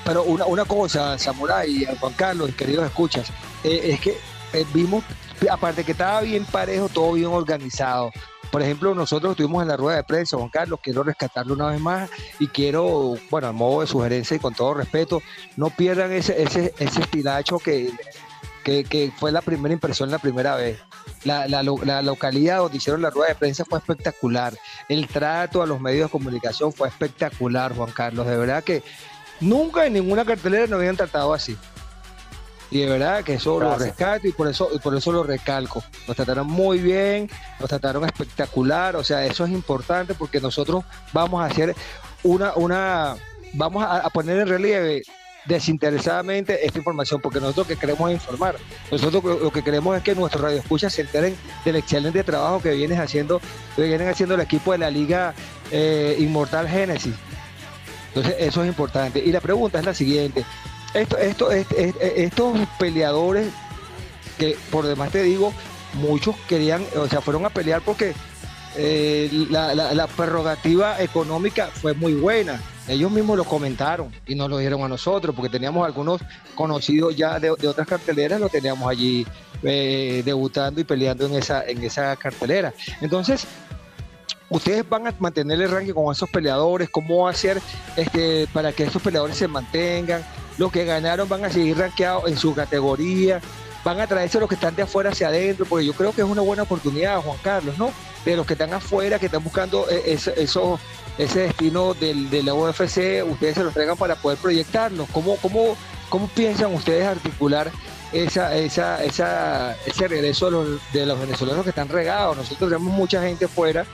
Pero 0.05 0.23
una, 0.25 0.47
una 0.47 0.65
cosa, 0.65 1.19
Samurai 1.19 1.87
Juan 2.01 2.13
Carlos, 2.15 2.51
queridos 2.57 2.87
escuchas, 2.87 3.29
eh, 3.63 3.91
es 3.93 4.01
que 4.01 4.17
eh, 4.53 4.65
vimos, 4.73 5.05
aparte 5.51 5.85
que 5.85 5.93
estaba 5.93 6.21
bien 6.21 6.45
parejo, 6.45 6.89
todo 6.89 7.13
bien 7.13 7.29
organizado. 7.29 8.11
Por 8.51 8.61
ejemplo, 8.61 8.95
nosotros 8.95 9.33
estuvimos 9.33 9.63
en 9.63 9.69
la 9.69 9.79
rueda 9.79 9.97
de 9.97 10.05
prensa, 10.05 10.37
Juan 10.37 10.51
Carlos, 10.51 10.79
quiero 10.83 11.03
rescatarlo 11.03 11.55
una 11.55 11.69
vez 11.69 11.81
más 11.81 12.11
y 12.39 12.49
quiero, 12.49 13.15
bueno, 13.31 13.49
a 13.49 13.53
modo 13.53 13.81
de 13.81 13.87
sugerencia 13.87 14.37
y 14.37 14.41
con 14.41 14.55
todo 14.55 14.75
respeto, 14.75 15.23
no 15.57 15.71
pierdan 15.71 16.13
ese, 16.13 16.43
ese, 16.43 16.75
ese 16.79 17.01
estilacho 17.01 17.59
que, 17.59 17.91
que, 18.63 19.13
fue 19.17 19.33
la 19.33 19.41
primera 19.41 19.73
impresión 19.73 20.11
la 20.11 20.19
primera 20.19 20.55
vez. 20.57 20.79
La, 21.25 21.49
la, 21.49 21.63
la 21.63 22.03
localidad 22.03 22.59
donde 22.59 22.77
hicieron 22.77 23.01
la 23.01 23.09
rueda 23.09 23.31
de 23.31 23.37
prensa 23.37 23.65
fue 23.65 23.79
espectacular. 23.79 24.53
El 24.89 25.09
trato 25.09 25.63
a 25.63 25.67
los 25.67 25.81
medios 25.81 26.09
de 26.09 26.13
comunicación 26.13 26.75
fue 26.75 26.89
espectacular, 26.89 27.75
Juan 27.75 27.91
Carlos. 27.93 28.27
De 28.27 28.37
verdad 28.37 28.63
que 28.63 28.83
nunca 29.41 29.87
en 29.87 29.95
ninguna 29.95 30.25
cartelera 30.27 30.67
nos 30.67 30.79
habían 30.79 30.97
tratado 30.97 31.33
así. 31.33 31.57
Y 32.73 32.81
de 32.81 32.87
verdad 32.89 33.23
que 33.23 33.35
eso 33.35 33.61
lo 33.61 33.77
rescato 33.77 34.27
y 34.27 34.33
por 34.33 34.49
eso, 34.49 34.71
y 34.73 34.79
por 34.79 34.97
eso 34.97 35.13
lo 35.13 35.23
recalco. 35.23 35.85
Nos 36.09 36.17
trataron 36.17 36.47
muy 36.47 36.79
bien, 36.79 37.29
nos 37.61 37.69
trataron 37.69 38.03
espectacular, 38.07 38.97
o 38.97 39.05
sea, 39.05 39.27
eso 39.27 39.45
es 39.45 39.51
importante 39.51 40.15
porque 40.15 40.41
nosotros 40.41 40.83
vamos 41.13 41.43
a 41.43 41.47
hacer 41.47 41.77
una, 42.23 42.55
una, 42.55 43.15
vamos 43.53 43.85
a, 43.85 43.99
a 43.99 44.09
poner 44.09 44.39
en 44.39 44.49
relieve 44.49 45.03
desinteresadamente 45.45 46.65
esta 46.65 46.79
información, 46.79 47.21
porque 47.21 47.41
nosotros 47.41 47.69
lo 47.69 47.75
que 47.75 47.79
queremos 47.79 48.11
es 48.11 48.15
informar. 48.15 48.57
Nosotros 48.91 49.23
lo, 49.23 49.39
lo 49.39 49.51
que 49.53 49.63
queremos 49.63 49.95
es 49.95 50.03
que 50.03 50.15
nuestros 50.15 50.43
radioescuchas 50.43 50.95
se 50.95 51.03
enteren 51.03 51.37
del 51.67 51.77
excelente 51.77 52.25
trabajo 52.25 52.63
que 52.63 52.71
vienes 52.73 52.99
haciendo, 52.99 53.39
que 53.77 53.83
vienen 53.83 54.09
haciendo 54.09 54.35
el 54.35 54.41
equipo 54.41 54.73
de 54.73 54.79
la 54.79 54.91
Liga 54.91 55.35
eh, 55.71 56.17
Inmortal 56.19 56.67
Génesis. 56.69 57.15
Entonces, 58.15 58.37
eso 58.39 58.63
es 58.63 58.69
importante. 58.69 59.19
Y 59.19 59.31
la 59.31 59.41
pregunta 59.41 59.79
es 59.79 59.85
la 59.85 59.95
siguiente. 59.95 60.45
Esto, 60.95 61.17
esto, 61.19 61.51
est- 61.53 61.73
est- 61.73 61.97
estos 62.01 62.59
peleadores, 62.79 63.49
que 64.39 64.57
por 64.71 64.87
demás 64.87 65.11
te 65.11 65.23
digo, 65.23 65.53
muchos 65.95 66.37
querían, 66.49 66.85
o 66.97 67.07
sea, 67.09 67.21
fueron 67.21 67.45
a 67.47 67.51
pelear 67.51 67.81
porque 67.83 68.15
eh, 68.77 69.29
la, 69.51 69.75
la- 69.75 69.93
la 69.95 70.07
prerrogativa 70.07 71.01
económica 71.01 71.69
fue 71.73 71.93
muy 71.95 72.15
buena. 72.15 72.61
ellos 72.89 73.11
mismos 73.13 73.37
lo 73.37 73.45
comentaron 73.45 74.11
y 74.27 74.35
nos 74.35 74.51
lo 74.51 74.59
dijeron 74.59 74.83
a 74.83 74.89
nosotros, 74.89 75.35
porque 75.37 75.51
teníamos 75.51 75.87
algunos 75.87 76.21
conocidos 76.55 77.15
ya 77.17 77.39
de, 77.39 77.55
de 77.59 77.69
otras 77.69 77.87
carteleras, 77.87 78.41
lo 78.41 78.49
teníamos 78.49 78.89
allí 78.91 79.27
eh, 79.63 80.23
debutando 80.25 80.81
y 80.81 80.85
peleando 80.85 81.27
en 81.27 81.35
esa, 81.35 81.65
en 81.65 81.83
esa 81.85 82.17
cartelera. 82.17 82.75
Entonces, 83.01 83.47
ustedes 84.49 84.87
van 84.89 85.07
a 85.07 85.15
mantener 85.19 85.61
el 85.63 85.71
ranking 85.71 85.93
con 85.93 86.13
esos 86.13 86.29
peleadores, 86.29 86.89
cómo 86.91 87.29
hacer 87.29 87.61
este, 87.97 88.47
para 88.53 88.73
que 88.73 88.85
esos 88.85 89.01
peleadores 89.01 89.37
se 89.37 89.47
mantengan, 89.49 90.25
los 90.59 90.73
que 90.73 90.85
ganaron 90.85 91.29
van 91.29 91.45
a 91.45 91.51
seguir 91.51 91.79
rankeados 91.79 92.29
en 92.29 92.37
su 92.37 92.55
categoría, 92.55 93.41
van 93.85 94.01
a 94.01 94.07
traerse 94.07 94.39
los 94.39 94.49
que 94.49 94.55
están 94.55 94.77
de 94.77 94.83
afuera 94.83 95.11
hacia 95.11 95.29
adentro, 95.29 95.67
porque 95.67 95.85
yo 95.85 95.93
creo 95.93 96.13
que 96.13 96.23
es 96.23 96.27
una 96.27 96.43
buena 96.43 96.63
oportunidad, 96.63 97.21
Juan 97.21 97.39
Carlos, 97.43 97.79
¿no? 97.79 97.93
De 98.25 98.37
los 98.37 98.47
que 98.47 98.53
están 98.53 98.73
afuera, 98.73 99.19
que 99.19 99.27
están 99.27 99.43
buscando 99.43 99.89
eh, 99.91 100.03
ese, 100.07 100.35
ese 101.19 101.41
destino 101.41 101.95
del, 101.95 102.31
de 102.31 102.43
la 102.43 102.55
UFC, 102.55 103.25
ustedes 103.29 103.55
se 103.55 103.65
los 103.65 103.75
traigan 103.75 103.97
para 103.97 104.15
poder 104.15 104.39
proyectarlos. 104.39 105.09
¿Cómo, 105.11 105.37
cómo, 105.37 105.77
cómo 106.09 106.29
piensan 106.29 106.73
ustedes 106.73 107.07
articular 107.07 107.71
esa, 108.13 108.55
esa, 108.57 109.03
esa, 109.03 109.77
ese 109.85 110.09
regreso 110.09 110.47
de 110.47 110.51
los, 110.53 110.93
de 110.93 111.07
los 111.07 111.19
venezolanos 111.19 111.65
que 111.65 111.71
están 111.71 111.89
regados? 111.89 112.37
Nosotros 112.37 112.71
tenemos 112.71 112.95
mucha 112.95 113.21
gente 113.23 113.49
fuera 113.49 113.85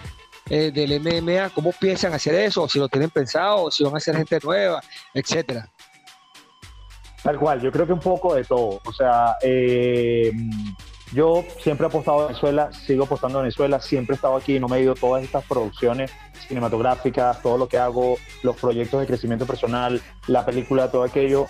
eh, 0.51 0.71
del 0.71 1.01
MMA, 1.01 1.51
¿cómo 1.51 1.73
piensan 1.73 2.13
hacer 2.13 2.35
eso? 2.35 2.69
Si 2.69 2.79
lo 2.79 2.89
tienen 2.89 3.11
pensado, 3.11 3.71
si 3.71 3.85
van 3.85 3.97
a 3.97 4.01
ser 4.01 4.17
gente 4.17 4.39
nueva, 4.43 4.83
etcétera. 5.15 5.69
Tal 7.23 7.39
cual, 7.39 7.61
yo 7.61 7.73
creo 7.73 7.87
que 7.87 7.93
un 7.93 8.01
poco 8.01 8.35
de 8.35 8.45
todo. 8.45 8.81
O 8.85 8.93
sea, 8.93 9.37
eh, 9.43 10.33
yo 11.13 11.45
siempre 11.61 11.87
he 11.87 11.89
apostado 11.89 12.21
a 12.21 12.27
Venezuela, 12.27 12.71
sigo 12.73 13.05
apostando 13.05 13.39
a 13.39 13.43
Venezuela, 13.43 13.81
siempre 13.81 14.15
he 14.15 14.17
estado 14.17 14.37
aquí, 14.37 14.61
no 14.61 14.69
me 14.69 14.79
he 14.79 14.83
ido 14.83 14.95
todas 14.95 15.25
estas 15.25 15.45
producciones 15.45 16.13
cinematográficas, 16.47 17.43
todo 17.43 17.59
lo 17.59 17.69
que 17.69 17.79
hago, 17.79 18.17
los 18.43 18.57
proyectos 18.57 19.01
de 19.01 19.07
crecimiento 19.07 19.47
personal, 19.47 20.01
la 20.27 20.45
película, 20.45 20.91
todo 20.91 21.03
aquello, 21.03 21.47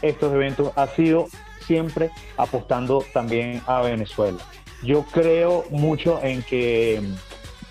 estos 0.00 0.32
eventos, 0.32 0.72
ha 0.76 0.86
sido 0.88 1.26
siempre 1.66 2.10
apostando 2.36 3.04
también 3.12 3.62
a 3.66 3.82
Venezuela. 3.82 4.38
Yo 4.82 5.04
creo 5.04 5.64
mucho 5.70 6.18
en 6.22 6.42
que 6.42 7.00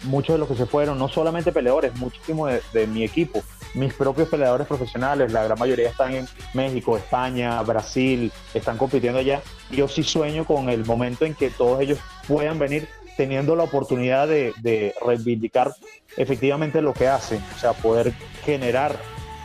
muchos 0.04 0.36
de 0.36 0.40
los 0.40 0.48
que 0.48 0.56
se 0.56 0.66
fueron, 0.66 0.98
no 0.98 1.10
solamente 1.10 1.52
peleadores, 1.52 1.96
muchísimos 1.96 2.52
de, 2.52 2.62
de 2.74 2.88
mi 2.88 3.04
equipo, 3.04 3.44
mis 3.74 3.94
propios 3.94 4.30
peleadores 4.30 4.68
profesionales, 4.68 5.32
la 5.32 5.44
gran 5.44 5.58
mayoría 5.58 5.90
están 5.90 6.14
en 6.14 6.28
México, 6.54 6.98
España, 6.98 7.62
Brasil, 7.62 8.32
están 8.54 8.78
compitiendo 8.78 9.20
allá. 9.20 9.42
Yo 9.70 9.88
sí 9.88 10.04
sueño 10.04 10.46
con 10.46 10.70
el 10.70 10.86
momento 10.86 11.26
en 11.26 11.34
que 11.34 11.50
todos 11.50 11.82
ellos 11.82 12.00
puedan 12.28 12.60
venir 12.60 12.88
teniendo 13.18 13.56
la 13.56 13.64
oportunidad 13.64 14.28
de, 14.28 14.54
de 14.62 14.94
reivindicar 15.06 15.74
efectivamente 16.18 16.82
lo 16.82 16.94
que 16.94 17.08
hacen, 17.08 17.44
o 17.56 17.60
sea, 17.60 17.74
poder 17.74 18.14
generar 18.44 18.96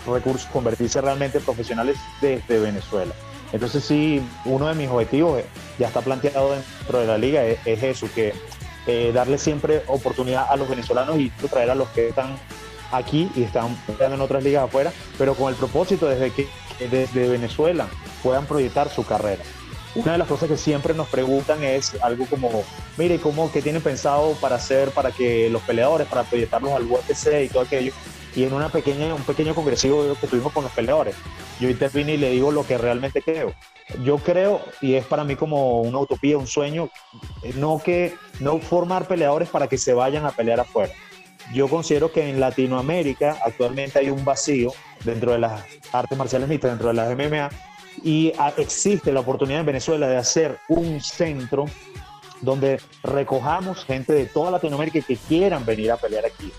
recursos, 0.07 0.49
convertirse 0.51 1.01
realmente 1.01 1.39
en 1.39 1.45
profesionales 1.45 1.97
desde 2.20 2.59
Venezuela. 2.59 3.12
Entonces 3.53 3.85
sí, 3.85 4.22
uno 4.45 4.68
de 4.68 4.74
mis 4.74 4.89
objetivos 4.89 5.41
eh, 5.41 5.45
ya 5.79 5.89
está 5.89 6.01
planteado 6.01 6.53
dentro 6.53 7.01
de 7.01 7.07
la 7.07 7.18
liga 7.18 7.45
es, 7.45 7.59
es 7.64 7.83
eso, 7.83 8.09
que 8.14 8.33
eh, 8.87 9.11
darle 9.12 9.39
siempre 9.39 9.83
oportunidad 9.87 10.47
a 10.49 10.57
los 10.57 10.68
venezolanos 10.68 11.18
y 11.18 11.31
traer 11.51 11.70
a 11.70 11.74
los 11.74 11.89
que 11.89 12.09
están 12.09 12.37
aquí 12.93 13.30
y 13.34 13.43
están 13.43 13.76
peleando 13.87 14.16
en 14.16 14.20
otras 14.20 14.43
ligas 14.43 14.64
afuera, 14.64 14.93
pero 15.18 15.34
con 15.34 15.49
el 15.49 15.57
propósito 15.57 16.07
desde 16.07 16.30
que 16.30 16.49
que 16.78 16.89
desde 16.89 17.28
Venezuela 17.28 17.89
puedan 18.22 18.47
proyectar 18.47 18.89
su 18.89 19.05
carrera. 19.05 19.43
Una 19.95 20.12
de 20.12 20.18
las 20.18 20.28
cosas 20.28 20.49
que 20.49 20.59
siempre 20.59 20.93
nos 20.93 21.09
preguntan 21.09 21.62
es 21.64 21.97
algo 22.03 22.26
como, 22.26 22.64
mire, 22.99 23.18
¿cómo 23.18 23.51
qué 23.51 23.62
tienen 23.62 23.80
pensado 23.80 24.32
para 24.34 24.57
hacer 24.57 24.91
para 24.91 25.11
que 25.11 25.49
los 25.49 25.62
peleadores, 25.62 26.07
para 26.07 26.24
proyectarlos 26.24 26.72
al 26.72 26.84
UFC 26.84 27.45
y 27.45 27.49
todo 27.49 27.62
aquello? 27.62 27.93
Y 28.34 28.45
en 28.45 28.53
una 28.53 28.68
pequeña, 28.68 29.14
un 29.14 29.22
pequeño 29.22 29.55
congresivo 29.55 30.14
que 30.20 30.26
tuvimos 30.26 30.53
con 30.53 30.64
los 30.64 30.72
peleadores, 30.72 31.16
yo 31.59 31.70
intervine 31.70 32.14
y 32.14 32.16
le 32.18 32.30
digo 32.30 32.53
lo 32.53 32.66
que 32.66 32.76
realmente 32.76 33.22
creo. 33.22 33.55
Yo 34.05 34.18
creo, 34.18 34.61
y 34.82 34.95
es 34.95 35.07
para 35.07 35.24
mí 35.24 35.37
como 35.37 35.80
una 35.80 36.01
utopía, 36.01 36.37
un 36.37 36.47
sueño, 36.47 36.91
no 37.55 37.80
que 37.82 38.14
no 38.41 38.59
formar 38.59 39.09
peleadores 39.09 39.49
para 39.49 39.66
que 39.66 39.78
se 39.78 39.95
vayan 39.95 40.26
a 40.26 40.32
pelear 40.32 40.61
afuera. 40.61 40.93
Yo 41.53 41.68
considero 41.68 42.12
que 42.12 42.28
en 42.28 42.40
Latinoamérica 42.40 43.38
actualmente 43.44 43.99
hay 43.99 44.11
un 44.11 44.24
vacío 44.24 44.72
dentro 45.05 45.32
de 45.32 45.38
las 45.38 45.64
artes 45.92 46.18
marciales 46.18 46.49
mixtas, 46.49 46.72
dentro 46.72 46.88
de 46.88 46.94
las 46.94 47.16
MMA, 47.16 47.51
y 48.03 48.32
existe 48.57 49.12
la 49.12 49.20
oportunidad 49.20 49.61
en 49.61 49.66
Venezuela 49.66 50.09
de 50.09 50.16
hacer 50.16 50.59
un 50.68 51.01
centro 51.01 51.66
donde 52.40 52.80
recojamos 53.03 53.84
gente 53.84 54.12
de 54.12 54.26
toda 54.26 54.51
Latinoamérica 54.51 55.01
que 55.01 55.16
quieran 55.16 55.64
venir 55.64 55.90
a 55.90 55.97
pelear 55.97 56.26
aquí. 56.26 56.53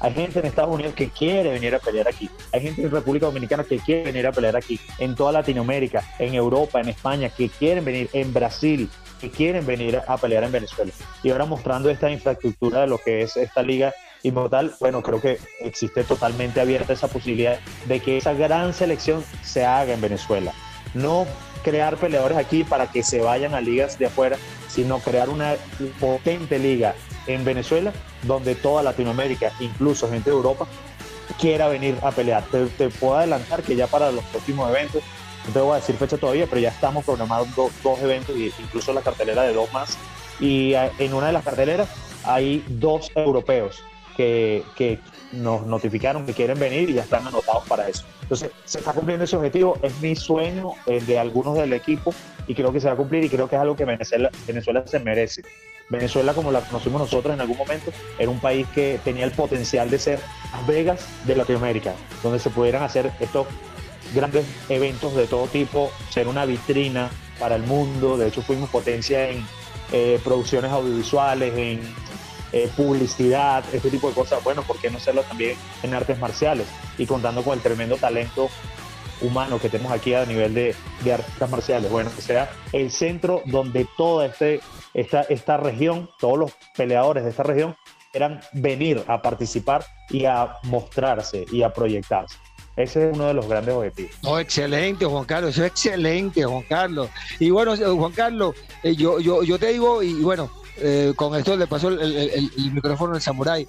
Hay 0.00 0.14
gente 0.14 0.38
en 0.38 0.46
Estados 0.46 0.74
Unidos 0.74 0.94
que 0.94 1.10
quiere 1.10 1.50
venir 1.50 1.74
a 1.74 1.78
pelear 1.78 2.08
aquí. 2.08 2.30
Hay 2.52 2.62
gente 2.62 2.82
en 2.82 2.90
República 2.90 3.26
Dominicana 3.26 3.64
que 3.64 3.78
quiere 3.78 4.04
venir 4.04 4.26
a 4.26 4.32
pelear 4.32 4.56
aquí. 4.56 4.80
En 4.98 5.14
toda 5.14 5.30
Latinoamérica, 5.30 6.02
en 6.18 6.34
Europa, 6.34 6.80
en 6.80 6.88
España, 6.88 7.28
que 7.28 7.50
quieren 7.50 7.84
venir. 7.84 8.08
En 8.14 8.32
Brasil, 8.32 8.88
que 9.20 9.30
quieren 9.30 9.66
venir 9.66 10.00
a 10.06 10.16
pelear 10.16 10.42
en 10.44 10.52
Venezuela. 10.52 10.90
Y 11.22 11.30
ahora 11.30 11.44
mostrando 11.44 11.90
esta 11.90 12.10
infraestructura 12.10 12.80
de 12.80 12.86
lo 12.86 12.96
que 12.96 13.20
es 13.20 13.36
esta 13.36 13.62
liga 13.62 13.92
inmortal, 14.22 14.74
bueno, 14.80 15.02
creo 15.02 15.20
que 15.20 15.38
existe 15.60 16.04
totalmente 16.04 16.60
abierta 16.60 16.92
esa 16.92 17.08
posibilidad 17.08 17.58
de 17.86 18.00
que 18.00 18.18
esa 18.18 18.32
gran 18.34 18.74
selección 18.74 19.24
se 19.42 19.64
haga 19.64 19.94
en 19.94 20.00
Venezuela. 20.00 20.52
No 20.94 21.26
crear 21.62 21.96
peleadores 21.96 22.38
aquí 22.38 22.64
para 22.64 22.90
que 22.90 23.02
se 23.02 23.20
vayan 23.20 23.54
a 23.54 23.60
ligas 23.60 23.98
de 23.98 24.06
afuera, 24.06 24.36
sino 24.68 24.98
crear 24.98 25.28
una 25.28 25.54
potente 25.98 26.58
liga 26.58 26.94
en 27.26 27.44
Venezuela 27.44 27.92
donde 28.22 28.54
toda 28.54 28.82
Latinoamérica, 28.82 29.52
incluso 29.60 30.08
gente 30.08 30.30
de 30.30 30.36
Europa, 30.36 30.66
quiera 31.38 31.68
venir 31.68 31.96
a 32.02 32.10
pelear. 32.10 32.44
Te, 32.44 32.88
puedo 32.88 33.16
adelantar 33.16 33.62
que 33.62 33.76
ya 33.76 33.86
para 33.86 34.10
los 34.10 34.24
próximos 34.26 34.68
eventos, 34.70 35.02
no 35.46 35.52
te 35.52 35.60
voy 35.60 35.72
a 35.72 35.76
decir 35.76 35.96
fecha 35.96 36.16
todavía, 36.16 36.46
pero 36.46 36.60
ya 36.60 36.70
estamos 36.70 37.04
programando 37.04 37.70
dos 37.82 37.98
eventos 38.00 38.36
y 38.36 38.52
incluso 38.58 38.92
la 38.92 39.00
cartelera 39.00 39.42
de 39.42 39.54
dos 39.54 39.72
más. 39.72 39.96
Y 40.38 40.74
eh, 40.74 40.90
en 40.98 41.14
una 41.14 41.28
de 41.28 41.32
las 41.32 41.44
carteleras 41.44 41.88
hay 42.24 42.64
dos 42.68 43.10
europeos 43.14 43.82
que, 44.16 44.64
que 44.76 44.98
nos 45.32 45.66
notificaron 45.66 46.26
que 46.26 46.34
quieren 46.34 46.58
venir 46.58 46.90
y 46.90 46.94
ya 46.94 47.02
están 47.02 47.26
anotados 47.26 47.64
para 47.68 47.88
eso. 47.88 48.04
Entonces, 48.22 48.50
se 48.64 48.78
está 48.78 48.92
cumpliendo 48.92 49.24
ese 49.24 49.36
objetivo, 49.36 49.78
es 49.82 49.98
mi 50.00 50.14
sueño, 50.14 50.72
el 50.86 51.04
de 51.06 51.18
algunos 51.18 51.56
del 51.56 51.72
equipo, 51.72 52.14
y 52.46 52.54
creo 52.54 52.72
que 52.72 52.80
se 52.80 52.86
va 52.86 52.94
a 52.94 52.96
cumplir 52.96 53.24
y 53.24 53.28
creo 53.28 53.48
que 53.48 53.56
es 53.56 53.62
algo 53.62 53.76
que 53.76 53.84
Venezuela, 53.84 54.30
Venezuela 54.46 54.84
se 54.86 55.00
merece. 55.00 55.42
Venezuela, 55.88 56.32
como 56.32 56.52
la 56.52 56.60
conocimos 56.60 57.00
nosotros 57.00 57.34
en 57.34 57.40
algún 57.40 57.58
momento, 57.58 57.90
era 58.18 58.30
un 58.30 58.38
país 58.38 58.66
que 58.74 59.00
tenía 59.04 59.24
el 59.24 59.32
potencial 59.32 59.90
de 59.90 59.98
ser 59.98 60.20
Las 60.52 60.66
Vegas 60.66 61.06
de 61.26 61.34
Latinoamérica, 61.34 61.94
donde 62.22 62.38
se 62.38 62.50
pudieran 62.50 62.84
hacer 62.84 63.10
estos 63.18 63.48
grandes 64.14 64.46
eventos 64.68 65.14
de 65.16 65.26
todo 65.26 65.46
tipo, 65.48 65.90
ser 66.10 66.28
una 66.28 66.44
vitrina 66.44 67.10
para 67.40 67.56
el 67.56 67.64
mundo. 67.64 68.16
De 68.16 68.28
hecho, 68.28 68.42
fuimos 68.42 68.70
potencia 68.70 69.28
en 69.28 69.44
eh, 69.92 70.20
producciones 70.22 70.70
audiovisuales, 70.70 71.52
en 71.56 71.80
eh, 72.52 72.70
publicidad, 72.76 73.64
este 73.72 73.90
tipo 73.90 74.08
de 74.08 74.14
cosas. 74.14 74.42
Bueno, 74.42 74.62
¿por 74.62 74.78
qué 74.78 74.90
no 74.90 74.98
hacerlo 74.98 75.22
también 75.22 75.56
en 75.82 75.94
artes 75.94 76.18
marciales? 76.18 76.66
Y 76.98 77.06
contando 77.06 77.42
con 77.42 77.54
el 77.54 77.60
tremendo 77.60 77.96
talento 77.96 78.48
humano 79.20 79.58
que 79.58 79.68
tenemos 79.68 79.92
aquí 79.92 80.14
a 80.14 80.24
nivel 80.24 80.54
de, 80.54 80.74
de 81.04 81.12
artes 81.12 81.50
marciales. 81.50 81.90
Bueno, 81.90 82.10
que 82.14 82.22
sea 82.22 82.50
el 82.72 82.90
centro 82.90 83.42
donde 83.46 83.86
toda 83.96 84.26
este, 84.26 84.60
esta, 84.94 85.22
esta 85.22 85.56
región, 85.56 86.08
todos 86.18 86.38
los 86.38 86.52
peleadores 86.76 87.24
de 87.24 87.30
esta 87.30 87.42
región, 87.42 87.76
quieran 88.12 88.40
venir 88.52 89.04
a 89.06 89.22
participar 89.22 89.84
y 90.08 90.24
a 90.24 90.56
mostrarse 90.64 91.46
y 91.52 91.62
a 91.62 91.72
proyectarse. 91.72 92.36
Ese 92.76 93.10
es 93.10 93.14
uno 93.14 93.26
de 93.26 93.34
los 93.34 93.46
grandes 93.46 93.74
objetivos. 93.74 94.12
No, 94.22 94.38
excelente, 94.38 95.04
Juan 95.04 95.24
Carlos, 95.24 95.58
excelente, 95.58 96.44
Juan 96.44 96.62
Carlos. 96.62 97.10
Y 97.38 97.50
bueno, 97.50 97.76
Juan 97.76 98.12
Carlos, 98.12 98.54
eh, 98.82 98.94
yo, 98.96 99.20
yo, 99.20 99.42
yo 99.42 99.58
te 99.58 99.72
digo, 99.72 100.02
y 100.02 100.14
bueno, 100.14 100.50
eh, 100.78 101.12
con 101.16 101.34
esto 101.34 101.56
le 101.56 101.66
pasó 101.66 101.88
el, 101.88 102.50
micrófono 102.72 103.14
al 103.14 103.20
samurái. 103.20 103.66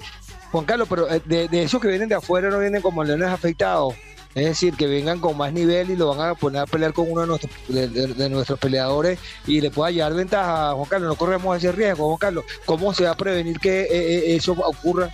Juan 0.51 0.65
Carlos, 0.65 0.87
pero 0.89 1.09
eh, 1.09 1.21
de, 1.25 1.63
esos 1.63 1.81
que 1.81 1.87
vienen 1.87 2.09
de 2.09 2.15
afuera 2.15 2.49
no 2.49 2.59
vienen 2.59 2.81
como 2.81 3.03
leones 3.03 3.29
afectados. 3.29 3.95
Es 4.33 4.45
decir, 4.45 4.75
que 4.75 4.87
vengan 4.87 5.19
con 5.19 5.35
más 5.35 5.51
nivel 5.51 5.89
y 5.89 5.97
lo 5.97 6.15
van 6.15 6.29
a 6.29 6.35
poner 6.35 6.61
a 6.61 6.65
pelear 6.65 6.93
con 6.93 7.11
uno 7.11 7.21
de 7.21 7.27
nuestros, 7.27 7.51
de, 7.67 8.29
nuestros 8.29 8.57
peleadores 8.59 9.19
y 9.45 9.59
le 9.59 9.71
pueda 9.71 9.91
llevar 9.91 10.13
ventaja. 10.13 10.71
Juan 10.71 10.87
Carlos, 10.87 11.09
no 11.09 11.15
corremos 11.15 11.57
ese 11.57 11.71
riesgo, 11.73 12.07
Juan 12.07 12.17
Carlos. 12.17 12.45
¿Cómo 12.65 12.93
se 12.93 13.03
va 13.03 13.11
a 13.11 13.17
prevenir 13.17 13.59
que 13.59 13.81
eh, 13.81 13.87
eh, 13.91 14.35
eso 14.35 14.53
ocurra? 14.53 15.09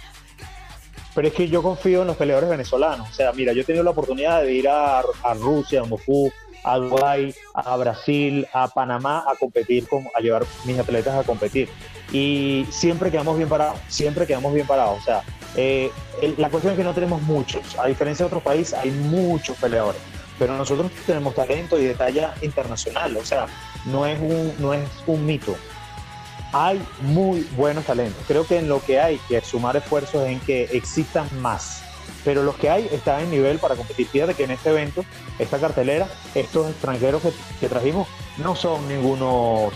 Pero 1.16 1.28
es 1.30 1.34
que 1.34 1.48
yo 1.48 1.64
confío 1.64 2.02
en 2.02 2.08
los 2.08 2.18
peleadores 2.18 2.48
venezolanos. 2.48 3.10
O 3.10 3.14
sea, 3.14 3.32
mira, 3.32 3.54
yo 3.54 3.62
he 3.62 3.64
tenido 3.64 3.84
la 3.84 3.90
oportunidad 3.90 4.44
de 4.44 4.54
ir 4.54 4.70
a, 4.70 5.00
a 5.00 5.34
Rusia, 5.34 5.82
a 5.82 5.86
Moscú, 5.86 6.32
a 6.68 6.78
Dubái, 6.78 7.34
a 7.54 7.76
Brasil, 7.78 8.48
a 8.54 8.68
Panamá 8.68 9.24
a 9.28 9.36
competir, 9.36 9.88
con, 9.88 10.08
a 10.16 10.20
llevar 10.20 10.46
mis 10.66 10.78
atletas 10.78 11.16
a 11.16 11.24
competir. 11.24 11.70
Y 12.12 12.66
siempre 12.70 13.12
quedamos 13.12 13.38
bien 13.38 13.50
parados, 13.50 13.80
siempre 13.88 14.28
quedamos 14.28 14.54
bien 14.54 14.68
parados. 14.68 15.00
O 15.00 15.04
sea, 15.04 15.24
eh, 15.56 15.92
la 16.38 16.50
cuestión 16.50 16.74
es 16.74 16.78
que 16.78 16.84
no 16.84 16.94
tenemos 16.94 17.22
muchos. 17.22 17.78
A 17.80 17.88
diferencia 17.88 18.24
de 18.24 18.28
otros 18.28 18.44
países, 18.44 18.74
hay 18.74 18.92
muchos 18.92 19.58
peleadores. 19.58 20.02
Pero 20.38 20.56
nosotros 20.56 20.92
tenemos 21.06 21.34
talento 21.34 21.80
y 21.80 21.86
de 21.86 21.96
talla 21.96 22.34
internacional. 22.42 23.16
O 23.18 23.26
sea, 23.26 23.48
no 23.86 24.06
es 24.06 24.20
un, 24.20 24.54
no 24.60 24.74
es 24.74 24.88
un 25.08 25.26
mito 25.26 25.56
hay 26.54 26.82
muy 27.02 27.42
buenos 27.56 27.86
talentos. 27.86 28.24
Creo 28.28 28.46
que 28.46 28.58
en 28.58 28.70
lo 28.70 28.82
que 28.82 29.00
hay 29.00 29.18
que 29.28 29.42
sumar 29.42 29.76
esfuerzos 29.76 30.24
es 30.24 30.30
en 30.30 30.40
que 30.40 30.64
existan 30.64 31.28
más, 31.42 31.84
pero 32.28 32.44
los 32.44 32.58
que 32.58 32.70
hay 32.70 32.90
están 32.92 33.22
en 33.22 33.32
nivel 33.32 33.58
para 33.58 33.78
competir. 33.78 34.06
Fíjate 34.06 34.34
que 34.34 34.44
en 34.44 34.52
este 34.52 34.72
evento, 34.72 35.06
esta 35.40 35.60
cartelera, 35.60 36.10
estos 36.36 36.70
extranjeros 36.70 37.22
que, 37.22 37.32
que 37.62 37.70
trajimos 37.70 38.06
no 38.36 38.54
son 38.54 38.86
ningunos 38.90 39.72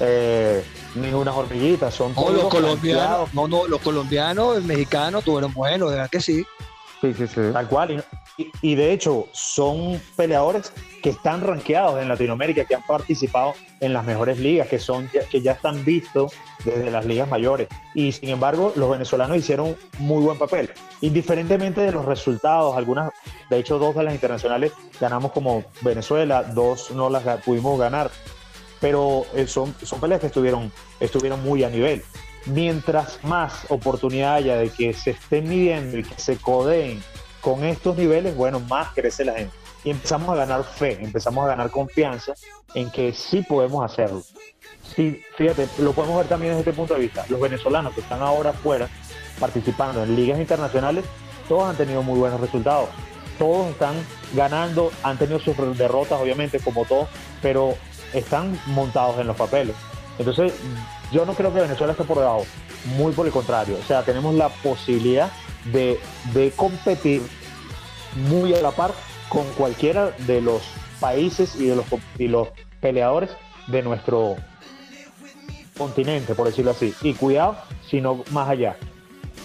eh, 0.00 0.64
ningunas 0.96 1.36
hormiguitas, 1.36 1.94
son 1.94 2.16
No, 2.16 2.22
todos 2.22 2.34
los 2.34 2.48
colombianos, 2.48 3.32
no, 3.32 3.46
no, 3.46 3.68
los 3.68 3.80
colombianos, 3.80 4.56
el 4.56 4.64
mexicano 4.64 5.22
tuvieron 5.22 5.52
buenos, 5.52 5.90
de 5.90 5.94
verdad 5.98 6.10
que 6.10 6.20
sí. 6.20 6.44
Tal 7.52 7.68
cual. 7.68 8.04
Y, 8.36 8.50
y- 8.62 8.74
de 8.74 8.92
hecho, 8.92 9.26
son 9.32 10.00
peleadores 10.16 10.72
que 11.02 11.10
están 11.10 11.40
rankeados 11.40 12.00
en 12.00 12.08
Latinoamérica, 12.08 12.64
que 12.64 12.74
han 12.74 12.82
participado 12.86 13.54
en 13.80 13.92
las 13.92 14.04
mejores 14.04 14.38
ligas, 14.38 14.68
que, 14.68 14.78
son, 14.78 15.08
que 15.30 15.40
ya 15.40 15.52
están 15.52 15.84
vistos 15.84 16.32
desde 16.64 16.90
las 16.90 17.04
ligas 17.04 17.28
mayores. 17.28 17.68
Y 17.94 18.12
sin 18.12 18.28
embargo, 18.30 18.72
los 18.76 18.90
venezolanos 18.90 19.36
hicieron 19.36 19.76
muy 19.98 20.22
buen 20.22 20.38
papel. 20.38 20.70
Indiferentemente 21.00 21.80
de 21.80 21.92
los 21.92 22.04
resultados, 22.04 22.76
algunas, 22.76 23.10
de 23.50 23.58
hecho, 23.58 23.78
dos 23.78 23.94
de 23.94 24.02
las 24.04 24.14
internacionales 24.14 24.72
ganamos 25.00 25.32
como 25.32 25.64
Venezuela, 25.80 26.42
dos 26.42 26.90
no 26.90 27.10
las 27.10 27.24
pudimos 27.42 27.78
ganar. 27.78 28.10
Pero 28.80 29.26
eh, 29.34 29.46
son, 29.48 29.74
son 29.82 30.00
peleas 30.00 30.20
que 30.20 30.28
estuvieron, 30.28 30.70
estuvieron 31.00 31.42
muy 31.42 31.64
a 31.64 31.70
nivel. 31.70 32.02
Mientras 32.48 33.22
más 33.24 33.66
oportunidad 33.68 34.34
haya 34.36 34.56
de 34.56 34.70
que 34.70 34.92
se 34.92 35.10
estén 35.10 35.48
midiendo 35.48 35.98
y 35.98 36.02
que 36.02 36.18
se 36.18 36.36
codeen 36.36 37.02
con 37.40 37.64
estos 37.64 37.96
niveles, 37.96 38.36
bueno, 38.36 38.60
más 38.60 38.88
crece 38.94 39.24
la 39.24 39.34
gente. 39.34 39.54
Y 39.84 39.90
empezamos 39.90 40.30
a 40.30 40.34
ganar 40.34 40.64
fe, 40.64 40.98
empezamos 41.00 41.44
a 41.44 41.48
ganar 41.48 41.70
confianza 41.70 42.34
en 42.74 42.90
que 42.90 43.12
sí 43.12 43.42
podemos 43.42 43.84
hacerlo. 43.84 44.22
Sí, 44.94 45.22
fíjate, 45.36 45.68
lo 45.78 45.92
podemos 45.92 46.18
ver 46.18 46.26
también 46.26 46.52
desde 46.52 46.70
este 46.70 46.72
punto 46.72 46.94
de 46.94 47.00
vista. 47.00 47.24
Los 47.28 47.40
venezolanos 47.40 47.94
que 47.94 48.00
están 48.00 48.22
ahora 48.22 48.50
afuera 48.50 48.88
participando 49.38 50.02
en 50.02 50.16
ligas 50.16 50.38
internacionales, 50.38 51.04
todos 51.48 51.68
han 51.68 51.76
tenido 51.76 52.02
muy 52.02 52.18
buenos 52.18 52.40
resultados. 52.40 52.88
Todos 53.38 53.68
están 53.68 53.94
ganando, 54.34 54.90
han 55.02 55.16
tenido 55.16 55.38
sus 55.38 55.56
derrotas, 55.78 56.20
obviamente, 56.20 56.58
como 56.58 56.84
todos, 56.84 57.08
pero 57.40 57.76
están 58.12 58.58
montados 58.66 59.18
en 59.20 59.28
los 59.28 59.36
papeles. 59.36 59.76
Entonces, 60.18 60.52
yo 61.12 61.24
no 61.24 61.34
creo 61.34 61.52
que 61.52 61.60
Venezuela 61.60 61.92
esté 61.92 62.04
por 62.04 62.18
debajo, 62.18 62.44
muy 62.96 63.12
por 63.12 63.26
el 63.26 63.32
contrario. 63.32 63.76
O 63.80 63.86
sea, 63.86 64.02
tenemos 64.02 64.34
la 64.34 64.48
posibilidad 64.48 65.30
de, 65.72 65.98
de 66.32 66.50
competir 66.52 67.22
muy 68.28 68.54
a 68.54 68.62
la 68.62 68.70
par 68.70 68.92
con 69.28 69.44
cualquiera 69.56 70.10
de 70.26 70.40
los 70.40 70.62
países 71.00 71.56
y 71.56 71.66
de 71.66 71.76
los, 71.76 71.86
y 72.18 72.28
los 72.28 72.48
peleadores 72.80 73.30
de 73.66 73.82
nuestro 73.82 74.36
continente, 75.76 76.34
por 76.34 76.46
decirlo 76.46 76.72
así. 76.72 76.94
Y 77.02 77.14
cuidado, 77.14 77.56
sino 77.88 78.24
más 78.30 78.48
allá. 78.48 78.76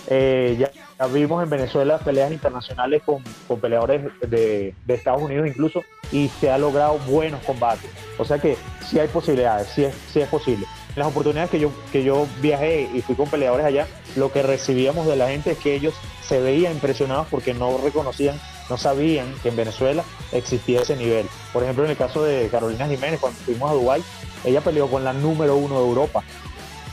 Eh, 0.08 0.58
ya, 0.60 0.72
ya 1.00 1.08
vimos 1.08 1.42
en 1.42 1.50
Venezuela 1.50 1.98
peleas 1.98 2.32
internacionales 2.32 3.04
con, 3.06 3.24
con 3.48 3.60
peleadores 3.60 4.04
de, 4.22 4.76
de 4.86 4.94
Estados 4.94 5.22
Unidos 5.22 5.48
incluso 5.48 5.82
y 6.12 6.28
se 6.28 6.52
ha 6.52 6.58
logrado 6.58 6.98
buenos 7.08 7.42
combates. 7.44 7.90
O 8.18 8.26
sea 8.26 8.38
que 8.38 8.58
sí 8.86 9.00
hay 9.00 9.08
posibilidades, 9.08 9.68
sí 9.70 9.86
es, 9.86 9.96
sí 10.12 10.20
es 10.20 10.28
posible. 10.28 10.66
Las 10.96 11.08
oportunidades 11.08 11.50
que 11.50 11.60
yo, 11.60 11.72
que 11.92 12.04
yo 12.04 12.28
viajé 12.42 12.90
y 12.94 13.02
fui 13.02 13.16
con 13.16 13.28
peleadores 13.28 13.66
allá, 13.66 13.88
lo 14.16 14.32
que 14.32 14.44
recibíamos 14.44 15.08
de 15.08 15.16
la 15.16 15.30
gente 15.30 15.52
es 15.52 15.58
que 15.58 15.74
ellos 15.74 15.96
se 16.28 16.40
veían 16.40 16.74
impresionados 16.74 17.28
porque 17.32 17.54
no 17.54 17.80
reconocían, 17.80 18.40
no 18.70 18.78
sabían 18.78 19.34
que 19.42 19.50
en 19.50 19.56
Venezuela 19.56 20.04
existía 20.32 20.82
ese 20.82 20.96
nivel. 20.96 21.28
Por 21.52 21.64
ejemplo, 21.64 21.84
en 21.84 21.92
el 21.92 21.98
caso 21.98 22.24
de 22.24 22.48
Carolina 22.50 22.88
Jiménez, 22.88 23.20
cuando 23.20 23.40
fuimos 23.40 23.72
a 23.72 23.74
Dubái, 23.74 24.04
ella 24.46 24.62
peleó 24.62 24.88
con 24.88 25.04
la 25.04 25.14
número 25.14 25.56
uno 25.56 25.80
de 25.80 25.88
Europa 25.88 26.24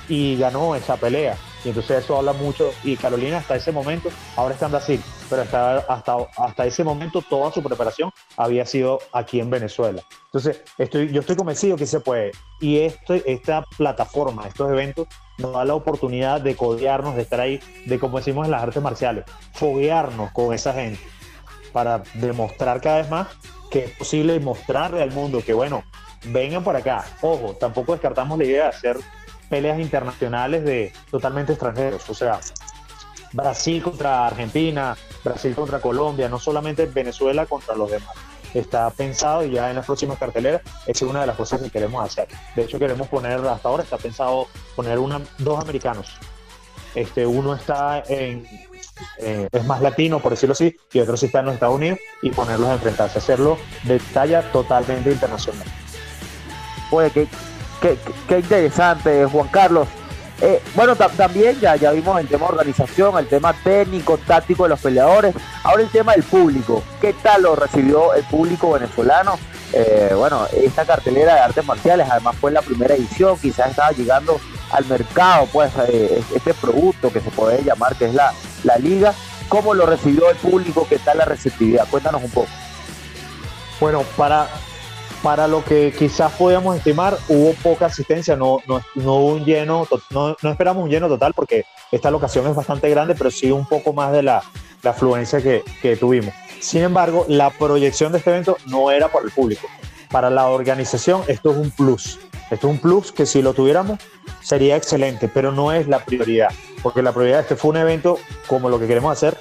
y 0.08 0.36
ganó 0.36 0.74
esa 0.74 0.96
pelea. 0.96 1.36
Y 1.64 1.68
entonces 1.68 2.02
eso 2.02 2.16
habla 2.16 2.32
mucho. 2.32 2.72
Y 2.82 2.96
Carolina 2.96 3.38
hasta 3.38 3.56
ese 3.56 3.70
momento, 3.70 4.08
ahora 4.34 4.54
está 4.54 4.66
en 4.66 4.72
Brasil, 4.72 5.02
pero 5.30 5.42
hasta, 5.42 5.78
hasta, 5.78 6.16
hasta 6.36 6.66
ese 6.66 6.84
momento 6.84 7.22
toda 7.22 7.52
su 7.52 7.62
preparación 7.62 8.10
había 8.36 8.66
sido 8.66 8.98
aquí 9.12 9.40
en 9.40 9.48
Venezuela. 9.48 10.02
Entonces 10.26 10.62
estoy, 10.76 11.10
yo 11.12 11.20
estoy 11.20 11.36
convencido 11.36 11.76
que 11.76 11.86
se 11.86 12.00
puede. 12.00 12.32
Y 12.60 12.78
esta 12.78 13.64
plataforma, 13.78 14.46
estos 14.46 14.70
eventos, 14.70 15.06
nos 15.38 15.54
da 15.54 15.64
la 15.64 15.74
oportunidad 15.74 16.40
de 16.40 16.56
codearnos, 16.56 17.14
de 17.16 17.22
estar 17.22 17.40
ahí, 17.40 17.60
de 17.86 17.98
como 17.98 18.18
decimos 18.18 18.44
en 18.44 18.50
las 18.50 18.62
artes 18.62 18.82
marciales, 18.82 19.24
foguearnos 19.54 20.32
con 20.32 20.52
esa 20.52 20.74
gente 20.74 21.00
para 21.72 22.02
demostrar 22.14 22.80
cada 22.80 22.98
vez 22.98 23.08
más 23.08 23.28
que 23.70 23.84
es 23.84 23.96
posible 23.96 24.38
mostrarle 24.40 25.02
al 25.02 25.12
mundo 25.12 25.42
que, 25.46 25.54
bueno, 25.54 25.84
vengan 26.26 26.64
por 26.64 26.76
acá. 26.76 27.04
Ojo, 27.22 27.54
tampoco 27.54 27.92
descartamos 27.92 28.36
la 28.36 28.44
idea 28.44 28.62
de 28.64 28.68
hacer 28.68 28.96
peleas 29.48 29.78
internacionales 29.78 30.64
de 30.64 30.92
totalmente 31.10 31.52
extranjeros. 31.52 32.08
O 32.10 32.14
sea, 32.14 32.40
Brasil 33.32 33.82
contra 33.82 34.26
Argentina, 34.26 34.96
Brasil 35.24 35.54
contra 35.54 35.80
Colombia, 35.80 36.28
no 36.28 36.38
solamente 36.38 36.86
Venezuela 36.86 37.46
contra 37.46 37.74
los 37.74 37.90
demás. 37.90 38.14
Está 38.54 38.90
pensado 38.90 39.44
y 39.44 39.52
ya 39.52 39.70
en 39.70 39.76
las 39.76 39.86
próximas 39.86 40.18
carteleras 40.18 40.62
es 40.86 41.00
una 41.02 41.20
de 41.20 41.26
las 41.28 41.36
cosas 41.36 41.60
que 41.60 41.70
queremos 41.70 42.04
hacer. 42.04 42.26
De 42.56 42.62
hecho, 42.62 42.78
queremos 42.80 43.06
poner, 43.08 43.38
hasta 43.46 43.68
ahora 43.68 43.84
está 43.84 43.96
pensado 43.96 44.48
poner 44.74 44.98
una, 44.98 45.20
dos 45.38 45.60
americanos. 45.60 46.16
Este, 46.96 47.24
uno 47.24 47.54
está 47.54 48.02
en, 48.08 48.44
eh, 49.18 49.48
es 49.52 49.64
más 49.64 49.80
latino, 49.80 50.18
por 50.18 50.32
decirlo 50.32 50.54
así, 50.54 50.76
y 50.92 50.98
otro 50.98 51.16
sí 51.16 51.26
está 51.26 51.38
en 51.38 51.44
los 51.46 51.54
Estados 51.54 51.76
Unidos 51.76 52.00
y 52.22 52.30
ponerlos 52.30 52.68
a 52.68 52.72
enfrentarse, 52.74 53.18
hacerlo 53.18 53.56
de 53.84 54.00
talla 54.12 54.42
totalmente 54.50 55.12
internacional. 55.12 55.66
Oye, 56.90 57.10
qué- 57.12 57.28
qué 58.28 58.38
interesante, 58.40 59.24
Juan 59.26 59.46
Carlos. 59.48 59.86
Eh, 60.42 60.62
bueno, 60.74 60.96
ta- 60.96 61.08
también 61.10 61.60
ya, 61.60 61.74
vimos 61.92 62.18
el 62.18 62.26
tema 62.26 62.46
organización, 62.46 63.18
el 63.18 63.26
tema 63.26 63.52
técnico, 63.52 64.16
táctico 64.18 64.62
de 64.62 64.70
los 64.70 64.80
peleadores. 64.80 65.34
Ahora 65.62 65.82
el 65.82 65.90
tema 65.90 66.12
del 66.12 66.22
público. 66.22 66.82
¿Qué 67.00 67.12
tal 67.12 67.42
lo 67.42 67.56
recibió 67.56 68.14
el 68.14 68.24
público 68.24 68.72
venezolano? 68.72 69.38
Eh, 69.72 70.12
bueno, 70.16 70.46
esta 70.52 70.84
cartelera 70.84 71.34
de 71.34 71.40
artes 71.40 71.64
marciales, 71.64 72.08
además 72.10 72.36
fue 72.40 72.50
la 72.50 72.62
primera 72.62 72.94
edición, 72.94 73.38
quizás 73.38 73.70
estaba 73.70 73.92
llegando 73.92 74.40
al 74.72 74.84
mercado, 74.86 75.46
pues, 75.52 75.70
eh, 75.88 76.22
este 76.34 76.54
producto 76.54 77.12
que 77.12 77.20
se 77.20 77.30
puede 77.30 77.62
llamar, 77.62 77.94
que 77.96 78.06
es 78.06 78.14
la, 78.14 78.32
la 78.64 78.76
liga. 78.78 79.12
¿Cómo 79.48 79.74
lo 79.74 79.84
recibió 79.84 80.30
el 80.30 80.36
público? 80.36 80.86
¿Qué 80.88 80.98
tal 80.98 81.18
la 81.18 81.24
receptividad? 81.24 81.86
Cuéntanos 81.90 82.22
un 82.22 82.30
poco. 82.30 82.48
Bueno, 83.80 84.04
para, 84.16 84.48
para 85.22 85.46
lo 85.46 85.64
que 85.64 85.92
quizás 85.96 86.32
podíamos 86.32 86.76
estimar, 86.76 87.18
hubo 87.28 87.52
poca 87.54 87.86
asistencia, 87.86 88.36
no, 88.36 88.58
no, 88.66 88.80
no 88.94 89.14
hubo 89.16 89.26
un 89.34 89.44
lleno, 89.44 89.86
no, 90.10 90.36
no 90.42 90.50
esperamos 90.50 90.84
un 90.84 90.90
lleno 90.90 91.08
total 91.08 91.34
porque 91.34 91.64
esta 91.92 92.10
locación 92.10 92.46
es 92.46 92.54
bastante 92.54 92.88
grande, 92.88 93.14
pero 93.14 93.30
sí 93.30 93.50
un 93.50 93.66
poco 93.66 93.92
más 93.92 94.12
de 94.12 94.22
la, 94.22 94.42
la 94.82 94.90
afluencia 94.90 95.42
que, 95.42 95.62
que 95.82 95.96
tuvimos. 95.96 96.34
Sin 96.60 96.82
embargo, 96.82 97.24
la 97.28 97.50
proyección 97.50 98.12
de 98.12 98.18
este 98.18 98.30
evento 98.30 98.56
no 98.66 98.90
era 98.90 99.08
para 99.08 99.24
el 99.24 99.30
público. 99.30 99.66
Para 100.10 100.30
la 100.30 100.48
organización 100.48 101.22
esto 101.28 101.52
es 101.52 101.56
un 101.56 101.70
plus. 101.70 102.18
Esto 102.50 102.68
es 102.68 102.74
un 102.74 102.78
plus 102.78 103.12
que 103.12 103.26
si 103.26 103.42
lo 103.42 103.54
tuviéramos 103.54 103.98
sería 104.40 104.76
excelente, 104.76 105.28
pero 105.28 105.52
no 105.52 105.72
es 105.72 105.86
la 105.86 106.04
prioridad, 106.04 106.50
porque 106.82 107.02
la 107.02 107.12
prioridad 107.12 107.40
este 107.40 107.56
fue 107.56 107.70
un 107.70 107.76
evento 107.76 108.18
como 108.46 108.68
lo 108.68 108.78
que 108.80 108.86
queremos 108.86 109.12
hacer 109.12 109.36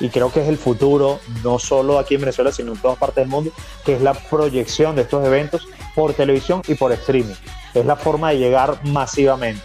y 0.00 0.08
creo 0.08 0.32
que 0.32 0.42
es 0.42 0.48
el 0.48 0.58
futuro, 0.58 1.20
no 1.42 1.58
solo 1.58 1.98
aquí 1.98 2.14
en 2.14 2.22
Venezuela, 2.22 2.52
sino 2.52 2.72
en 2.72 2.78
todas 2.78 2.98
partes 2.98 3.16
del 3.16 3.28
mundo, 3.28 3.52
que 3.84 3.94
es 3.94 4.02
la 4.02 4.14
proyección 4.14 4.96
de 4.96 5.02
estos 5.02 5.24
eventos 5.24 5.68
por 5.94 6.14
televisión 6.14 6.62
y 6.66 6.74
por 6.74 6.92
streaming. 6.92 7.34
Es 7.74 7.86
la 7.86 7.96
forma 7.96 8.30
de 8.30 8.38
llegar 8.38 8.84
masivamente. 8.84 9.62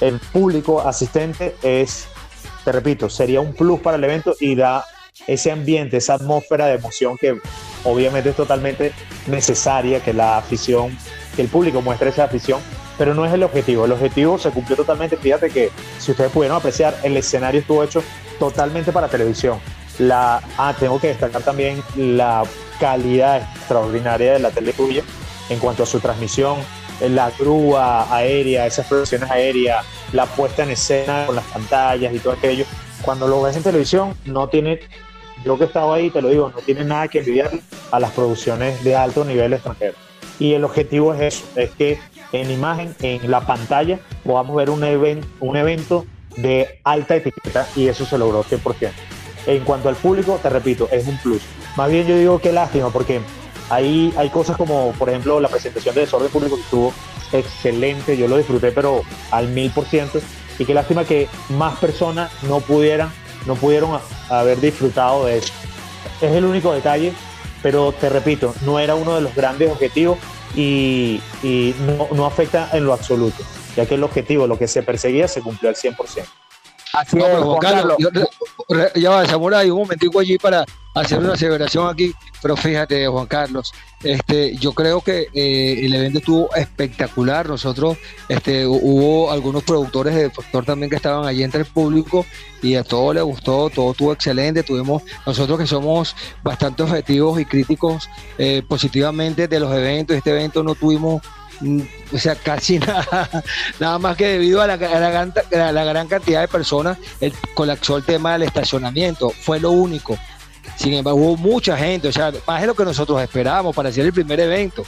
El 0.00 0.18
público 0.18 0.80
asistente 0.80 1.56
es, 1.62 2.08
te 2.64 2.72
repito, 2.72 3.08
sería 3.08 3.40
un 3.40 3.54
plus 3.54 3.80
para 3.80 3.96
el 3.96 4.04
evento 4.04 4.34
y 4.40 4.54
da 4.54 4.84
ese 5.26 5.50
ambiente, 5.50 5.96
esa 5.96 6.14
atmósfera 6.14 6.66
de 6.66 6.74
emoción 6.74 7.16
que 7.16 7.38
obviamente 7.84 8.30
es 8.30 8.36
totalmente 8.36 8.92
necesaria 9.26 10.00
que 10.00 10.12
la 10.12 10.38
afición, 10.38 10.96
que 11.34 11.42
el 11.42 11.48
público 11.48 11.80
muestre 11.80 12.10
esa 12.10 12.24
afición, 12.24 12.60
pero 12.98 13.14
no 13.14 13.24
es 13.26 13.32
el 13.32 13.42
objetivo. 13.42 13.84
El 13.84 13.92
objetivo 13.92 14.38
se 14.38 14.50
cumplió 14.50 14.76
totalmente. 14.76 15.16
Fíjate 15.16 15.50
que 15.50 15.70
si 15.98 16.12
ustedes 16.12 16.30
pudieron 16.30 16.56
apreciar, 16.56 16.96
el 17.02 17.16
escenario 17.16 17.60
estuvo 17.60 17.82
hecho 17.82 18.02
totalmente 18.38 18.92
para 18.92 19.08
televisión. 19.08 19.58
La, 19.98 20.42
ah, 20.58 20.74
tengo 20.78 21.00
que 21.00 21.08
destacar 21.08 21.42
también 21.42 21.82
la 21.96 22.44
calidad 22.78 23.38
extraordinaria 23.38 24.34
de 24.34 24.38
la 24.38 24.50
tele 24.50 24.72
tuya 24.72 25.02
en 25.48 25.58
cuanto 25.58 25.84
a 25.84 25.86
su 25.86 26.00
transmisión, 26.00 26.58
la 27.00 27.30
grúa 27.30 28.14
aérea, 28.14 28.66
esas 28.66 28.86
producciones 28.86 29.30
aéreas, 29.30 29.84
la 30.12 30.26
puesta 30.26 30.64
en 30.64 30.70
escena 30.70 31.24
con 31.26 31.36
las 31.36 31.44
pantallas 31.46 32.12
y 32.14 32.18
todo 32.18 32.32
aquello. 32.32 32.64
Cuando 33.02 33.28
lo 33.28 33.42
ves 33.42 33.56
en 33.56 33.62
televisión, 33.62 34.14
no 34.24 34.48
tiene, 34.48 34.80
yo 35.44 35.56
que 35.56 35.64
he 35.64 35.66
estado 35.66 35.92
ahí, 35.92 36.10
te 36.10 36.20
lo 36.20 36.28
digo, 36.28 36.50
no 36.54 36.60
tiene 36.62 36.84
nada 36.84 37.08
que 37.08 37.20
envidiar 37.20 37.50
a 37.90 38.00
las 38.00 38.10
producciones 38.10 38.82
de 38.82 38.96
alto 38.96 39.24
nivel 39.24 39.52
extranjero. 39.52 40.05
Y 40.38 40.52
el 40.54 40.64
objetivo 40.64 41.14
es 41.14 41.34
eso, 41.34 41.44
es 41.56 41.70
que 41.70 41.98
en 42.32 42.50
imagen, 42.50 42.94
en 43.00 43.30
la 43.30 43.40
pantalla, 43.40 43.98
podamos 44.24 44.56
ver 44.56 44.70
un, 44.70 44.84
even- 44.84 45.24
un 45.40 45.56
evento 45.56 46.04
de 46.36 46.80
alta 46.84 47.16
etiqueta 47.16 47.66
y 47.74 47.88
eso 47.88 48.04
se 48.04 48.18
logró 48.18 48.44
100%. 48.44 48.90
En 49.46 49.64
cuanto 49.64 49.88
al 49.88 49.94
público, 49.96 50.38
te 50.42 50.50
repito, 50.50 50.88
es 50.90 51.06
un 51.06 51.16
plus. 51.18 51.40
Más 51.76 51.90
bien 51.90 52.06
yo 52.06 52.18
digo 52.18 52.38
que 52.40 52.52
lástima 52.52 52.90
porque 52.90 53.20
ahí 53.70 54.12
hay 54.16 54.28
cosas 54.30 54.56
como, 54.56 54.92
por 54.98 55.08
ejemplo, 55.08 55.40
la 55.40 55.48
presentación 55.48 55.94
de 55.94 56.02
Desorden 56.02 56.28
Público 56.30 56.56
que 56.56 56.62
estuvo 56.62 56.92
excelente, 57.32 58.16
yo 58.16 58.28
lo 58.28 58.36
disfruté 58.36 58.72
pero 58.72 59.02
al 59.30 59.48
mil 59.48 59.70
por 59.70 59.84
ciento 59.84 60.20
y 60.58 60.64
qué 60.64 60.74
lástima 60.74 61.04
que 61.04 61.28
más 61.50 61.76
personas 61.78 62.30
no 62.44 62.60
pudieran 62.60 63.10
no 63.46 63.54
pudieron 63.54 63.98
haber 64.28 64.60
disfrutado 64.60 65.26
de 65.26 65.38
eso. 65.38 65.52
Es 66.20 66.32
el 66.32 66.44
único 66.44 66.72
detalle, 66.72 67.12
pero 67.66 67.90
te 67.90 68.08
repito, 68.08 68.54
no 68.64 68.78
era 68.78 68.94
uno 68.94 69.16
de 69.16 69.20
los 69.22 69.34
grandes 69.34 69.68
objetivos 69.72 70.18
y, 70.54 71.20
y 71.42 71.74
no, 71.80 72.06
no 72.12 72.24
afecta 72.24 72.70
en 72.72 72.84
lo 72.84 72.92
absoluto, 72.92 73.42
ya 73.74 73.86
que 73.86 73.96
el 73.96 74.04
objetivo, 74.04 74.46
lo 74.46 74.56
que 74.56 74.68
se 74.68 74.84
perseguía, 74.84 75.26
se 75.26 75.40
cumplió 75.42 75.68
al 75.70 75.74
100%. 75.74 75.96
Así 76.92 77.16
No, 77.16 77.26
es, 77.26 77.38
Juan 77.40 77.58
Carlos, 77.58 77.96
Carlos. 77.98 78.28
yo- 78.68 78.74
re- 78.76 78.92
ya 78.94 79.10
va, 79.10 79.26
Samurai, 79.26 79.68
un 79.68 79.78
momentico 79.80 80.20
allí 80.20 80.38
para 80.38 80.64
hacer 80.96 81.18
una 81.18 81.34
aseveración 81.34 81.88
aquí, 81.88 82.12
pero 82.42 82.56
fíjate, 82.56 83.06
Juan 83.06 83.26
Carlos, 83.26 83.72
este, 84.02 84.56
yo 84.56 84.72
creo 84.72 85.00
que 85.00 85.28
eh, 85.32 85.80
el 85.84 85.94
evento 85.94 86.18
estuvo 86.18 86.54
espectacular. 86.54 87.48
Nosotros, 87.48 87.96
este, 88.28 88.66
hu- 88.66 88.80
hubo 88.82 89.30
algunos 89.30 89.62
productores 89.64 90.14
de 90.14 90.30
Factor 90.30 90.64
también 90.64 90.90
que 90.90 90.96
estaban 90.96 91.26
allí 91.26 91.42
entre 91.42 91.60
el 91.60 91.66
público 91.66 92.24
y 92.62 92.74
a 92.76 92.84
todos 92.84 93.14
les 93.14 93.24
gustó, 93.24 93.70
todo 93.70 93.92
estuvo 93.92 94.12
excelente. 94.12 94.62
Tuvimos, 94.62 95.02
nosotros 95.26 95.58
que 95.58 95.66
somos 95.66 96.14
bastante 96.42 96.82
objetivos 96.82 97.40
y 97.40 97.44
críticos 97.44 98.08
eh, 98.38 98.62
positivamente 98.66 99.48
de 99.48 99.60
los 99.60 99.72
eventos, 99.74 100.16
este 100.16 100.30
evento 100.30 100.62
no 100.62 100.74
tuvimos 100.74 101.22
mm, 101.60 101.80
o 102.14 102.18
sea, 102.18 102.36
casi 102.36 102.78
nada, 102.80 103.42
nada 103.80 103.98
más 103.98 104.16
que 104.16 104.26
debido 104.28 104.62
a 104.62 104.66
la, 104.66 104.74
a 104.74 105.00
la 105.00 105.10
gran, 105.10 105.32
a 105.58 105.72
la 105.72 105.84
gran 105.84 106.06
cantidad 106.06 106.42
de 106.42 106.48
personas, 106.48 106.98
el, 107.20 107.32
colapsó 107.54 107.96
el 107.96 108.04
tema 108.04 108.32
del 108.34 108.42
estacionamiento, 108.42 109.30
fue 109.30 109.58
lo 109.58 109.70
único. 109.72 110.16
Sin 110.76 110.92
embargo, 110.94 111.20
hubo 111.20 111.36
mucha 111.36 111.76
gente, 111.76 112.08
o 112.08 112.12
sea, 112.12 112.32
más 112.46 112.60
de 112.60 112.66
lo 112.66 112.74
que 112.74 112.84
nosotros 112.84 113.20
esperábamos 113.22 113.74
para 113.74 113.88
hacer 113.90 114.04
el 114.04 114.12
primer 114.12 114.40
evento. 114.40 114.84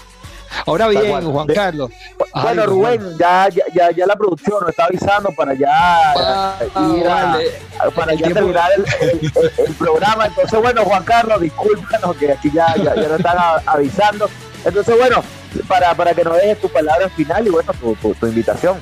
Ahora 0.66 0.88
bien. 0.88 1.22
Juan 1.30 1.46
Carlos. 1.46 1.90
Ay, 2.32 2.42
Bueno, 2.42 2.66
Rubén, 2.66 3.02
ya, 3.18 3.48
ya, 3.50 3.64
ya, 3.74 3.90
ya 3.90 4.06
la 4.06 4.16
producción 4.16 4.56
nos 4.60 4.70
está 4.70 4.84
avisando 4.86 5.30
para 5.36 5.52
ya 5.54 5.68
Ah, 5.70 6.58
ir 6.96 7.06
a- 7.06 7.24
vale. 7.26 7.50
para 7.94 8.12
El 8.14 8.18
ya 8.18 8.28
terminar 8.32 8.70
el, 8.76 9.08
el- 9.08 9.32
el- 9.34 9.66
el 9.66 9.74
programa. 9.74 10.26
Entonces, 10.26 10.58
bueno, 10.60 10.84
Juan 10.84 11.04
Carlos, 11.04 11.40
discúlpanos 11.40 12.16
que 12.16 12.32
aquí 12.32 12.50
ya, 12.52 12.74
ya, 12.76 12.94
ya 12.94 13.08
nos 13.08 13.18
están 13.18 13.36
avisando. 13.66 14.28
Entonces, 14.64 14.96
bueno, 14.96 15.22
para, 15.68 15.94
para 15.94 16.14
que 16.14 16.24
nos 16.24 16.34
dejes 16.36 16.60
tu 16.62 16.68
palabra 16.70 17.08
final 17.10 17.46
y 17.46 17.50
bueno, 17.50 17.70
tu, 17.78 17.94
tu, 17.96 18.14
tu 18.14 18.26
invitación. 18.26 18.78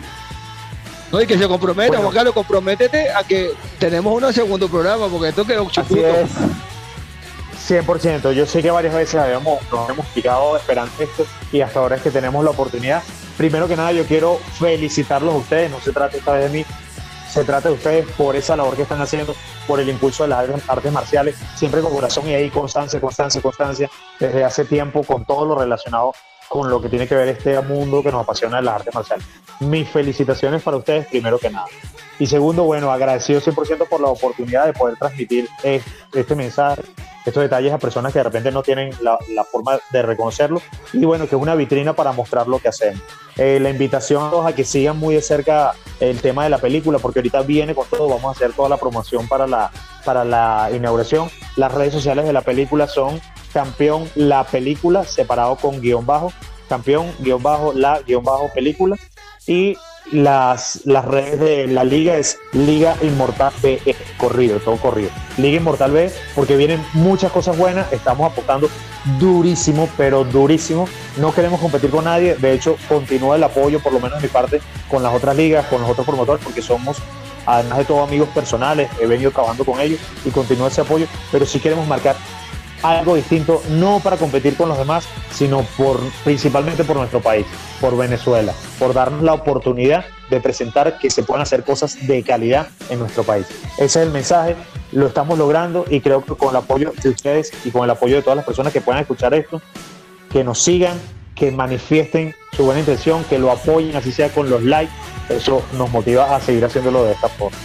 No, 1.10 1.20
y 1.20 1.26
que 1.26 1.36
se 1.36 1.48
comprometa, 1.48 1.88
Bueno. 1.88 2.04
Juan 2.04 2.14
Carlos, 2.14 2.34
comprométete 2.34 3.10
a 3.10 3.22
que 3.24 3.52
tenemos 3.80 4.22
un 4.22 4.32
segundo 4.32 4.68
programa, 4.68 5.08
porque 5.08 5.28
esto 5.28 5.44
quedó 5.44 5.62
Así 5.62 5.72
chuputo. 5.72 6.00
es. 6.06 6.30
100%, 7.56 8.32
yo 8.32 8.46
sé 8.46 8.62
que 8.62 8.70
varias 8.70 8.94
veces 8.94 9.16
habíamos, 9.16 9.60
nos 9.70 9.80
habíamos 9.80 10.06
picado 10.06 10.56
esperando 10.56 10.92
esto 10.98 11.26
y 11.52 11.60
hasta 11.60 11.80
ahora 11.80 11.96
es 11.96 12.02
que 12.02 12.10
tenemos 12.10 12.44
la 12.44 12.50
oportunidad. 12.50 13.02
Primero 13.36 13.68
que 13.68 13.76
nada, 13.76 13.92
yo 13.92 14.04
quiero 14.04 14.38
felicitarlos 14.58 15.34
a 15.34 15.38
ustedes, 15.38 15.70
no 15.70 15.80
se 15.80 15.92
trata 15.92 16.16
esta 16.16 16.32
vez 16.32 16.50
de 16.50 16.58
mí, 16.58 16.66
se 17.30 17.44
trata 17.44 17.68
de 17.68 17.74
ustedes 17.74 18.06
por 18.12 18.36
esa 18.36 18.56
labor 18.56 18.76
que 18.76 18.82
están 18.82 19.00
haciendo, 19.00 19.34
por 19.66 19.80
el 19.80 19.88
impulso 19.88 20.22
de 20.22 20.30
las 20.30 20.48
artes 20.68 20.92
marciales, 20.92 21.36
siempre 21.54 21.80
con 21.80 21.92
corazón 21.92 22.28
y 22.28 22.34
ahí 22.34 22.50
constancia, 22.50 23.00
constancia, 23.00 23.42
constancia, 23.42 23.90
desde 24.18 24.44
hace 24.44 24.64
tiempo 24.64 25.02
con 25.02 25.24
todo 25.24 25.44
lo 25.44 25.58
relacionado 25.58 26.14
con 26.48 26.70
lo 26.70 26.80
que 26.80 26.88
tiene 26.88 27.06
que 27.06 27.14
ver 27.14 27.28
este 27.28 27.60
mundo 27.62 28.02
que 28.02 28.12
nos 28.12 28.22
apasiona 28.22 28.60
las 28.60 28.76
artes 28.76 28.94
marciales. 28.94 29.26
Mis 29.60 29.88
felicitaciones 29.88 30.62
para 30.62 30.76
ustedes, 30.76 31.06
primero 31.06 31.38
que 31.38 31.50
nada. 31.50 31.66
Y 32.18 32.26
segundo, 32.26 32.64
bueno, 32.64 32.90
agradecido 32.90 33.40
100% 33.40 33.88
por 33.88 34.00
la 34.00 34.08
oportunidad 34.08 34.64
de 34.66 34.72
poder 34.72 34.96
transmitir 34.96 35.48
es- 35.62 35.82
este 36.14 36.34
mensaje, 36.34 36.82
estos 37.26 37.42
detalles 37.42 37.72
a 37.72 37.78
personas 37.78 38.12
que 38.12 38.20
de 38.20 38.22
repente 38.22 38.50
no 38.50 38.62
tienen 38.62 38.90
la, 39.02 39.18
la 39.34 39.44
forma 39.44 39.78
de 39.90 40.00
reconocerlo 40.02 40.62
y 40.94 41.04
bueno, 41.04 41.28
que 41.28 41.34
es 41.36 41.42
una 41.42 41.54
vitrina 41.54 41.92
para 41.94 42.12
mostrar 42.12 42.46
lo 42.48 42.58
que 42.58 42.68
hacemos. 42.68 43.02
Eh, 43.36 43.58
la 43.60 43.68
invitación 43.68 44.24
a 44.26 44.30
todos 44.30 44.46
a 44.46 44.54
que 44.54 44.64
sigan 44.64 44.96
muy 44.96 45.14
de 45.16 45.20
cerca 45.22 45.74
el 46.00 46.20
tema 46.22 46.44
de 46.44 46.50
la 46.50 46.58
película, 46.58 46.98
porque 46.98 47.18
ahorita 47.18 47.42
viene 47.42 47.74
con 47.74 47.86
todo, 47.88 48.08
vamos 48.08 48.24
a 48.24 48.30
hacer 48.30 48.52
toda 48.54 48.68
la 48.70 48.76
promoción 48.78 49.28
para 49.28 49.46
la, 49.46 49.70
para 50.04 50.24
la 50.24 50.70
inauguración. 50.72 51.28
Las 51.56 51.72
redes 51.74 51.92
sociales 51.92 52.24
de 52.24 52.32
la 52.32 52.40
película 52.42 52.86
son 52.86 53.20
campeón 53.56 54.06
la 54.16 54.44
película, 54.44 55.04
separado 55.04 55.56
con 55.56 55.80
guion 55.80 56.04
bajo, 56.04 56.30
campeón 56.68 57.10
guion 57.20 57.42
bajo 57.42 57.72
la 57.72 58.02
guion 58.06 58.22
bajo 58.22 58.50
película 58.54 58.96
y 59.46 59.78
las, 60.12 60.82
las 60.84 61.06
redes 61.06 61.40
de 61.40 61.66
la 61.66 61.82
liga 61.82 62.18
es 62.18 62.38
Liga 62.52 62.94
Inmortal 63.00 63.54
B, 63.62 63.80
eh, 63.86 63.96
corrido, 64.18 64.58
todo 64.58 64.76
corrido. 64.76 65.08
Liga 65.38 65.56
Inmortal 65.56 65.90
B, 65.90 66.12
porque 66.34 66.54
vienen 66.58 66.84
muchas 66.92 67.32
cosas 67.32 67.56
buenas, 67.56 67.90
estamos 67.94 68.30
apostando 68.30 68.68
durísimo, 69.18 69.88
pero 69.96 70.22
durísimo. 70.22 70.86
No 71.16 71.32
queremos 71.32 71.58
competir 71.58 71.88
con 71.88 72.04
nadie, 72.04 72.34
de 72.34 72.52
hecho, 72.52 72.76
continúa 72.90 73.36
el 73.36 73.42
apoyo, 73.42 73.80
por 73.80 73.94
lo 73.94 74.00
menos 74.00 74.20
de 74.20 74.28
mi 74.28 74.30
parte, 74.30 74.60
con 74.90 75.02
las 75.02 75.14
otras 75.14 75.34
ligas, 75.34 75.64
con 75.68 75.80
los 75.80 75.88
otros 75.88 76.06
promotores, 76.06 76.44
porque 76.44 76.60
somos, 76.60 76.98
además 77.46 77.78
de 77.78 77.84
todo, 77.86 78.02
amigos 78.02 78.28
personales, 78.34 78.90
he 79.00 79.06
venido 79.06 79.30
trabajando 79.30 79.64
con 79.64 79.80
ellos 79.80 79.98
y 80.26 80.30
continúa 80.30 80.68
ese 80.68 80.82
apoyo, 80.82 81.06
pero 81.32 81.46
sí 81.46 81.58
queremos 81.58 81.88
marcar 81.88 82.16
algo 82.82 83.14
distinto, 83.14 83.62
no 83.70 84.00
para 84.00 84.16
competir 84.16 84.56
con 84.56 84.68
los 84.68 84.78
demás, 84.78 85.06
sino 85.32 85.62
por 85.76 85.98
principalmente 86.24 86.84
por 86.84 86.96
nuestro 86.96 87.20
país, 87.20 87.46
por 87.80 87.96
Venezuela, 87.96 88.52
por 88.78 88.94
darnos 88.94 89.22
la 89.22 89.34
oportunidad 89.34 90.04
de 90.30 90.40
presentar 90.40 90.98
que 90.98 91.10
se 91.10 91.22
pueden 91.22 91.42
hacer 91.42 91.64
cosas 91.64 92.06
de 92.06 92.22
calidad 92.22 92.68
en 92.90 92.98
nuestro 92.98 93.22
país. 93.22 93.46
Ese 93.78 93.84
es 93.84 93.96
el 94.06 94.10
mensaje, 94.10 94.56
lo 94.92 95.06
estamos 95.06 95.38
logrando 95.38 95.84
y 95.88 96.00
creo 96.00 96.24
que 96.24 96.34
con 96.34 96.50
el 96.50 96.56
apoyo 96.56 96.92
de 97.02 97.08
ustedes 97.08 97.52
y 97.64 97.70
con 97.70 97.84
el 97.84 97.90
apoyo 97.90 98.16
de 98.16 98.22
todas 98.22 98.36
las 98.36 98.46
personas 98.46 98.72
que 98.72 98.80
puedan 98.80 99.00
escuchar 99.00 99.34
esto, 99.34 99.60
que 100.30 100.44
nos 100.44 100.62
sigan, 100.62 100.98
que 101.34 101.50
manifiesten 101.52 102.34
su 102.56 102.64
buena 102.64 102.80
intención, 102.80 103.22
que 103.24 103.38
lo 103.38 103.50
apoyen, 103.50 103.94
así 103.96 104.10
sea 104.10 104.30
con 104.30 104.48
los 104.50 104.62
likes, 104.62 104.92
eso 105.28 105.62
nos 105.74 105.90
motiva 105.90 106.34
a 106.34 106.40
seguir 106.40 106.64
haciéndolo 106.64 107.04
de 107.04 107.12
esta 107.12 107.28
forma. 107.28 107.56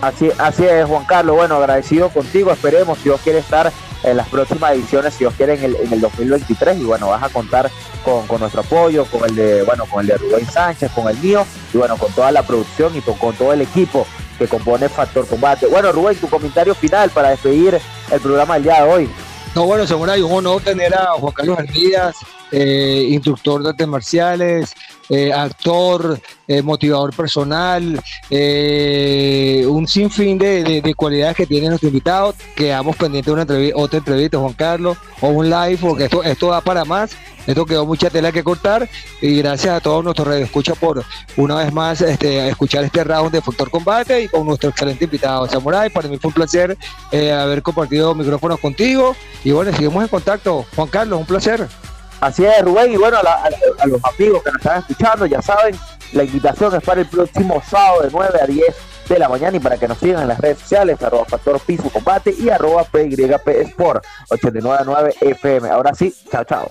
Así, 0.00 0.30
así 0.38 0.64
es, 0.64 0.84
Juan 0.84 1.04
Carlos. 1.04 1.36
Bueno, 1.36 1.54
agradecido 1.54 2.08
contigo. 2.08 2.50
Esperemos, 2.50 2.98
si 2.98 3.04
Dios 3.04 3.20
quiere 3.22 3.38
estar 3.38 3.72
en 4.02 4.16
las 4.16 4.28
próximas 4.28 4.72
ediciones, 4.72 5.14
si 5.14 5.20
Dios 5.20 5.34
quiere, 5.34 5.54
en 5.54 5.64
el, 5.64 5.76
en 5.76 5.92
el 5.92 6.00
2023. 6.00 6.78
Y 6.78 6.84
bueno, 6.84 7.08
vas 7.08 7.22
a 7.22 7.28
contar 7.28 7.70
con, 8.04 8.26
con 8.26 8.40
nuestro 8.40 8.62
apoyo, 8.62 9.04
con 9.06 9.24
el 9.24 9.34
de, 9.34 9.62
bueno, 9.62 9.86
con 9.86 10.00
el 10.00 10.06
de 10.08 10.16
Rubén 10.16 10.46
Sánchez, 10.46 10.90
con 10.92 11.08
el 11.08 11.16
mío, 11.18 11.44
y 11.72 11.78
bueno, 11.78 11.96
con 11.96 12.12
toda 12.12 12.32
la 12.32 12.42
producción 12.42 12.96
y 12.96 13.00
con, 13.00 13.16
con 13.16 13.34
todo 13.34 13.52
el 13.52 13.62
equipo 13.62 14.06
que 14.38 14.48
compone 14.48 14.88
Factor 14.88 15.26
Combate. 15.26 15.66
Bueno, 15.66 15.92
Rubén, 15.92 16.16
tu 16.16 16.28
comentario 16.28 16.74
final 16.74 17.10
para 17.10 17.30
despedir 17.30 17.80
el 18.10 18.20
programa 18.20 18.54
del 18.54 18.64
día 18.64 18.82
de 18.82 18.92
hoy. 18.92 19.10
No, 19.54 19.66
bueno, 19.66 19.86
Samurai, 19.86 20.20
un 20.22 20.32
honor 20.32 20.62
tener 20.62 20.94
a 20.94 21.12
Juan 21.12 21.32
Carlos 21.34 21.58
Hermías, 21.58 22.16
eh, 22.52 23.08
instructor 23.10 23.62
de 23.62 23.70
artes 23.70 23.88
marciales, 23.88 24.72
eh, 25.08 25.32
actor, 25.32 26.20
eh, 26.46 26.62
motivador 26.62 27.14
personal, 27.14 28.00
eh, 28.30 29.64
un 29.68 29.86
sinfín 29.88 30.38
de, 30.38 30.62
de- 30.62 30.80
de 30.82 30.94
cualidades 30.94 31.36
que 31.36 31.46
tiene 31.46 31.68
nuestro 31.68 31.88
invitado. 31.88 32.34
Quedamos 32.54 32.96
pendientes 32.96 33.26
de 33.26 33.32
una 33.32 33.42
entrevista, 33.42 33.78
otra 33.78 33.98
entrevista, 33.98 34.38
Juan 34.38 34.52
Carlos, 34.54 34.96
o 35.20 35.28
un 35.28 35.50
live, 35.50 35.78
porque 35.80 36.04
esto, 36.04 36.22
esto 36.22 36.48
da 36.50 36.60
para 36.60 36.84
más. 36.84 37.10
Esto 37.44 37.66
quedó 37.66 37.84
mucha 37.84 38.08
tela 38.08 38.30
que 38.30 38.44
cortar 38.44 38.88
y 39.20 39.38
gracias 39.38 39.74
a 39.74 39.80
todos 39.80 40.04
nuestros 40.04 40.28
radioescuchas 40.28 40.78
por 40.78 41.04
una 41.36 41.56
vez 41.56 41.72
más 41.72 42.00
este, 42.00 42.48
escuchar 42.48 42.84
este 42.84 43.02
round 43.02 43.32
de 43.32 43.40
Factor 43.42 43.68
Combate 43.68 44.22
y 44.22 44.28
con 44.28 44.46
nuestro 44.46 44.70
excelente 44.70 45.06
invitado 45.06 45.48
Samurai. 45.48 45.90
Para 45.90 46.06
mí 46.06 46.18
fue 46.18 46.28
un 46.28 46.34
placer 46.34 46.78
haber 47.10 47.60
compartido 47.62 48.14
micrófonos 48.14 48.60
contigo 48.60 49.16
y 49.42 49.50
bueno, 49.50 49.72
seguimos 49.72 50.04
en 50.04 50.08
contacto. 50.08 50.64
Juan 50.76 50.86
Carlos, 50.86 51.18
un 51.18 51.26
placer. 51.26 51.66
Así 52.22 52.44
es, 52.44 52.62
Rubén, 52.62 52.92
y 52.92 52.96
bueno, 52.96 53.16
a, 53.18 53.50
los 53.84 54.00
amigos 54.04 54.44
que 54.44 54.52
nos 54.52 54.60
están 54.60 54.78
escuchando, 54.78 55.26
ya 55.26 55.42
saben, 55.42 55.74
la 56.12 56.22
invitación 56.22 56.72
es 56.72 56.80
para 56.80 57.00
el 57.00 57.08
próximo 57.08 57.60
sábado 57.68 58.02
de 58.02 58.10
9 58.12 58.38
a 58.40 58.46
10 58.46 58.64
de 59.08 59.18
la 59.18 59.28
mañana 59.28 59.56
y 59.56 59.60
para 59.60 59.76
que 59.76 59.88
nos 59.88 59.98
sigan 59.98 60.22
en 60.22 60.28
las 60.28 60.38
redes 60.38 60.60
sociales, 60.60 61.02
arroba 61.02 61.24
Factor 61.24 61.58
Piso 61.58 61.90
Combate 61.90 62.32
y 62.38 62.48
arroba 62.48 62.84
PYP 62.84 63.48
Sport 63.70 64.04
899 64.30 65.14
FM. 65.20 65.68
Ahora 65.68 65.94
sí, 65.94 66.14
chao, 66.30 66.44
chao. 66.44 66.70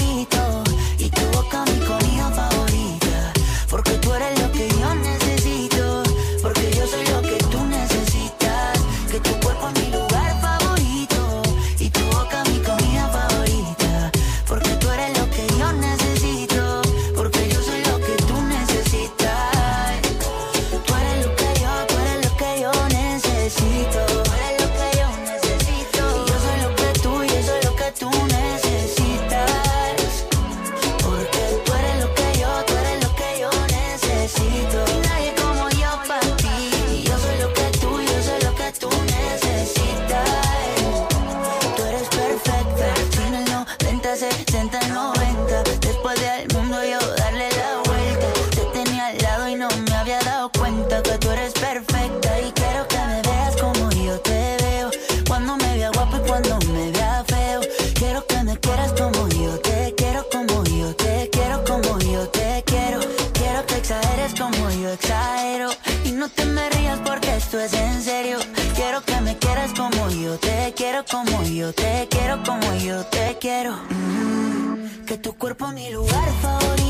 te 70.71 70.83
quiero 70.83 71.03
como 71.05 71.43
yo 71.43 71.73
te 71.73 72.07
quiero, 72.09 72.43
como 72.43 72.73
yo 72.75 73.03
te 73.05 73.37
quiero. 73.39 73.73
Mm, 73.89 75.05
que 75.05 75.17
tu 75.17 75.33
cuerpo 75.33 75.67
es 75.67 75.73
mi 75.73 75.89
lugar 75.91 76.29
favorito 76.41 76.80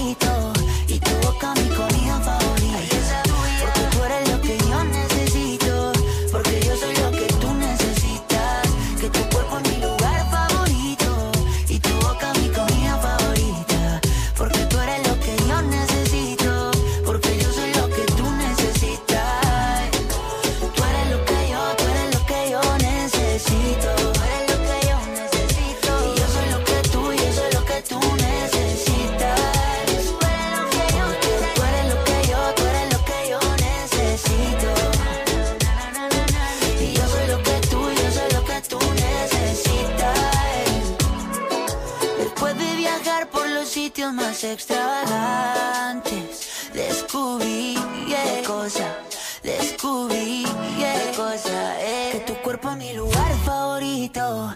extravagantes. 44.43 46.69
Descubrí 46.73 47.75
yeah, 48.07 48.41
cosa, 48.45 48.97
descubrí 49.43 50.45
yeah, 50.77 51.11
cosa. 51.15 51.79
Eh. 51.79 52.09
Que 52.13 52.19
tu 52.21 52.33
cuerpo 52.41 52.71
es 52.71 52.77
mi 52.77 52.93
lugar 52.93 53.31
favorito 53.45 54.55